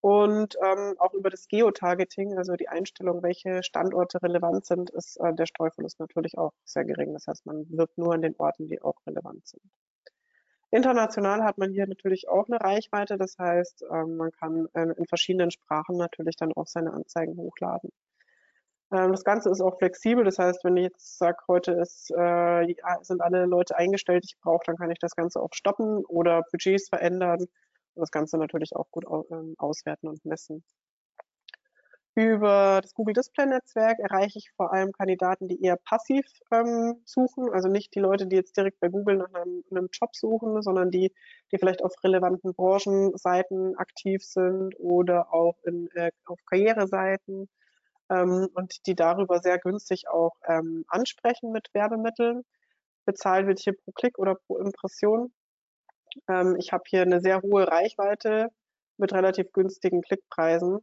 und 0.00 0.56
ähm, 0.64 0.94
auch 0.98 1.12
über 1.12 1.28
das 1.28 1.46
Geotargeting, 1.46 2.38
also 2.38 2.54
die 2.54 2.68
Einstellung, 2.68 3.22
welche 3.22 3.62
Standorte 3.62 4.22
relevant 4.22 4.64
sind, 4.64 4.88
ist 4.90 5.18
äh, 5.18 5.34
der 5.34 5.46
Streuverlust 5.46 6.00
natürlich 6.00 6.38
auch 6.38 6.52
sehr 6.64 6.84
gering. 6.84 7.12
Das 7.12 7.26
heißt, 7.26 7.44
man 7.44 7.66
wirkt 7.68 7.98
nur 7.98 8.14
an 8.14 8.22
den 8.22 8.34
Orten, 8.38 8.66
die 8.66 8.80
auch 8.80 8.96
relevant 9.06 9.46
sind. 9.46 9.62
International 10.70 11.42
hat 11.44 11.58
man 11.58 11.72
hier 11.72 11.86
natürlich 11.86 12.28
auch 12.28 12.46
eine 12.48 12.60
Reichweite. 12.60 13.16
Das 13.16 13.36
heißt, 13.38 13.84
ähm, 13.90 14.16
man 14.16 14.30
kann 14.32 14.68
äh, 14.74 14.92
in 14.96 15.06
verschiedenen 15.06 15.50
Sprachen 15.50 15.96
natürlich 15.96 16.36
dann 16.36 16.52
auch 16.52 16.66
seine 16.66 16.92
Anzeigen 16.92 17.36
hochladen. 17.36 17.90
Ähm, 18.92 19.12
das 19.12 19.24
Ganze 19.24 19.50
ist 19.50 19.60
auch 19.60 19.78
flexibel. 19.78 20.24
Das 20.24 20.38
heißt, 20.38 20.64
wenn 20.64 20.76
ich 20.76 20.84
jetzt 20.84 21.18
sage, 21.18 21.38
heute 21.48 21.72
ist, 21.72 22.10
äh, 22.16 22.74
sind 23.02 23.20
alle 23.20 23.46
Leute 23.46 23.76
eingestellt, 23.76 24.24
ich 24.24 24.38
brauche, 24.40 24.64
dann 24.66 24.76
kann 24.76 24.90
ich 24.90 24.98
das 24.98 25.16
Ganze 25.16 25.40
auch 25.40 25.52
stoppen 25.52 26.04
oder 26.06 26.42
Budgets 26.50 26.88
verändern 26.88 27.46
das 27.94 28.10
Ganze 28.10 28.38
natürlich 28.38 28.74
auch 28.74 28.90
gut 28.90 29.04
ähm, 29.30 29.54
auswerten 29.58 30.08
und 30.08 30.24
messen. 30.24 30.64
Über 32.16 32.80
das 32.82 32.92
Google 32.94 33.14
Display 33.14 33.46
Netzwerk 33.46 33.98
erreiche 34.00 34.38
ich 34.38 34.50
vor 34.56 34.72
allem 34.72 34.92
Kandidaten, 34.92 35.46
die 35.46 35.62
eher 35.62 35.76
passiv 35.76 36.26
ähm, 36.50 37.00
suchen, 37.04 37.50
also 37.52 37.68
nicht 37.68 37.94
die 37.94 38.00
Leute, 38.00 38.26
die 38.26 38.34
jetzt 38.36 38.56
direkt 38.56 38.80
bei 38.80 38.88
Google 38.88 39.18
nach 39.18 39.32
einem, 39.32 39.62
einem, 39.70 39.88
Job 39.92 40.14
suchen, 40.16 40.60
sondern 40.60 40.90
die, 40.90 41.12
die 41.52 41.58
vielleicht 41.58 41.84
auf 41.84 41.92
relevanten 42.02 42.52
Branchenseiten 42.54 43.76
aktiv 43.76 44.24
sind 44.24 44.74
oder 44.78 45.32
auch 45.32 45.56
in, 45.64 45.88
äh, 45.94 46.10
auf 46.26 46.38
Karriereseiten 46.46 47.48
ähm, 48.10 48.48
und 48.54 48.86
die 48.86 48.96
darüber 48.96 49.38
sehr 49.40 49.58
günstig 49.58 50.08
auch 50.08 50.34
ähm, 50.48 50.84
ansprechen 50.88 51.52
mit 51.52 51.68
Werbemitteln. 51.74 52.42
Bezahlt 53.06 53.46
wird 53.46 53.60
hier 53.60 53.74
pro 53.74 53.92
Klick 53.92 54.18
oder 54.18 54.34
pro 54.34 54.58
Impression. 54.58 55.32
Ähm, 56.28 56.56
ich 56.58 56.72
habe 56.72 56.84
hier 56.86 57.02
eine 57.02 57.20
sehr 57.20 57.42
hohe 57.42 57.68
Reichweite 57.68 58.50
mit 58.98 59.12
relativ 59.12 59.52
günstigen 59.52 60.02
Klickpreisen. 60.02 60.80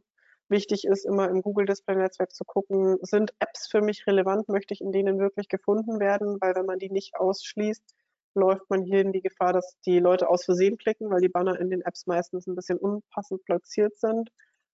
Wichtig 0.48 0.84
ist 0.86 1.04
immer 1.04 1.28
im 1.28 1.42
Google 1.42 1.66
Display 1.66 1.96
Netzwerk 1.96 2.32
zu 2.32 2.44
gucken, 2.44 2.96
sind 3.02 3.34
Apps 3.38 3.68
für 3.68 3.82
mich 3.82 4.06
relevant, 4.06 4.48
möchte 4.48 4.72
ich 4.72 4.80
in 4.80 4.92
denen 4.92 5.18
wirklich 5.18 5.48
gefunden 5.48 6.00
werden, 6.00 6.38
weil 6.40 6.54
wenn 6.54 6.64
man 6.66 6.78
die 6.78 6.90
nicht 6.90 7.16
ausschließt, 7.16 7.94
läuft 8.34 8.70
man 8.70 8.82
hier 8.82 9.00
in 9.00 9.12
die 9.12 9.20
Gefahr, 9.20 9.52
dass 9.52 9.76
die 9.84 9.98
Leute 9.98 10.28
aus 10.28 10.44
Versehen 10.44 10.78
klicken, 10.78 11.10
weil 11.10 11.20
die 11.20 11.28
Banner 11.28 11.58
in 11.60 11.70
den 11.70 11.82
Apps 11.82 12.06
meistens 12.06 12.46
ein 12.46 12.54
bisschen 12.54 12.78
unpassend 12.78 13.44
platziert 13.44 13.98
sind 13.98 14.30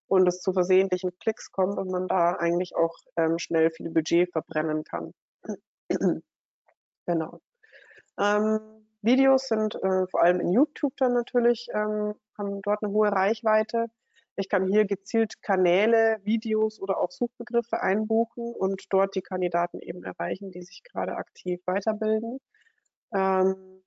und 0.06 0.28
es 0.28 0.40
zu 0.40 0.52
versehentlichen 0.52 1.16
Klicks 1.18 1.50
kommt 1.50 1.78
und 1.78 1.90
man 1.90 2.08
da 2.08 2.32
eigentlich 2.32 2.76
auch 2.76 2.94
ähm, 3.16 3.38
schnell 3.38 3.70
viel 3.70 3.90
Budget 3.90 4.30
verbrennen 4.30 4.84
kann. 4.84 5.12
genau. 7.06 7.40
Ähm, 8.20 8.60
Videos 9.02 9.48
sind 9.48 9.74
äh, 9.74 10.06
vor 10.06 10.22
allem 10.22 10.40
in 10.40 10.52
YouTube 10.52 10.94
dann 10.98 11.14
natürlich, 11.14 11.68
ähm, 11.74 12.14
haben 12.38 12.62
dort 12.62 12.82
eine 12.82 12.92
hohe 12.92 13.10
Reichweite. 13.10 13.88
Ich 14.36 14.48
kann 14.48 14.66
hier 14.66 14.84
gezielt 14.84 15.40
Kanäle, 15.42 16.18
Videos 16.24 16.80
oder 16.80 16.98
auch 16.98 17.10
Suchbegriffe 17.10 17.80
einbuchen 17.80 18.52
und 18.54 18.84
dort 18.90 19.14
die 19.14 19.22
Kandidaten 19.22 19.80
eben 19.80 20.02
erreichen, 20.02 20.50
die 20.50 20.62
sich 20.62 20.82
gerade 20.82 21.16
aktiv 21.16 21.60
weiterbilden. 21.66 22.40
Ähm, 23.14 23.82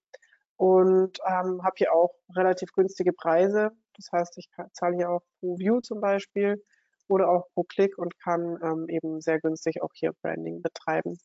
und 0.56 1.20
ähm, 1.26 1.64
habe 1.64 1.76
hier 1.76 1.94
auch 1.94 2.14
relativ 2.36 2.72
günstige 2.74 3.14
Preise. 3.14 3.72
Das 3.96 4.10
heißt, 4.12 4.38
ich 4.38 4.50
zahle 4.74 4.96
hier 4.96 5.10
auch 5.10 5.22
pro 5.40 5.60
View 5.60 5.82
zum 5.82 6.02
Beispiel 6.02 6.64
oder 7.08 7.30
auch 7.30 7.48
pro 7.54 7.64
Klick 7.64 7.98
und 7.98 8.18
kann 8.20 8.58
ähm, 8.64 8.86
eben 8.90 9.22
sehr 9.22 9.40
günstig 9.40 9.82
auch 9.82 9.92
hier 9.94 10.14
Branding 10.22 10.62
betreiben. 10.62 11.18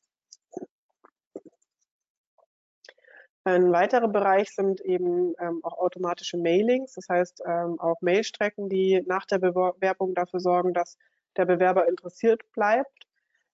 Ein 3.44 3.72
weiterer 3.72 4.08
Bereich 4.08 4.54
sind 4.54 4.80
eben 4.82 5.34
ähm, 5.40 5.60
auch 5.64 5.78
automatische 5.78 6.38
Mailings, 6.38 6.92
das 6.92 7.08
heißt 7.08 7.42
ähm, 7.44 7.80
auch 7.80 8.00
Mailstrecken, 8.00 8.68
die 8.68 9.02
nach 9.06 9.26
der 9.26 9.38
Bewerbung 9.38 10.14
dafür 10.14 10.38
sorgen, 10.38 10.72
dass 10.74 10.96
der 11.36 11.46
Bewerber 11.46 11.88
interessiert 11.88 12.42
bleibt. 12.52 13.06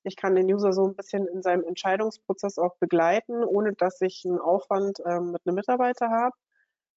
Ich 0.02 0.16
kann 0.16 0.34
den 0.34 0.52
User 0.52 0.72
so 0.72 0.86
ein 0.86 0.94
bisschen 0.94 1.26
in 1.26 1.42
seinem 1.42 1.64
Entscheidungsprozess 1.64 2.58
auch 2.58 2.76
begleiten, 2.76 3.42
ohne 3.44 3.72
dass 3.72 4.00
ich 4.02 4.24
einen 4.26 4.38
Aufwand 4.38 5.00
ähm, 5.06 5.32
mit 5.32 5.42
einem 5.46 5.54
Mitarbeiter 5.54 6.10
habe. 6.10 6.36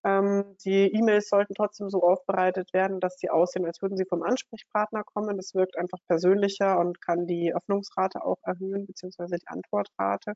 Ähm, 0.04 0.58
die 0.66 0.94
E-Mails 0.94 1.30
sollten 1.30 1.54
trotzdem 1.54 1.90
so 1.90 2.04
aufbereitet 2.04 2.74
werden, 2.74 3.00
dass 3.00 3.18
sie 3.20 3.30
aussehen, 3.30 3.66
als 3.66 3.82
würden 3.82 3.98
sie 3.98 4.06
vom 4.06 4.24
Ansprechpartner 4.24 5.04
kommen. 5.04 5.38
Das 5.38 5.54
wirkt 5.56 5.78
einfach 5.78 6.00
persönlicher 6.08 6.80
und 6.80 7.02
kann 7.02 7.28
die 7.28 7.54
Öffnungsrate 7.54 8.24
auch 8.26 8.40
erhöhen, 8.44 8.86
beziehungsweise 8.86 9.38
die 9.38 9.48
Antwortrate. 9.48 10.34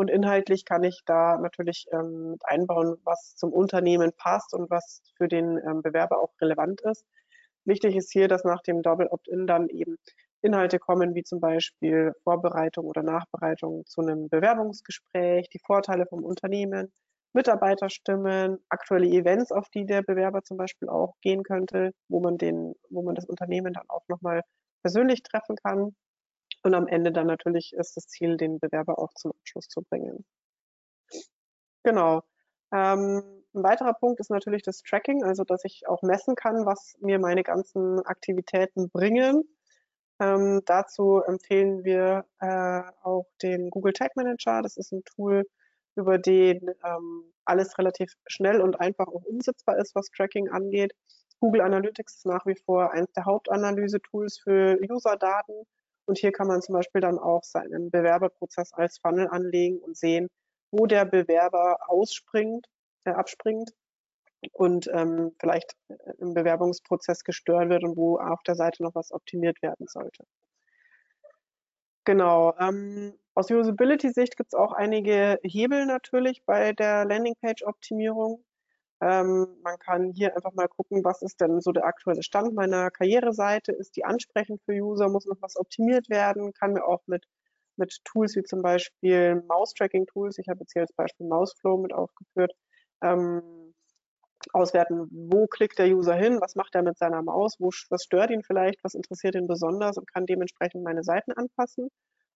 Und 0.00 0.08
inhaltlich 0.08 0.64
kann 0.64 0.82
ich 0.82 1.02
da 1.04 1.36
natürlich 1.36 1.86
ähm, 1.92 2.30
mit 2.30 2.40
einbauen, 2.46 2.96
was 3.04 3.36
zum 3.36 3.52
Unternehmen 3.52 4.12
passt 4.16 4.54
und 4.54 4.70
was 4.70 5.02
für 5.18 5.28
den 5.28 5.58
ähm, 5.58 5.82
Bewerber 5.82 6.22
auch 6.22 6.32
relevant 6.40 6.80
ist. 6.80 7.04
Wichtig 7.66 7.94
ist 7.96 8.10
hier, 8.10 8.26
dass 8.26 8.42
nach 8.42 8.62
dem 8.62 8.80
Double 8.80 9.08
Opt-in 9.08 9.46
dann 9.46 9.68
eben 9.68 9.98
Inhalte 10.40 10.78
kommen, 10.78 11.14
wie 11.14 11.22
zum 11.22 11.38
Beispiel 11.38 12.14
Vorbereitung 12.24 12.86
oder 12.86 13.02
Nachbereitung 13.02 13.84
zu 13.84 14.00
einem 14.00 14.30
Bewerbungsgespräch, 14.30 15.50
die 15.50 15.60
Vorteile 15.66 16.06
vom 16.06 16.24
Unternehmen, 16.24 16.90
Mitarbeiterstimmen, 17.34 18.58
aktuelle 18.70 19.06
Events, 19.06 19.52
auf 19.52 19.68
die 19.68 19.84
der 19.84 20.00
Bewerber 20.00 20.42
zum 20.42 20.56
Beispiel 20.56 20.88
auch 20.88 21.12
gehen 21.20 21.42
könnte, 21.42 21.92
wo 22.08 22.20
man 22.20 22.38
den, 22.38 22.74
wo 22.88 23.02
man 23.02 23.16
das 23.16 23.26
Unternehmen 23.26 23.74
dann 23.74 23.84
auch 23.88 24.08
nochmal 24.08 24.44
persönlich 24.80 25.22
treffen 25.22 25.56
kann. 25.56 25.94
Und 26.62 26.74
am 26.74 26.86
Ende 26.86 27.12
dann 27.12 27.26
natürlich 27.26 27.72
ist 27.72 27.96
das 27.96 28.08
Ziel, 28.08 28.36
den 28.36 28.58
Bewerber 28.58 28.98
auch 28.98 29.12
zum 29.14 29.32
Abschluss 29.32 29.68
zu 29.68 29.82
bringen. 29.82 30.24
Genau. 31.82 32.22
Ähm, 32.72 33.22
ein 33.54 33.62
weiterer 33.64 33.94
Punkt 33.94 34.20
ist 34.20 34.30
natürlich 34.30 34.62
das 34.62 34.82
Tracking, 34.82 35.24
also 35.24 35.44
dass 35.44 35.64
ich 35.64 35.88
auch 35.88 36.02
messen 36.02 36.34
kann, 36.36 36.66
was 36.66 36.96
mir 37.00 37.18
meine 37.18 37.42
ganzen 37.42 38.00
Aktivitäten 38.06 38.90
bringen. 38.90 39.42
Ähm, 40.20 40.60
dazu 40.66 41.22
empfehlen 41.26 41.82
wir 41.82 42.26
äh, 42.40 42.82
auch 43.02 43.26
den 43.42 43.70
Google 43.70 43.94
Tag 43.94 44.14
Manager. 44.16 44.62
Das 44.62 44.76
ist 44.76 44.92
ein 44.92 45.02
Tool, 45.04 45.46
über 45.96 46.18
den 46.18 46.70
ähm, 46.84 47.32
alles 47.44 47.76
relativ 47.78 48.12
schnell 48.26 48.60
und 48.60 48.78
einfach 48.80 49.08
auch 49.08 49.24
umsetzbar 49.24 49.78
ist, 49.78 49.94
was 49.94 50.10
Tracking 50.10 50.48
angeht. 50.50 50.92
Google 51.40 51.62
Analytics 51.62 52.16
ist 52.18 52.26
nach 52.26 52.44
wie 52.46 52.54
vor 52.54 52.92
eines 52.92 53.10
der 53.12 53.24
Hauptanalyse-Tools 53.24 54.40
für 54.40 54.78
User-Daten. 54.88 55.66
Und 56.10 56.18
hier 56.18 56.32
kann 56.32 56.48
man 56.48 56.60
zum 56.60 56.72
Beispiel 56.72 57.00
dann 57.00 57.20
auch 57.20 57.44
seinen 57.44 57.88
Bewerberprozess 57.92 58.72
als 58.72 58.98
Funnel 58.98 59.28
anlegen 59.28 59.78
und 59.78 59.96
sehen, 59.96 60.26
wo 60.72 60.86
der 60.86 61.04
Bewerber 61.04 61.78
ausspringt, 61.86 62.66
äh, 63.04 63.10
abspringt 63.10 63.70
und 64.50 64.90
ähm, 64.92 65.36
vielleicht 65.38 65.76
äh, 65.86 65.94
im 66.18 66.34
Bewerbungsprozess 66.34 67.22
gestört 67.22 67.68
wird 67.68 67.84
und 67.84 67.96
wo 67.96 68.18
auf 68.18 68.42
der 68.42 68.56
Seite 68.56 68.82
noch 68.82 68.96
was 68.96 69.12
optimiert 69.12 69.62
werden 69.62 69.86
sollte. 69.86 70.24
Genau. 72.04 72.56
Ähm, 72.58 73.16
aus 73.34 73.48
Usability-Sicht 73.48 74.36
gibt 74.36 74.52
es 74.52 74.58
auch 74.58 74.72
einige 74.72 75.38
Hebel 75.44 75.86
natürlich 75.86 76.42
bei 76.44 76.72
der 76.72 77.04
Landingpage-Optimierung. 77.04 78.44
Ähm, 79.00 79.46
man 79.62 79.78
kann 79.78 80.12
hier 80.12 80.36
einfach 80.36 80.52
mal 80.52 80.68
gucken, 80.68 81.04
was 81.04 81.22
ist 81.22 81.40
denn 81.40 81.60
so 81.60 81.72
der 81.72 81.84
aktuelle 81.86 82.22
Stand 82.22 82.54
meiner 82.54 82.90
Karriereseite? 82.90 83.72
Ist 83.72 83.96
die 83.96 84.04
ansprechend 84.04 84.62
für 84.64 84.72
User? 84.72 85.08
Muss 85.08 85.26
noch 85.26 85.40
was 85.40 85.56
optimiert 85.56 86.10
werden? 86.10 86.52
Kann 86.52 86.74
mir 86.74 86.84
auch 86.84 87.02
mit, 87.06 87.24
mit 87.76 87.98
Tools 88.04 88.36
wie 88.36 88.42
zum 88.42 88.62
Beispiel 88.62 89.42
Mouse-Tracking-Tools, 89.48 90.38
ich 90.38 90.48
habe 90.48 90.60
jetzt 90.60 90.72
hier 90.72 90.82
als 90.82 90.92
Beispiel 90.92 91.26
Mouseflow 91.26 91.78
mit 91.78 91.94
aufgeführt, 91.94 92.52
ähm, 93.02 93.74
auswerten, 94.52 95.08
wo 95.10 95.46
klickt 95.46 95.78
der 95.78 95.88
User 95.88 96.14
hin, 96.14 96.40
was 96.40 96.54
macht 96.54 96.74
er 96.74 96.82
mit 96.82 96.98
seiner 96.98 97.22
Maus, 97.22 97.56
wo, 97.58 97.70
was 97.90 98.04
stört 98.04 98.30
ihn 98.30 98.42
vielleicht, 98.42 98.82
was 98.84 98.94
interessiert 98.94 99.34
ihn 99.34 99.46
besonders 99.46 99.98
und 99.98 100.10
kann 100.12 100.26
dementsprechend 100.26 100.82
meine 100.84 101.02
Seiten 101.02 101.32
anpassen 101.32 101.88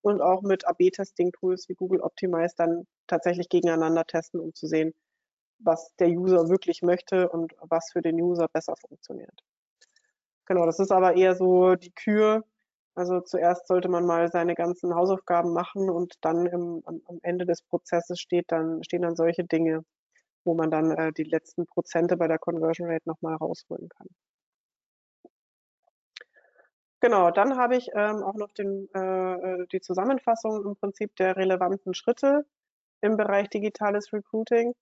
und 0.03 0.21
auch 0.21 0.43
mit 0.43 0.67
AB-Testing-Tools 0.67 1.69
wie 1.69 1.75
Google 1.75 2.01
Optimize 2.01 2.55
dann 2.57 2.87
tatsächlich 3.07 3.49
gegeneinander 3.49 4.05
testen, 4.05 4.41
um 4.41 4.55
zu 4.55 4.67
sehen, 4.67 4.93
was 5.65 5.95
der 5.97 6.09
User 6.09 6.49
wirklich 6.49 6.83
möchte 6.83 7.29
und 7.29 7.55
was 7.61 7.91
für 7.93 8.03
den 8.03 8.21
User 8.21 8.49
besser 8.49 8.75
funktioniert. 8.77 9.43
Genau, 10.47 10.67
das 10.67 10.79
ist 10.79 10.93
aber 10.93 11.17
eher 11.17 11.35
so 11.35 11.75
die 11.75 11.93
Kür. 11.93 12.45
Also 12.95 13.21
zuerst 13.21 13.67
sollte 13.67 13.89
man 13.89 14.07
mal 14.07 14.31
seine 14.31 14.55
ganzen 14.55 14.95
Hausaufgaben 14.95 15.53
machen 15.53 15.91
und 15.91 16.15
dann 16.21 16.47
im, 16.47 16.83
am, 16.85 17.01
am 17.07 17.19
Ende 17.23 17.45
des 17.47 17.63
Prozesses 17.63 18.21
steht 18.21 18.53
dann, 18.53 18.85
stehen 18.85 19.03
dann 19.03 19.17
solche 19.17 19.45
Dinge, 19.45 19.85
wo 20.45 20.55
man 20.55 20.71
dann 20.71 20.93
äh, 20.93 21.13
die 21.13 21.25
letzten 21.25 21.67
Prozente 21.67 22.17
bei 22.17 22.29
der 22.29 22.39
Conversion 22.39 22.89
Rate 22.89 23.09
nochmal 23.09 23.35
rausholen 23.37 23.89
kann. 23.89 24.09
Genau, 27.01 27.31
dann 27.31 27.59
habe 27.59 27.77
ich 27.77 27.89
ähm, 27.95 28.23
auch 28.23 28.35
noch 28.35 28.51
den, 28.53 28.89
äh, 28.95 29.35
äh, 29.35 29.67
die 29.73 29.81
Zusammenfassung 29.81 30.65
im 30.65 30.77
Prinzip 30.77 31.15
der 31.17 31.37
relevanten 31.37 31.93
Schritte 31.93 32.47
im 33.03 33.19
Bereich 33.19 33.51
digitales 33.51 34.13
Recruiting. 34.13 34.75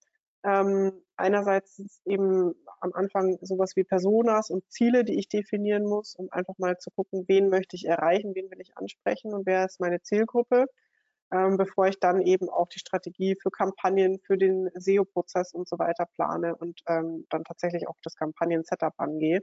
Ähm, 0.44 0.92
einerseits 1.16 1.78
ist 1.78 2.00
eben 2.04 2.54
am 2.80 2.92
Anfang 2.94 3.38
sowas 3.42 3.76
wie 3.76 3.84
Personas 3.84 4.50
und 4.50 4.68
Ziele, 4.70 5.04
die 5.04 5.18
ich 5.18 5.28
definieren 5.28 5.84
muss, 5.84 6.16
um 6.16 6.28
einfach 6.32 6.58
mal 6.58 6.78
zu 6.78 6.90
gucken, 6.90 7.24
wen 7.28 7.48
möchte 7.48 7.76
ich 7.76 7.86
erreichen, 7.86 8.34
wen 8.34 8.50
will 8.50 8.60
ich 8.60 8.76
ansprechen 8.76 9.32
und 9.34 9.46
wer 9.46 9.64
ist 9.64 9.80
meine 9.80 10.02
Zielgruppe, 10.02 10.66
ähm, 11.32 11.56
bevor 11.56 11.86
ich 11.86 12.00
dann 12.00 12.22
eben 12.22 12.48
auch 12.48 12.68
die 12.68 12.80
Strategie 12.80 13.36
für 13.40 13.50
Kampagnen, 13.50 14.18
für 14.26 14.36
den 14.36 14.68
SEO-Prozess 14.74 15.54
und 15.54 15.68
so 15.68 15.78
weiter 15.78 16.06
plane 16.06 16.56
und 16.56 16.80
ähm, 16.88 17.26
dann 17.30 17.44
tatsächlich 17.44 17.88
auch 17.88 17.96
das 18.02 18.16
Kampagnen-Setup 18.16 18.94
angehe. 18.98 19.42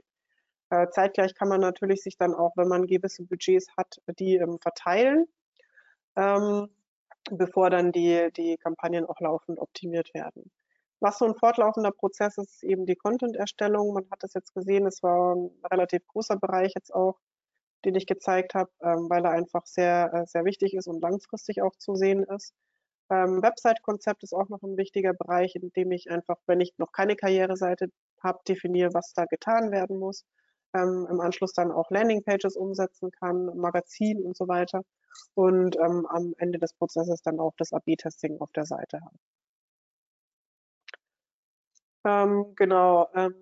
Äh, 0.70 0.88
zeitgleich 0.90 1.34
kann 1.34 1.48
man 1.48 1.60
natürlich 1.60 2.02
sich 2.02 2.16
dann 2.18 2.34
auch, 2.34 2.56
wenn 2.56 2.68
man 2.68 2.86
gewisse 2.86 3.24
Budgets 3.24 3.68
hat, 3.76 4.00
die 4.18 4.36
ähm, 4.36 4.58
verteilen, 4.60 5.26
ähm, 6.16 6.68
bevor 7.30 7.70
dann 7.70 7.92
die, 7.92 8.30
die 8.36 8.56
Kampagnen 8.58 9.06
auch 9.06 9.20
laufend 9.20 9.58
optimiert 9.58 10.12
werden. 10.14 10.50
Was 11.00 11.18
so 11.18 11.24
ein 11.24 11.34
fortlaufender 11.34 11.92
Prozess 11.92 12.36
ist, 12.38 12.56
ist 12.56 12.62
eben 12.62 12.84
die 12.86 12.94
Content-Erstellung. 12.96 13.94
Man 13.94 14.10
hat 14.10 14.22
das 14.22 14.34
jetzt 14.34 14.54
gesehen, 14.54 14.86
es 14.86 15.02
war 15.02 15.34
ein 15.34 15.50
relativ 15.70 16.06
großer 16.06 16.36
Bereich 16.36 16.72
jetzt 16.74 16.94
auch, 16.94 17.18
den 17.84 17.94
ich 17.94 18.06
gezeigt 18.06 18.54
habe, 18.54 18.70
ähm, 18.82 19.08
weil 19.08 19.24
er 19.24 19.30
einfach 19.32 19.66
sehr, 19.66 20.12
äh, 20.12 20.26
sehr 20.26 20.44
wichtig 20.44 20.74
ist 20.74 20.86
und 20.88 21.00
langfristig 21.00 21.62
auch 21.62 21.74
zu 21.76 21.94
sehen 21.94 22.24
ist. 22.24 22.54
Ähm, 23.10 23.42
Website-Konzept 23.42 24.22
ist 24.22 24.34
auch 24.34 24.48
noch 24.50 24.62
ein 24.62 24.76
wichtiger 24.76 25.14
Bereich, 25.14 25.56
in 25.56 25.72
dem 25.72 25.90
ich 25.92 26.10
einfach, 26.10 26.36
wenn 26.46 26.60
ich 26.60 26.74
noch 26.78 26.92
keine 26.92 27.16
Karriereseite 27.16 27.88
habe, 28.22 28.40
definiere, 28.46 28.94
was 28.94 29.12
da 29.14 29.24
getan 29.24 29.72
werden 29.72 29.98
muss. 29.98 30.24
Ähm, 30.74 31.08
Im 31.10 31.20
Anschluss 31.20 31.52
dann 31.54 31.72
auch 31.72 31.90
Landingpages 31.90 32.56
umsetzen 32.56 33.10
kann, 33.10 33.46
Magazin 33.56 34.22
und 34.22 34.36
so 34.36 34.48
weiter. 34.48 34.82
Und 35.34 35.76
ähm, 35.76 36.06
am 36.06 36.34
Ende 36.38 36.58
des 36.58 36.74
Prozesses 36.74 37.22
dann 37.22 37.40
auch 37.40 37.54
das 37.56 37.72
AB-Testing 37.72 38.40
auf 38.40 38.52
der 38.52 38.66
Seite 38.66 39.00
habe. 39.00 39.16
Ähm, 42.04 42.54
genau. 42.56 43.08
Ähm, 43.14 43.34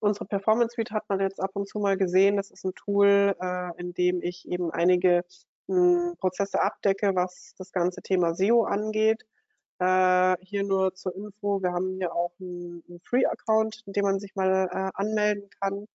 unsere 0.00 0.26
Performance 0.26 0.74
Suite 0.74 0.90
hat 0.92 1.08
man 1.08 1.20
jetzt 1.20 1.40
ab 1.40 1.50
und 1.54 1.68
zu 1.68 1.78
mal 1.78 1.96
gesehen. 1.96 2.36
Das 2.36 2.50
ist 2.50 2.64
ein 2.64 2.74
Tool, 2.74 3.34
äh, 3.40 3.70
in 3.78 3.94
dem 3.94 4.22
ich 4.22 4.46
eben 4.48 4.70
einige 4.70 5.24
mh, 5.68 5.76
hm, 6.10 6.16
Prozesse 6.18 6.60
abdecke, 6.62 7.14
was 7.14 7.54
das 7.58 7.72
ganze 7.72 8.02
Thema 8.02 8.34
SEO 8.34 8.64
angeht. 8.64 9.24
Äh, 9.80 10.36
hier 10.40 10.64
nur 10.64 10.94
zur 10.94 11.14
Info, 11.16 11.62
wir 11.62 11.72
haben 11.72 11.96
hier 11.98 12.14
auch 12.14 12.32
einen, 12.40 12.82
Free-Account, 13.04 13.82
in 13.86 13.92
dem 13.92 14.04
man 14.04 14.20
sich 14.20 14.34
mal 14.36 14.68
äh, 14.70 14.90
anmelden 14.94 15.48
kann. 15.60 15.86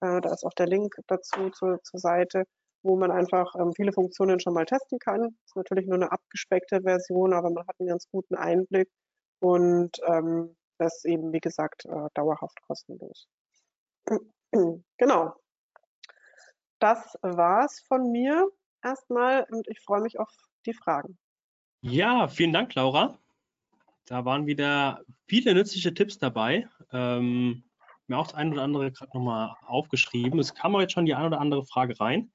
Äh, 0.00 0.20
da 0.20 0.32
ist 0.32 0.44
auch 0.44 0.54
der 0.54 0.66
Link 0.66 0.96
dazu 1.08 1.50
zur, 1.50 1.82
zur 1.82 2.00
Seite, 2.00 2.44
wo 2.82 2.96
man 2.96 3.10
einfach 3.10 3.54
ähm, 3.58 3.72
viele 3.74 3.92
Funktionen 3.92 4.40
schon 4.40 4.54
mal 4.54 4.66
testen 4.66 4.98
kann. 4.98 5.22
Das 5.22 5.46
ist 5.46 5.56
natürlich 5.56 5.86
nur 5.86 5.96
eine 5.96 6.12
abgespeckte 6.12 6.82
Version, 6.82 7.32
aber 7.34 7.50
man 7.50 7.66
hat 7.66 7.76
einen 7.80 7.88
ganz 7.88 8.08
guten 8.10 8.36
Einblick. 8.36 8.88
Und 9.40 9.98
ähm, 10.06 10.56
das 10.78 11.04
eben, 11.04 11.32
wie 11.32 11.40
gesagt, 11.40 11.84
äh, 11.86 12.08
dauerhaft 12.14 12.60
kostenlos. 12.62 13.28
genau. 14.96 15.34
Das 16.78 17.16
war's 17.22 17.80
von 17.88 18.10
mir 18.10 18.48
erstmal 18.82 19.46
und 19.50 19.66
ich 19.68 19.80
freue 19.80 20.02
mich 20.02 20.18
auf 20.18 20.30
die 20.66 20.74
Fragen. 20.74 21.18
Ja, 21.80 22.28
vielen 22.28 22.52
Dank, 22.52 22.74
Laura. 22.74 23.18
Da 24.06 24.24
waren 24.24 24.46
wieder 24.46 25.02
viele 25.26 25.54
nützliche 25.54 25.94
Tipps 25.94 26.18
dabei. 26.18 26.68
Ähm, 26.92 27.64
mir 28.06 28.18
auch 28.18 28.26
das 28.26 28.34
eine 28.34 28.52
oder 28.52 28.62
andere 28.62 28.92
gerade 28.92 29.10
nochmal 29.14 29.56
aufgeschrieben. 29.66 30.38
Es 30.38 30.54
kam 30.54 30.78
jetzt 30.80 30.92
schon 30.92 31.06
die 31.06 31.14
eine 31.14 31.26
oder 31.26 31.40
andere 31.40 31.64
Frage 31.64 31.98
rein. 31.98 32.30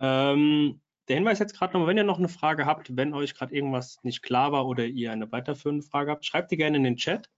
Ähm, 0.00 0.80
der 1.08 1.16
Hinweis 1.16 1.38
jetzt 1.38 1.56
gerade 1.56 1.74
nochmal, 1.74 1.88
wenn 1.88 1.98
ihr 1.98 2.04
noch 2.04 2.18
eine 2.18 2.28
Frage 2.28 2.64
habt, 2.64 2.96
wenn 2.96 3.12
euch 3.12 3.34
gerade 3.34 3.54
irgendwas 3.54 3.98
nicht 4.02 4.22
klar 4.22 4.52
war 4.52 4.66
oder 4.66 4.86
ihr 4.86 5.12
eine 5.12 5.30
weiterführende 5.30 5.84
Frage 5.84 6.10
habt, 6.10 6.24
schreibt 6.24 6.50
die 6.50 6.56
gerne 6.56 6.78
in 6.78 6.84
den 6.84 6.96
Chat. 6.96 7.28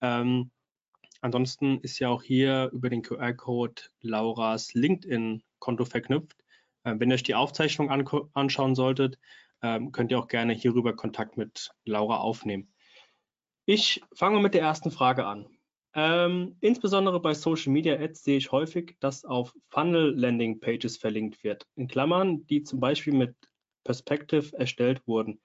Ähm, 0.00 0.50
ansonsten 1.20 1.80
ist 1.80 1.98
ja 1.98 2.08
auch 2.08 2.22
hier 2.22 2.70
über 2.72 2.90
den 2.90 3.02
QR-Code 3.02 3.82
Lauras 4.00 4.74
LinkedIn-Konto 4.74 5.84
verknüpft. 5.84 6.36
Ähm, 6.84 7.00
wenn 7.00 7.10
ihr 7.10 7.14
euch 7.14 7.22
die 7.22 7.34
Aufzeichnung 7.34 7.90
an 7.90 8.06
anschauen 8.34 8.74
solltet, 8.74 9.18
ähm, 9.62 9.92
könnt 9.92 10.10
ihr 10.10 10.18
auch 10.18 10.28
gerne 10.28 10.52
hierüber 10.54 10.94
Kontakt 10.94 11.36
mit 11.36 11.70
Laura 11.84 12.18
aufnehmen. 12.18 12.72
Ich 13.66 14.02
fange 14.14 14.40
mit 14.40 14.54
der 14.54 14.62
ersten 14.62 14.90
Frage 14.90 15.26
an. 15.26 15.46
Ähm, 15.92 16.56
insbesondere 16.60 17.20
bei 17.20 17.34
Social 17.34 17.72
Media 17.72 17.98
Ads 17.98 18.22
sehe 18.22 18.36
ich 18.36 18.52
häufig, 18.52 18.96
dass 19.00 19.24
auf 19.24 19.54
Funnel 19.70 20.14
Landing 20.16 20.60
Pages 20.60 20.96
verlinkt 20.96 21.42
wird, 21.42 21.66
in 21.74 21.88
Klammern, 21.88 22.46
die 22.46 22.62
zum 22.62 22.78
Beispiel 22.78 23.12
mit 23.12 23.34
Perspective 23.84 24.56
erstellt 24.56 25.06
wurden. 25.06 25.40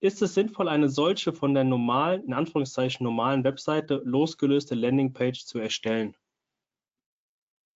Ist 0.00 0.20
es 0.20 0.34
sinnvoll, 0.34 0.68
eine 0.68 0.88
solche 0.88 1.32
von 1.32 1.54
der 1.54 1.64
normalen, 1.64 2.24
in 2.24 2.34
Anführungszeichen 2.34 3.04
normalen 3.04 3.44
Webseite 3.44 4.02
losgelöste 4.04 4.74
Landingpage 4.74 5.44
zu 5.46 5.58
erstellen? 5.58 6.14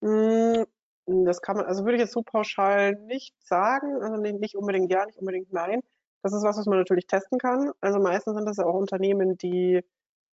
Hm, 0.03 0.67
das 1.07 1.41
kann 1.41 1.57
man, 1.57 1.67
also 1.67 1.85
würde 1.85 1.97
ich 1.97 2.03
jetzt 2.03 2.13
so 2.13 2.23
pauschal 2.23 2.95
nicht 3.07 3.35
sagen, 3.43 4.03
also 4.03 4.17
nicht 4.17 4.55
unbedingt 4.55 4.93
ja, 4.93 5.05
nicht 5.07 5.19
unbedingt 5.19 5.53
nein. 5.53 5.81
Das 6.23 6.35
ist 6.35 6.45
was, 6.45 6.59
was 6.59 6.67
man 6.67 6.79
natürlich 6.79 7.07
testen 7.07 7.39
kann. 7.39 7.73
Also 7.81 7.99
meistens 7.99 8.37
sind 8.37 8.47
das 8.47 8.59
ja 8.59 8.65
auch 8.65 8.75
Unternehmen, 8.75 9.39
die 9.39 9.83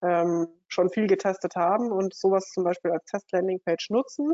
ähm, 0.02 0.48
schon 0.68 0.90
viel 0.90 1.08
getestet 1.08 1.56
haben 1.56 1.92
und 1.92 2.14
sowas 2.14 2.52
zum 2.52 2.64
Beispiel 2.64 2.92
als 2.92 3.06
Test-Landing-Page 3.06 3.92
nutzen. 3.92 4.34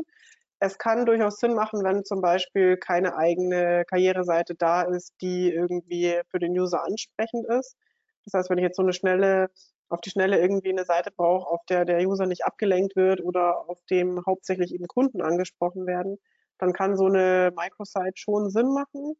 Es 0.64 0.78
kann 0.78 1.06
durchaus 1.06 1.38
Sinn 1.40 1.54
machen, 1.54 1.82
wenn 1.82 2.04
zum 2.04 2.20
Beispiel 2.20 2.76
keine 2.76 3.16
eigene 3.16 3.84
Karriereseite 3.84 4.54
da 4.54 4.82
ist, 4.82 5.12
die 5.20 5.52
irgendwie 5.52 6.20
für 6.30 6.38
den 6.38 6.52
User 6.56 6.84
ansprechend 6.84 7.46
ist. 7.48 7.76
Das 8.24 8.34
heißt, 8.34 8.48
wenn 8.48 8.58
ich 8.58 8.62
jetzt 8.62 8.76
so 8.76 8.82
eine 8.84 8.92
schnelle, 8.92 9.50
auf 9.88 10.00
die 10.02 10.10
Schnelle 10.10 10.40
irgendwie 10.40 10.70
eine 10.70 10.84
Seite 10.84 11.10
brauche, 11.10 11.48
auf 11.48 11.64
der 11.68 11.84
der 11.84 12.06
User 12.06 12.26
nicht 12.26 12.44
abgelenkt 12.44 12.94
wird 12.94 13.20
oder 13.20 13.68
auf 13.68 13.80
dem 13.90 14.24
hauptsächlich 14.24 14.72
eben 14.72 14.86
Kunden 14.86 15.20
angesprochen 15.20 15.84
werden, 15.84 16.18
dann 16.58 16.72
kann 16.72 16.96
so 16.96 17.06
eine 17.06 17.52
Microsite 17.56 18.12
schon 18.14 18.48
Sinn 18.48 18.72
machen. 18.72 19.14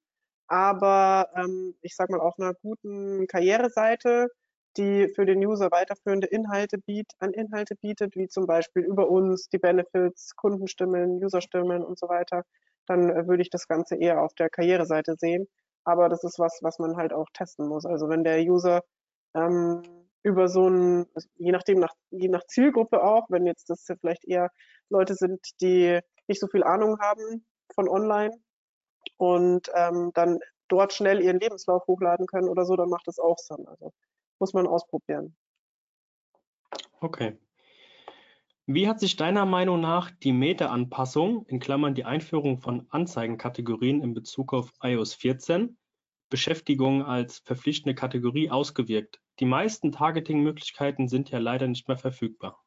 Aber 0.47 1.29
ähm, 1.35 1.75
ich 1.81 1.97
sage 1.97 2.13
mal, 2.13 2.21
auf 2.21 2.39
einer 2.39 2.55
guten 2.55 3.27
Karriereseite 3.27 4.29
die 4.77 5.09
für 5.15 5.27
den 5.27 5.45
User 5.45 5.71
weiterführende 5.71 6.27
Inhalte 6.27 6.79
biet, 6.79 7.13
an 7.19 7.33
Inhalte 7.33 7.77
bietet, 7.77 8.17
wie 8.17 8.29
zum 8.29 8.47
Beispiel 8.47 8.83
über 8.83 9.09
uns, 9.09 9.49
die 9.49 9.59
Benefits, 9.59 10.35
Kundenstimmen, 10.37 11.23
Userstimmen 11.23 11.85
und 11.85 11.99
so 11.99 12.09
weiter, 12.09 12.45
dann 12.87 13.11
äh, 13.11 13.27
würde 13.29 13.43
ich 13.43 13.51
das 13.51 13.69
Ganze 13.69 13.97
eher 13.97 14.23
auf 14.23 14.35
der 14.35 14.51
Karriereseite 14.51 15.17
sehen. 15.17 15.47
Aber 15.85 16.09
das 16.09 16.25
ist 16.25 16.39
was, 16.39 16.61
was 16.63 16.79
man 16.79 16.97
halt 16.97 17.13
auch 17.13 17.29
testen 17.33 17.69
muss. 17.69 17.85
Also 17.87 18.09
wenn 18.09 18.25
der 18.25 18.41
User 18.43 18.83
ähm, 19.35 19.83
über 20.23 20.49
so 20.49 20.69
ein, 20.69 21.07
je 21.37 21.53
nachdem, 21.53 21.81
nach, 21.81 21.95
je 22.11 22.29
nach 22.29 22.45
Zielgruppe 22.47 23.03
auch, 23.03 23.27
wenn 23.29 23.47
jetzt 23.47 23.69
das 23.71 23.85
vielleicht 24.01 24.25
eher 24.25 24.51
Leute 24.89 25.15
sind, 25.15 25.41
die 25.61 26.01
nicht 26.29 26.41
so 26.41 26.47
viel 26.47 26.63
Ahnung 26.63 26.99
haben 27.01 27.45
von 27.75 27.89
online 27.89 28.33
und 29.17 29.69
ähm, 29.75 30.13
dann 30.15 30.39
dort 30.69 30.93
schnell 30.93 31.21
ihren 31.21 31.41
Lebenslauf 31.41 31.87
hochladen 31.87 32.27
können 32.27 32.49
oder 32.49 32.65
so, 32.65 32.77
dann 32.77 32.89
macht 32.89 33.07
das 33.07 33.19
auch 33.19 33.39
Sinn. 33.39 33.67
Also 33.67 33.93
muss 34.43 34.55
man 34.55 34.67
ausprobieren. 34.67 35.37
Okay. 37.01 37.39
Wie 38.67 38.89
hat 38.89 38.99
sich 38.99 39.15
deiner 39.15 39.47
Meinung 39.47 39.81
nach 39.81 40.11
die 40.11 40.33
Meta-Anpassung, 40.33 41.47
in 41.47 41.61
Klammern 41.61 41.95
die 41.95 42.05
Einführung 42.05 42.59
von 42.59 42.87
Anzeigenkategorien 42.91 44.03
in 44.03 44.15
Bezug 44.15 44.53
auf 44.53 44.73
iOS 44.83 45.15
14, 45.15 45.79
Beschäftigung 46.29 47.05
als 47.05 47.39
verpflichtende 47.39 47.95
Kategorie 47.95 48.51
ausgewirkt? 48.51 49.21
Die 49.39 49.47
meisten 49.47 49.93
Targeting-Möglichkeiten 49.93 51.07
sind 51.07 51.31
ja 51.31 51.39
leider 51.39 51.69
nicht 51.69 51.87
mehr 51.87 51.99
verfügbar. 51.99 52.61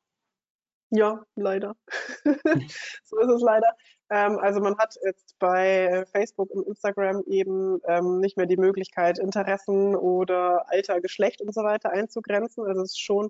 Ja, 0.96 1.24
leider. 1.36 1.76
so 3.04 3.18
ist 3.20 3.30
es 3.30 3.42
leider. 3.42 3.76
Ähm, 4.10 4.38
also 4.40 4.60
man 4.62 4.78
hat 4.78 4.96
jetzt 5.04 5.38
bei 5.40 6.06
Facebook 6.12 6.52
und 6.52 6.68
Instagram 6.68 7.24
eben 7.28 7.80
ähm, 7.88 8.20
nicht 8.20 8.38
mehr 8.38 8.46
die 8.46 8.58
Möglichkeit, 8.58 9.20
Interessen 9.20 9.96
oder 9.96 10.70
Alter, 10.70 11.02
Geschlecht 11.02 11.42
und 11.42 11.54
so 11.54 11.64
weiter 11.64 11.92
einzugrenzen. 11.92 12.66
Also 12.66 12.82
es 12.84 12.92
ist 12.92 13.02
schon 13.02 13.30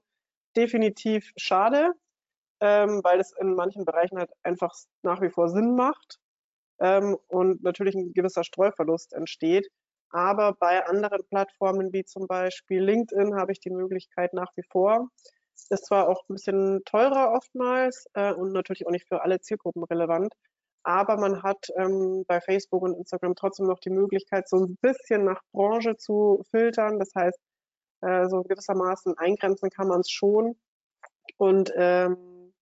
definitiv 0.55 1.31
schade. 1.37 1.93
ähm, 2.61 3.01
weil 3.03 3.19
es 3.19 3.33
in 3.33 3.55
manchen 3.55 3.85
Bereichen 3.85 4.17
halt 4.17 4.31
einfach 4.43 4.73
nach 5.03 5.21
wie 5.21 5.29
vor 5.29 5.49
Sinn 5.49 5.75
macht 5.75 6.19
ähm, 6.79 7.17
und 7.27 7.63
natürlich 7.63 7.95
ein 7.95 8.13
gewisser 8.13 8.43
Streuverlust 8.43 9.13
entsteht. 9.13 9.69
Aber 10.11 10.53
bei 10.53 10.85
anderen 10.87 11.23
Plattformen 11.27 11.91
wie 11.93 12.05
zum 12.05 12.27
Beispiel 12.27 12.81
LinkedIn 12.83 13.35
habe 13.35 13.51
ich 13.51 13.59
die 13.59 13.71
Möglichkeit 13.71 14.33
nach 14.33 14.51
wie 14.55 14.63
vor. 14.71 15.09
Ist 15.69 15.85
zwar 15.85 16.09
auch 16.09 16.23
ein 16.29 16.33
bisschen 16.35 16.83
teurer 16.85 17.31
oftmals 17.31 18.07
äh, 18.13 18.33
und 18.33 18.51
natürlich 18.51 18.85
auch 18.85 18.91
nicht 18.91 19.07
für 19.07 19.23
alle 19.23 19.39
Zielgruppen 19.41 19.83
relevant, 19.83 20.33
aber 20.85 21.17
man 21.17 21.41
hat 21.41 21.69
ähm, 21.77 22.25
bei 22.27 22.39
Facebook 22.39 22.83
und 22.83 22.93
Instagram 22.93 23.35
trotzdem 23.35 23.65
noch 23.65 23.79
die 23.79 23.89
Möglichkeit, 23.89 24.47
so 24.47 24.57
ein 24.57 24.77
bisschen 24.81 25.25
nach 25.25 25.41
Branche 25.51 25.97
zu 25.97 26.43
filtern. 26.51 26.99
Das 26.99 27.09
heißt, 27.15 27.39
äh, 28.01 28.27
so 28.29 28.43
gewissermaßen 28.43 29.17
eingrenzen 29.17 29.71
kann 29.71 29.87
man 29.87 30.01
es 30.01 30.11
schon. 30.11 30.55
Und 31.37 31.73
ähm, 31.75 32.53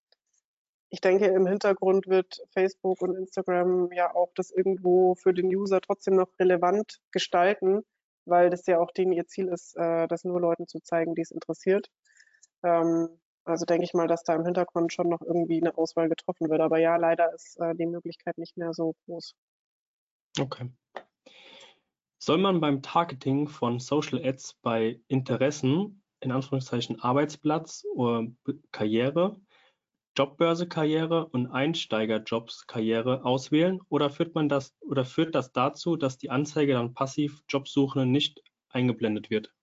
ich 0.89 1.01
denke, 1.01 1.25
im 1.25 1.47
Hintergrund 1.47 2.07
wird 2.07 2.41
Facebook 2.53 3.01
und 3.01 3.15
Instagram 3.17 3.91
ja 3.91 4.15
auch 4.15 4.31
das 4.35 4.51
irgendwo 4.51 5.15
für 5.15 5.33
den 5.33 5.47
User 5.47 5.81
trotzdem 5.81 6.15
noch 6.15 6.29
relevant 6.39 7.01
gestalten, 7.11 7.81
weil 8.25 8.49
das 8.49 8.65
ja 8.67 8.79
auch 8.79 8.91
denen 8.91 9.11
ihr 9.11 9.27
Ziel 9.27 9.49
ist, 9.49 9.75
äh, 9.75 10.07
das 10.07 10.23
nur 10.23 10.39
Leuten 10.39 10.67
zu 10.67 10.79
zeigen, 10.79 11.13
die 11.13 11.23
es 11.23 11.31
interessiert. 11.31 11.89
Ähm, 12.63 13.09
also 13.45 13.65
denke 13.65 13.83
ich 13.83 13.93
mal, 13.93 14.07
dass 14.07 14.23
da 14.23 14.35
im 14.35 14.45
Hintergrund 14.45 14.93
schon 14.93 15.09
noch 15.09 15.21
irgendwie 15.21 15.59
eine 15.61 15.77
Auswahl 15.77 16.09
getroffen 16.09 16.49
wird. 16.49 16.61
Aber 16.61 16.79
ja, 16.79 16.95
leider 16.95 17.33
ist 17.33 17.59
äh, 17.59 17.75
die 17.75 17.85
Möglichkeit 17.85 18.37
nicht 18.37 18.57
mehr 18.57 18.73
so 18.73 18.95
groß. 19.05 19.35
Okay. 20.39 20.69
Soll 22.19 22.37
man 22.37 22.61
beim 22.61 22.81
Targeting 22.81 23.49
von 23.49 23.79
Social 23.79 24.23
Ads 24.23 24.55
bei 24.61 25.01
Interessen, 25.07 26.03
in 26.21 26.31
Anführungszeichen 26.31 27.01
Arbeitsplatz 27.01 27.83
oder 27.93 28.27
Karriere, 28.71 29.35
Jobbörse 30.15 30.67
Karriere 30.67 31.27
und 31.27 31.47
Einsteigerjobs 31.47 32.65
Karriere 32.67 33.25
auswählen 33.25 33.81
oder 33.89 34.09
führt 34.09 34.35
man 34.35 34.47
das 34.47 34.73
oder 34.81 35.05
führt 35.05 35.35
das 35.35 35.51
dazu, 35.51 35.97
dass 35.97 36.17
die 36.17 36.29
Anzeige 36.29 36.73
dann 36.73 36.93
passiv 36.93 37.41
Jobsuchenden 37.49 38.11
nicht 38.11 38.41
eingeblendet 38.69 39.29
wird? 39.29 39.53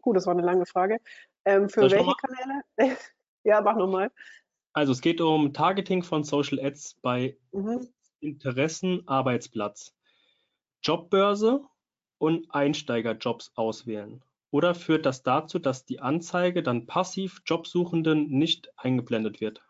Gut, 0.00 0.16
das 0.16 0.26
war 0.26 0.34
eine 0.34 0.42
lange 0.42 0.66
Frage. 0.66 0.98
Ähm, 1.44 1.68
für 1.68 1.82
welche 1.90 2.14
Kanäle? 2.14 2.62
ja, 3.44 3.60
mach 3.60 3.76
nochmal. 3.76 4.10
Also 4.72 4.92
es 4.92 5.00
geht 5.00 5.20
um 5.20 5.52
Targeting 5.52 6.02
von 6.02 6.22
Social 6.22 6.60
Ads 6.60 6.94
bei 7.02 7.36
mhm. 7.52 7.88
Interessen 8.20 9.06
Arbeitsplatz. 9.06 9.94
Jobbörse 10.82 11.62
und 12.18 12.54
Einsteigerjobs 12.54 13.52
auswählen? 13.54 14.22
Oder 14.50 14.74
führt 14.74 15.06
das 15.06 15.22
dazu, 15.22 15.58
dass 15.58 15.84
die 15.84 16.00
Anzeige 16.00 16.62
dann 16.62 16.86
passiv 16.86 17.40
Jobsuchenden 17.46 18.28
nicht 18.30 18.72
eingeblendet 18.76 19.40
wird? 19.40 19.62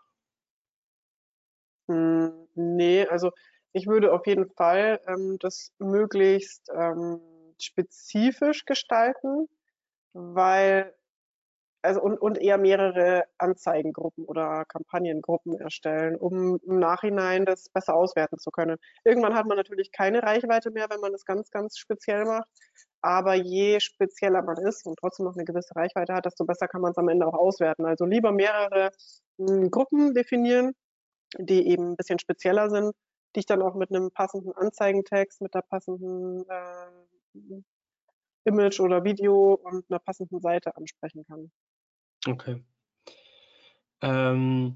Hm, 1.89 2.49
nee, 2.55 3.07
also 3.07 3.31
ich 3.72 3.87
würde 3.87 4.12
auf 4.12 4.26
jeden 4.26 4.51
Fall 4.51 5.01
ähm, 5.07 5.39
das 5.39 5.72
möglichst 5.78 6.70
ähm, 6.74 7.20
spezifisch 7.59 8.64
gestalten, 8.64 9.49
weil 10.13 10.95
also 11.83 12.01
und, 12.03 12.19
und 12.19 12.39
eher 12.39 12.59
mehrere 12.59 13.25
Anzeigengruppen 13.39 14.25
oder 14.25 14.65
Kampagnengruppen 14.67 15.59
erstellen, 15.59 16.17
um 16.17 16.59
im 16.67 16.79
Nachhinein 16.79 17.47
das 17.47 17.69
besser 17.71 17.95
auswerten 17.95 18.39
zu 18.39 18.51
können. 18.51 18.77
Irgendwann 19.05 19.35
hat 19.35 19.47
man 19.47 19.57
natürlich 19.57 19.91
keine 19.93 20.23
Reichweite 20.23 20.71
mehr, 20.71 20.87
wenn 20.91 21.01
man 21.01 21.13
das 21.13 21.25
ganz, 21.25 21.51
ganz 21.51 21.79
speziell 21.79 22.25
macht. 22.25 22.49
Aber 23.03 23.35
je 23.35 23.81
spezieller 23.81 24.43
man 24.43 24.59
ist 24.59 24.87
und 24.87 24.99
trotzdem 24.99 25.25
noch 25.25 25.35
eine 25.35 25.45
gewisse 25.45 25.75
Reichweite 25.75 26.13
hat, 26.15 26.27
desto 26.27 26.45
besser 26.45 26.69
kann 26.69 26.83
man 26.83 26.91
es 26.91 26.99
am 26.99 27.09
Ende 27.09 27.27
auch 27.27 27.35
auswerten. 27.35 27.87
Also 27.87 28.05
lieber 28.05 28.33
mehrere 28.33 28.91
mh, 29.39 29.49
hm, 29.49 29.71
Gruppen 29.71 30.15
definieren, 30.15 30.75
die 31.39 31.69
eben 31.69 31.93
ein 31.93 31.97
bisschen 31.97 32.19
spezieller 32.19 32.69
sind, 32.71 32.95
die 33.35 33.41
ich 33.41 33.47
dann 33.47 33.63
auch 33.63 33.75
mit 33.75 33.91
einem 33.91 34.11
passenden 34.11 34.53
Anzeigentext, 34.53 35.41
mit 35.41 35.55
der 35.55 35.63
passenden 35.63 36.45
äh, 36.49 37.63
Image 38.45 38.80
oder 38.80 39.05
Video 39.05 39.55
und 39.55 39.84
einer 39.88 39.99
passenden 39.99 40.41
Seite 40.41 40.76
ansprechen 40.76 41.24
kann. 41.26 41.51
Okay. 42.26 42.62
Ähm, 44.03 44.74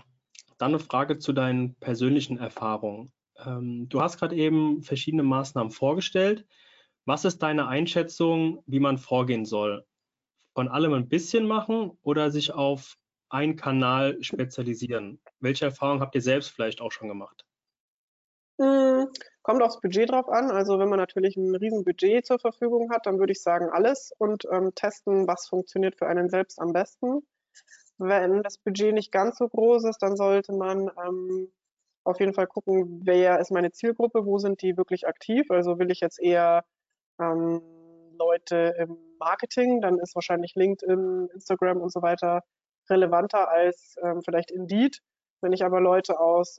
dann 0.59 0.71
eine 0.71 0.79
Frage 0.79 1.19
zu 1.19 1.33
deinen 1.33 1.75
persönlichen 1.77 2.39
Erfahrungen. 2.39 3.13
Ähm, 3.45 3.89
du 3.89 4.01
hast 4.01 4.19
gerade 4.19 4.37
eben 4.37 4.83
verschiedene 4.83 5.23
Maßnahmen 5.23 5.71
vorgestellt. 5.71 6.47
Was 7.07 7.25
ist 7.25 7.43
deine 7.43 7.67
Einschätzung, 7.69 8.63
wie 8.67 8.81
man 8.81 8.99
vorgehen 8.99 9.45
soll? 9.45 9.85
Von 10.55 10.69
allem 10.69 10.93
ein 10.93 11.09
bisschen 11.09 11.47
machen 11.47 11.99
oder 12.03 12.31
sich 12.31 12.53
auf 12.53 12.97
einen 13.29 13.57
Kanal 13.57 14.23
spezialisieren? 14.23 15.21
Welche 15.41 15.67
Erfahrungen 15.67 16.01
habt 16.01 16.15
ihr 16.15 16.23
selbst 16.23 16.51
vielleicht 16.51 16.81
auch 16.81 16.93
schon 16.93 17.09
gemacht? 17.09 17.45
Kommt 19.45 19.63
aufs 19.63 19.79
Budget 19.81 20.11
drauf 20.11 20.29
an. 20.31 20.51
Also 20.51 20.79
wenn 20.79 20.89
man 20.89 20.99
natürlich 20.99 21.37
ein 21.37 21.55
riesen 21.55 21.85
Budget 21.85 22.25
zur 22.25 22.39
Verfügung 22.39 22.91
hat, 22.91 23.05
dann 23.05 23.19
würde 23.19 23.33
ich 23.33 23.43
sagen 23.43 23.69
alles 23.71 24.11
und 24.17 24.47
ähm, 24.51 24.75
testen, 24.75 25.29
was 25.29 25.47
funktioniert 25.47 25.97
für 25.97 26.07
einen 26.07 26.31
selbst 26.31 26.59
am 26.59 26.73
besten. 26.73 27.21
Wenn 27.99 28.43
das 28.43 28.57
Budget 28.57 28.95
nicht 28.95 29.13
ganz 29.13 29.37
so 29.37 29.47
groß 29.47 29.85
ist, 29.85 29.99
dann 29.99 30.17
sollte 30.17 30.55
man 30.55 30.91
ähm, 31.07 31.53
auf 32.05 32.21
jeden 32.21 32.33
Fall 32.33 32.47
gucken, 32.47 33.03
wer 33.05 33.39
ist 33.39 33.53
meine 33.53 33.71
Zielgruppe, 33.71 34.25
wo 34.25 34.39
sind 34.39 34.63
die 34.63 34.79
wirklich 34.79 35.07
aktiv. 35.07 35.51
Also 35.51 35.79
will 35.79 35.91
ich 35.91 36.01
jetzt 36.01 36.19
eher 36.19 36.65
ähm, 37.21 37.61
Leute 38.19 38.75
im 38.79 38.97
Marketing, 39.19 39.83
dann 39.83 39.99
ist 39.99 40.15
wahrscheinlich 40.15 40.55
LinkedIn, 40.55 41.29
Instagram 41.35 41.83
und 41.83 41.93
so 41.93 42.01
weiter 42.01 42.43
relevanter 42.89 43.51
als 43.51 43.97
ähm, 44.03 44.23
vielleicht 44.25 44.51
Indeed. 44.51 45.01
Wenn 45.43 45.53
ich 45.53 45.65
aber 45.67 45.83
Leute 45.83 46.19
aus, 46.19 46.59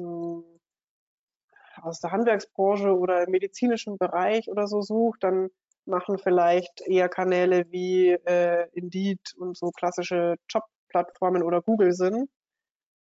aus 1.82 2.00
der 2.00 2.12
Handwerksbranche 2.12 2.98
oder 2.98 3.24
im 3.24 3.32
medizinischen 3.32 3.98
Bereich 3.98 4.50
oder 4.50 4.68
so 4.68 4.82
suche, 4.82 5.18
dann 5.20 5.50
machen 5.86 6.18
vielleicht 6.18 6.82
eher 6.82 7.10
Kanäle 7.10 7.72
wie 7.72 8.10
äh, 8.10 8.68
Indeed 8.74 9.20
und 9.38 9.58
so 9.58 9.72
klassische 9.72 10.36
Jobplattformen 10.50 11.44
oder 11.44 11.62
Google 11.62 11.94
Sinn. 11.94 12.28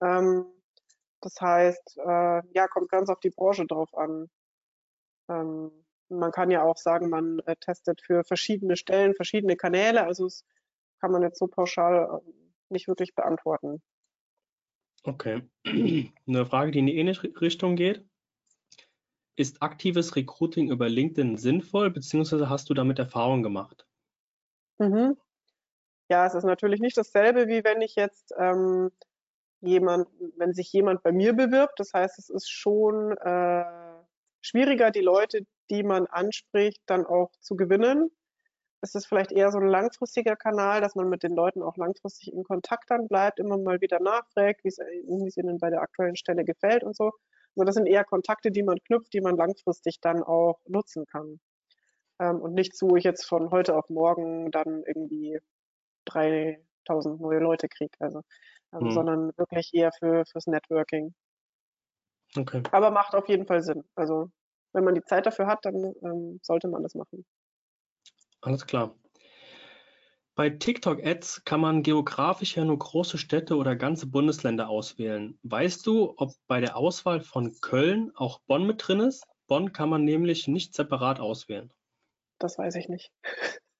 Ähm, 0.02 0.46
das 1.22 1.40
heißt, 1.40 1.98
äh, 1.98 2.42
ja, 2.54 2.68
kommt 2.68 2.90
ganz 2.90 3.10
auf 3.10 3.20
die 3.20 3.30
Branche 3.30 3.66
drauf 3.66 3.94
an. 3.96 4.30
Ähm, 5.30 5.72
man 6.10 6.32
kann 6.32 6.52
ja 6.52 6.64
auch 6.64 6.78
sagen, 6.78 7.10
man 7.10 7.40
äh, 7.46 7.56
testet 7.56 8.02
für 8.02 8.24
verschiedene 8.24 8.76
Stellen, 8.76 9.16
verschiedene 9.16 9.56
Kanäle. 9.56 10.04
Also 10.04 10.26
das 10.26 10.46
kann 11.00 11.12
man 11.12 11.22
jetzt 11.22 11.40
so 11.40 11.48
pauschal 11.48 12.22
äh, 12.22 12.32
nicht 12.70 12.88
wirklich 12.88 13.16
beantworten. 13.16 13.82
Okay. 15.04 15.44
Eine 15.66 16.46
Frage, 16.46 16.72
die 16.72 16.80
in 16.80 16.86
die 16.88 16.98
ähnliche 16.98 17.34
Richtung 17.40 17.76
geht. 17.76 18.06
Ist 19.36 19.62
aktives 19.62 20.16
Recruiting 20.16 20.70
über 20.70 20.90
LinkedIn 20.90 21.38
sinnvoll, 21.38 21.90
beziehungsweise 21.90 22.50
hast 22.50 22.70
du 22.70 22.74
damit 22.74 23.00
Erfahrung 23.00 23.42
gemacht? 23.42 23.88
Mhm. 24.80 25.18
Ja, 26.10 26.28
es 26.28 26.36
ist 26.36 26.44
natürlich 26.44 26.82
nicht 26.82 26.98
dasselbe, 26.98 27.48
wie 27.48 27.64
wenn 27.64 27.82
ich 27.82 27.96
jetzt 27.96 28.34
ähm, 28.38 28.92
jemand, 29.62 30.08
wenn 30.38 30.54
sich 30.54 30.72
jemand 30.72 31.02
bei 31.04 31.12
mir 31.12 31.34
bewirbt. 31.34 31.80
Das 31.80 31.94
heißt, 31.94 32.20
es 32.20 32.30
ist 32.30 32.50
schon 32.50 33.18
äh, 33.18 33.64
schwieriger, 34.42 34.92
die 34.92 35.02
Leute, 35.02 35.46
die 35.70 35.84
man 35.84 36.06
anspricht, 36.08 36.82
dann 36.86 37.06
auch 37.06 37.32
zu 37.40 37.56
gewinnen. 37.56 38.12
Es 38.82 38.96
ist 38.96 39.06
vielleicht 39.06 39.32
eher 39.32 39.50
so 39.52 39.60
ein 39.60 39.68
langfristiger 39.68 40.36
Kanal, 40.36 40.82
dass 40.82 40.96
man 40.96 41.08
mit 41.08 41.24
den 41.24 41.34
Leuten 41.34 41.64
auch 41.64 41.78
langfristig 41.78 42.34
in 42.34 42.44
Kontakt 42.44 42.92
dann 42.92 43.08
bleibt, 43.08 43.40
immer 43.40 43.58
mal 43.58 43.80
wieder 43.80 44.02
nachfragt, 44.02 44.64
wie 44.64 44.68
es 45.28 45.38
ihnen 45.38 45.58
bei 45.58 45.70
der 45.70 45.82
aktuellen 45.82 46.18
Stelle 46.18 46.44
gefällt 46.44 46.84
und 46.84 46.96
so. 46.96 47.12
Also 47.56 47.66
das 47.66 47.76
sind 47.76 47.86
eher 47.86 48.04
Kontakte, 48.04 48.51
die 48.51 48.64
man 48.64 48.80
knüpft, 48.80 49.14
die 49.14 49.22
man 49.22 49.38
langfristig 49.38 49.99
dann 50.01 50.24
auch 50.24 50.60
nutzen 50.66 51.06
kann. 51.06 51.39
Ähm, 52.20 52.41
und 52.41 52.54
nichts, 52.54 52.82
wo 52.82 52.95
ich 52.95 53.04
jetzt 53.04 53.26
von 53.26 53.51
heute 53.51 53.76
auf 53.76 53.89
morgen 53.89 54.51
dann 54.51 54.84
irgendwie 54.86 55.39
3000 56.06 57.22
neue 57.22 57.39
Leute 57.39 57.68
kriege. 57.68 57.95
Also, 57.99 58.22
also 58.72 58.88
hm. 58.88 58.93
sondern 58.93 59.38
wirklich 59.38 59.74
eher 59.74 59.91
für, 59.91 60.26
fürs 60.26 60.47
Networking. 60.47 61.14
Okay. 62.36 62.64
Aber 62.72 62.91
macht 62.91 63.14
auf 63.14 63.28
jeden 63.28 63.45
Fall 63.45 63.62
Sinn. 63.62 63.84
Also 63.95 64.32
wenn 64.74 64.84
man 64.84 64.95
die 64.95 65.04
Zeit 65.04 65.26
dafür 65.26 65.47
hat, 65.47 65.66
dann 65.66 65.93
ähm, 66.01 66.39
sollte 66.41 66.68
man 66.68 66.82
das 66.82 66.95
machen. 66.95 67.26
Alles 68.41 68.66
klar. 68.66 68.95
Bei 70.36 70.50
TikTok-Ads 70.50 71.44
kann 71.46 71.62
man 71.62 71.84
geografisch 71.84 72.58
ja 72.58 72.66
nur 72.66 72.80
große 72.80 73.20
Städte 73.20 73.56
oder 73.56 73.76
ganze 73.76 74.08
Bundesländer 74.08 74.68
auswählen. 74.68 75.38
Weißt 75.44 75.86
du, 75.86 76.16
ob 76.18 76.32
bei 76.48 76.60
der 76.60 76.76
Auswahl 76.76 77.22
von 77.22 77.60
Köln 77.62 78.12
auch 78.16 78.40
Bonn 78.48 78.66
mit 78.66 78.88
drin 78.88 79.00
ist? 79.00 79.26
Bonn 79.46 79.74
kann 79.74 79.90
man 79.90 80.04
nämlich 80.04 80.48
nicht 80.48 80.74
separat 80.74 81.20
auswählen. 81.20 81.72
Das 82.40 82.58
weiß 82.58 82.76
ich 82.76 82.90
nicht. 82.90 83.12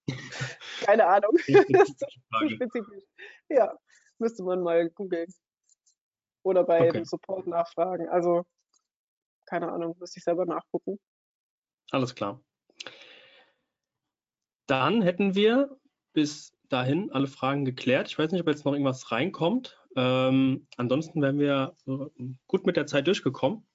Keine 0.86 1.08
Ahnung. 1.08 1.38
das 1.70 1.90
ist 1.90 2.00
zu 2.00 2.50
spezifisch. 2.50 3.04
Ja, 3.50 3.76
müsste 4.20 4.44
man 4.44 4.62
mal 4.62 4.90
googeln. 4.92 5.34
Oder 6.44 6.64
bei 6.64 6.82
okay. 6.82 6.92
dem 6.92 7.06
Support 7.06 7.48
nachfragen. 7.48 8.08
Also 8.10 8.46
keine 9.46 9.72
Ahnung, 9.72 9.96
müsste 10.00 10.20
ich 10.20 10.24
selber 10.24 10.46
nachgucken. 10.46 11.00
Alles 11.92 12.16
klar. 12.16 12.44
Dann 14.68 15.02
hätten 15.02 15.36
wir 15.36 15.80
bis 16.14 16.54
dahin 16.70 17.12
alle 17.12 17.28
Fragen 17.28 17.66
geklärt. 17.66 18.08
Ich 18.08 18.18
weiß 18.18 18.32
nicht, 18.32 18.42
ob 18.42 18.48
jetzt 18.48 18.66
noch 18.66 18.74
irgendwas 18.74 19.12
reinkommt. 19.12 19.80
Ähm, 19.96 20.68
ansonsten 20.78 21.22
wären 21.22 21.40
wir 21.40 21.76
gut 22.48 22.66
mit 22.66 22.78
der 22.78 22.88
Zeit 22.88 23.08
durchgekommen. 23.08 23.66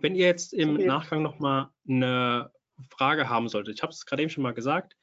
Wenn 0.00 0.14
ihr 0.14 0.26
jetzt 0.26 0.52
im 0.52 0.74
okay. 0.74 0.86
Nachgang 0.86 1.22
nochmal 1.22 1.70
eine 1.88 2.50
Frage 2.90 3.28
haben 3.28 3.48
solltet, 3.48 3.76
ich 3.76 3.82
habe 3.82 3.92
es 3.92 4.04
gerade 4.04 4.22
eben 4.22 4.30
schon 4.30 4.42
mal 4.42 4.52
gesagt, 4.52 4.96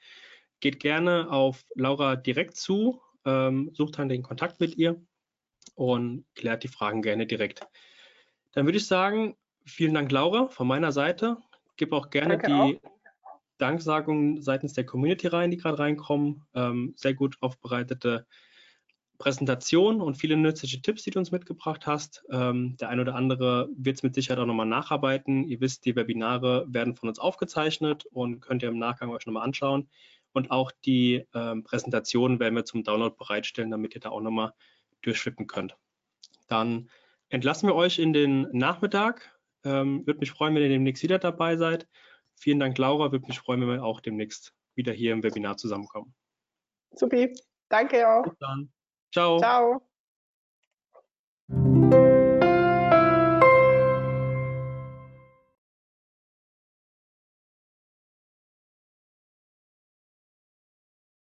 geht 0.59 0.79
gerne 0.79 1.31
auf 1.31 1.65
Laura 1.75 2.15
direkt 2.15 2.55
zu, 2.55 3.01
ähm, 3.25 3.71
sucht 3.73 3.97
dann 3.97 4.09
den 4.09 4.21
Kontakt 4.21 4.59
mit 4.59 4.77
ihr 4.77 5.01
und 5.75 6.25
klärt 6.35 6.63
die 6.63 6.67
Fragen 6.67 7.01
gerne 7.01 7.25
direkt. 7.25 7.65
Dann 8.51 8.65
würde 8.65 8.77
ich 8.77 8.85
sagen, 8.85 9.35
vielen 9.65 9.93
Dank, 9.93 10.11
Laura, 10.11 10.47
von 10.49 10.67
meiner 10.67 10.91
Seite. 10.91 11.37
Gib 11.77 11.93
auch 11.93 12.11
gerne 12.11 12.37
Danke 12.37 12.47
die 12.47 12.53
auch. 12.53 12.91
Danksagungen 13.63 14.41
seitens 14.41 14.73
der 14.73 14.85
Community 14.85 15.27
rein, 15.27 15.49
die 15.49 15.57
gerade 15.57 15.79
reinkommen. 15.79 16.43
Ähm, 16.53 16.93
sehr 16.97 17.13
gut 17.13 17.37
aufbereitete 17.39 18.25
Präsentation 19.17 20.01
und 20.01 20.15
viele 20.17 20.35
nützliche 20.35 20.81
Tipps, 20.81 21.03
die 21.03 21.11
du 21.11 21.19
uns 21.19 21.31
mitgebracht 21.31 21.87
hast. 21.87 22.25
Ähm, 22.29 22.75
der 22.75 22.89
ein 22.89 22.99
oder 22.99 23.15
andere 23.15 23.69
wird 23.77 23.95
es 23.95 24.03
mit 24.03 24.15
Sicherheit 24.15 24.39
auch 24.39 24.45
nochmal 24.45 24.65
nacharbeiten. 24.65 25.45
Ihr 25.45 25.61
wisst, 25.61 25.85
die 25.85 25.95
Webinare 25.95 26.65
werden 26.67 26.93
von 26.93 27.07
uns 27.07 27.19
aufgezeichnet 27.19 28.05
und 28.07 28.41
könnt 28.41 28.63
ihr 28.63 28.69
im 28.69 28.79
Nachgang 28.79 29.11
euch 29.11 29.25
nochmal 29.25 29.45
anschauen. 29.45 29.87
Und 30.33 30.51
auch 30.51 30.73
die 30.83 31.25
ähm, 31.33 31.63
Präsentationen 31.63 32.41
werden 32.41 32.55
wir 32.55 32.65
zum 32.65 32.83
Download 32.83 33.15
bereitstellen, 33.17 33.71
damit 33.71 33.95
ihr 33.95 34.01
da 34.01 34.09
auch 34.09 34.19
nochmal 34.19 34.51
durchflippen 35.03 35.47
könnt. 35.47 35.77
Dann 36.49 36.89
entlassen 37.29 37.69
wir 37.69 37.75
euch 37.75 37.97
in 37.97 38.11
den 38.11 38.49
Nachmittag. 38.51 39.39
Ähm, 39.63 40.05
Würde 40.05 40.19
mich 40.19 40.31
freuen, 40.31 40.53
wenn 40.53 40.63
ihr 40.63 40.69
demnächst 40.69 41.01
wieder 41.01 41.17
dabei 41.17 41.55
seid. 41.55 41.87
Vielen 42.35 42.59
Dank, 42.59 42.77
Laura. 42.77 43.11
Würde 43.11 43.25
mich 43.27 43.39
freuen, 43.39 43.61
wenn 43.61 43.69
wir 43.69 43.83
auch 43.83 44.01
demnächst 44.01 44.53
wieder 44.75 44.93
hier 44.93 45.13
im 45.13 45.23
Webinar 45.23 45.57
zusammenkommen. 45.57 46.13
Supi. 46.95 47.33
Danke 47.69 48.07
auch. 48.07 48.23
Bis 48.23 48.37
dann. 48.39 48.71
Ciao. 49.11 49.39
Ciao. 49.39 49.89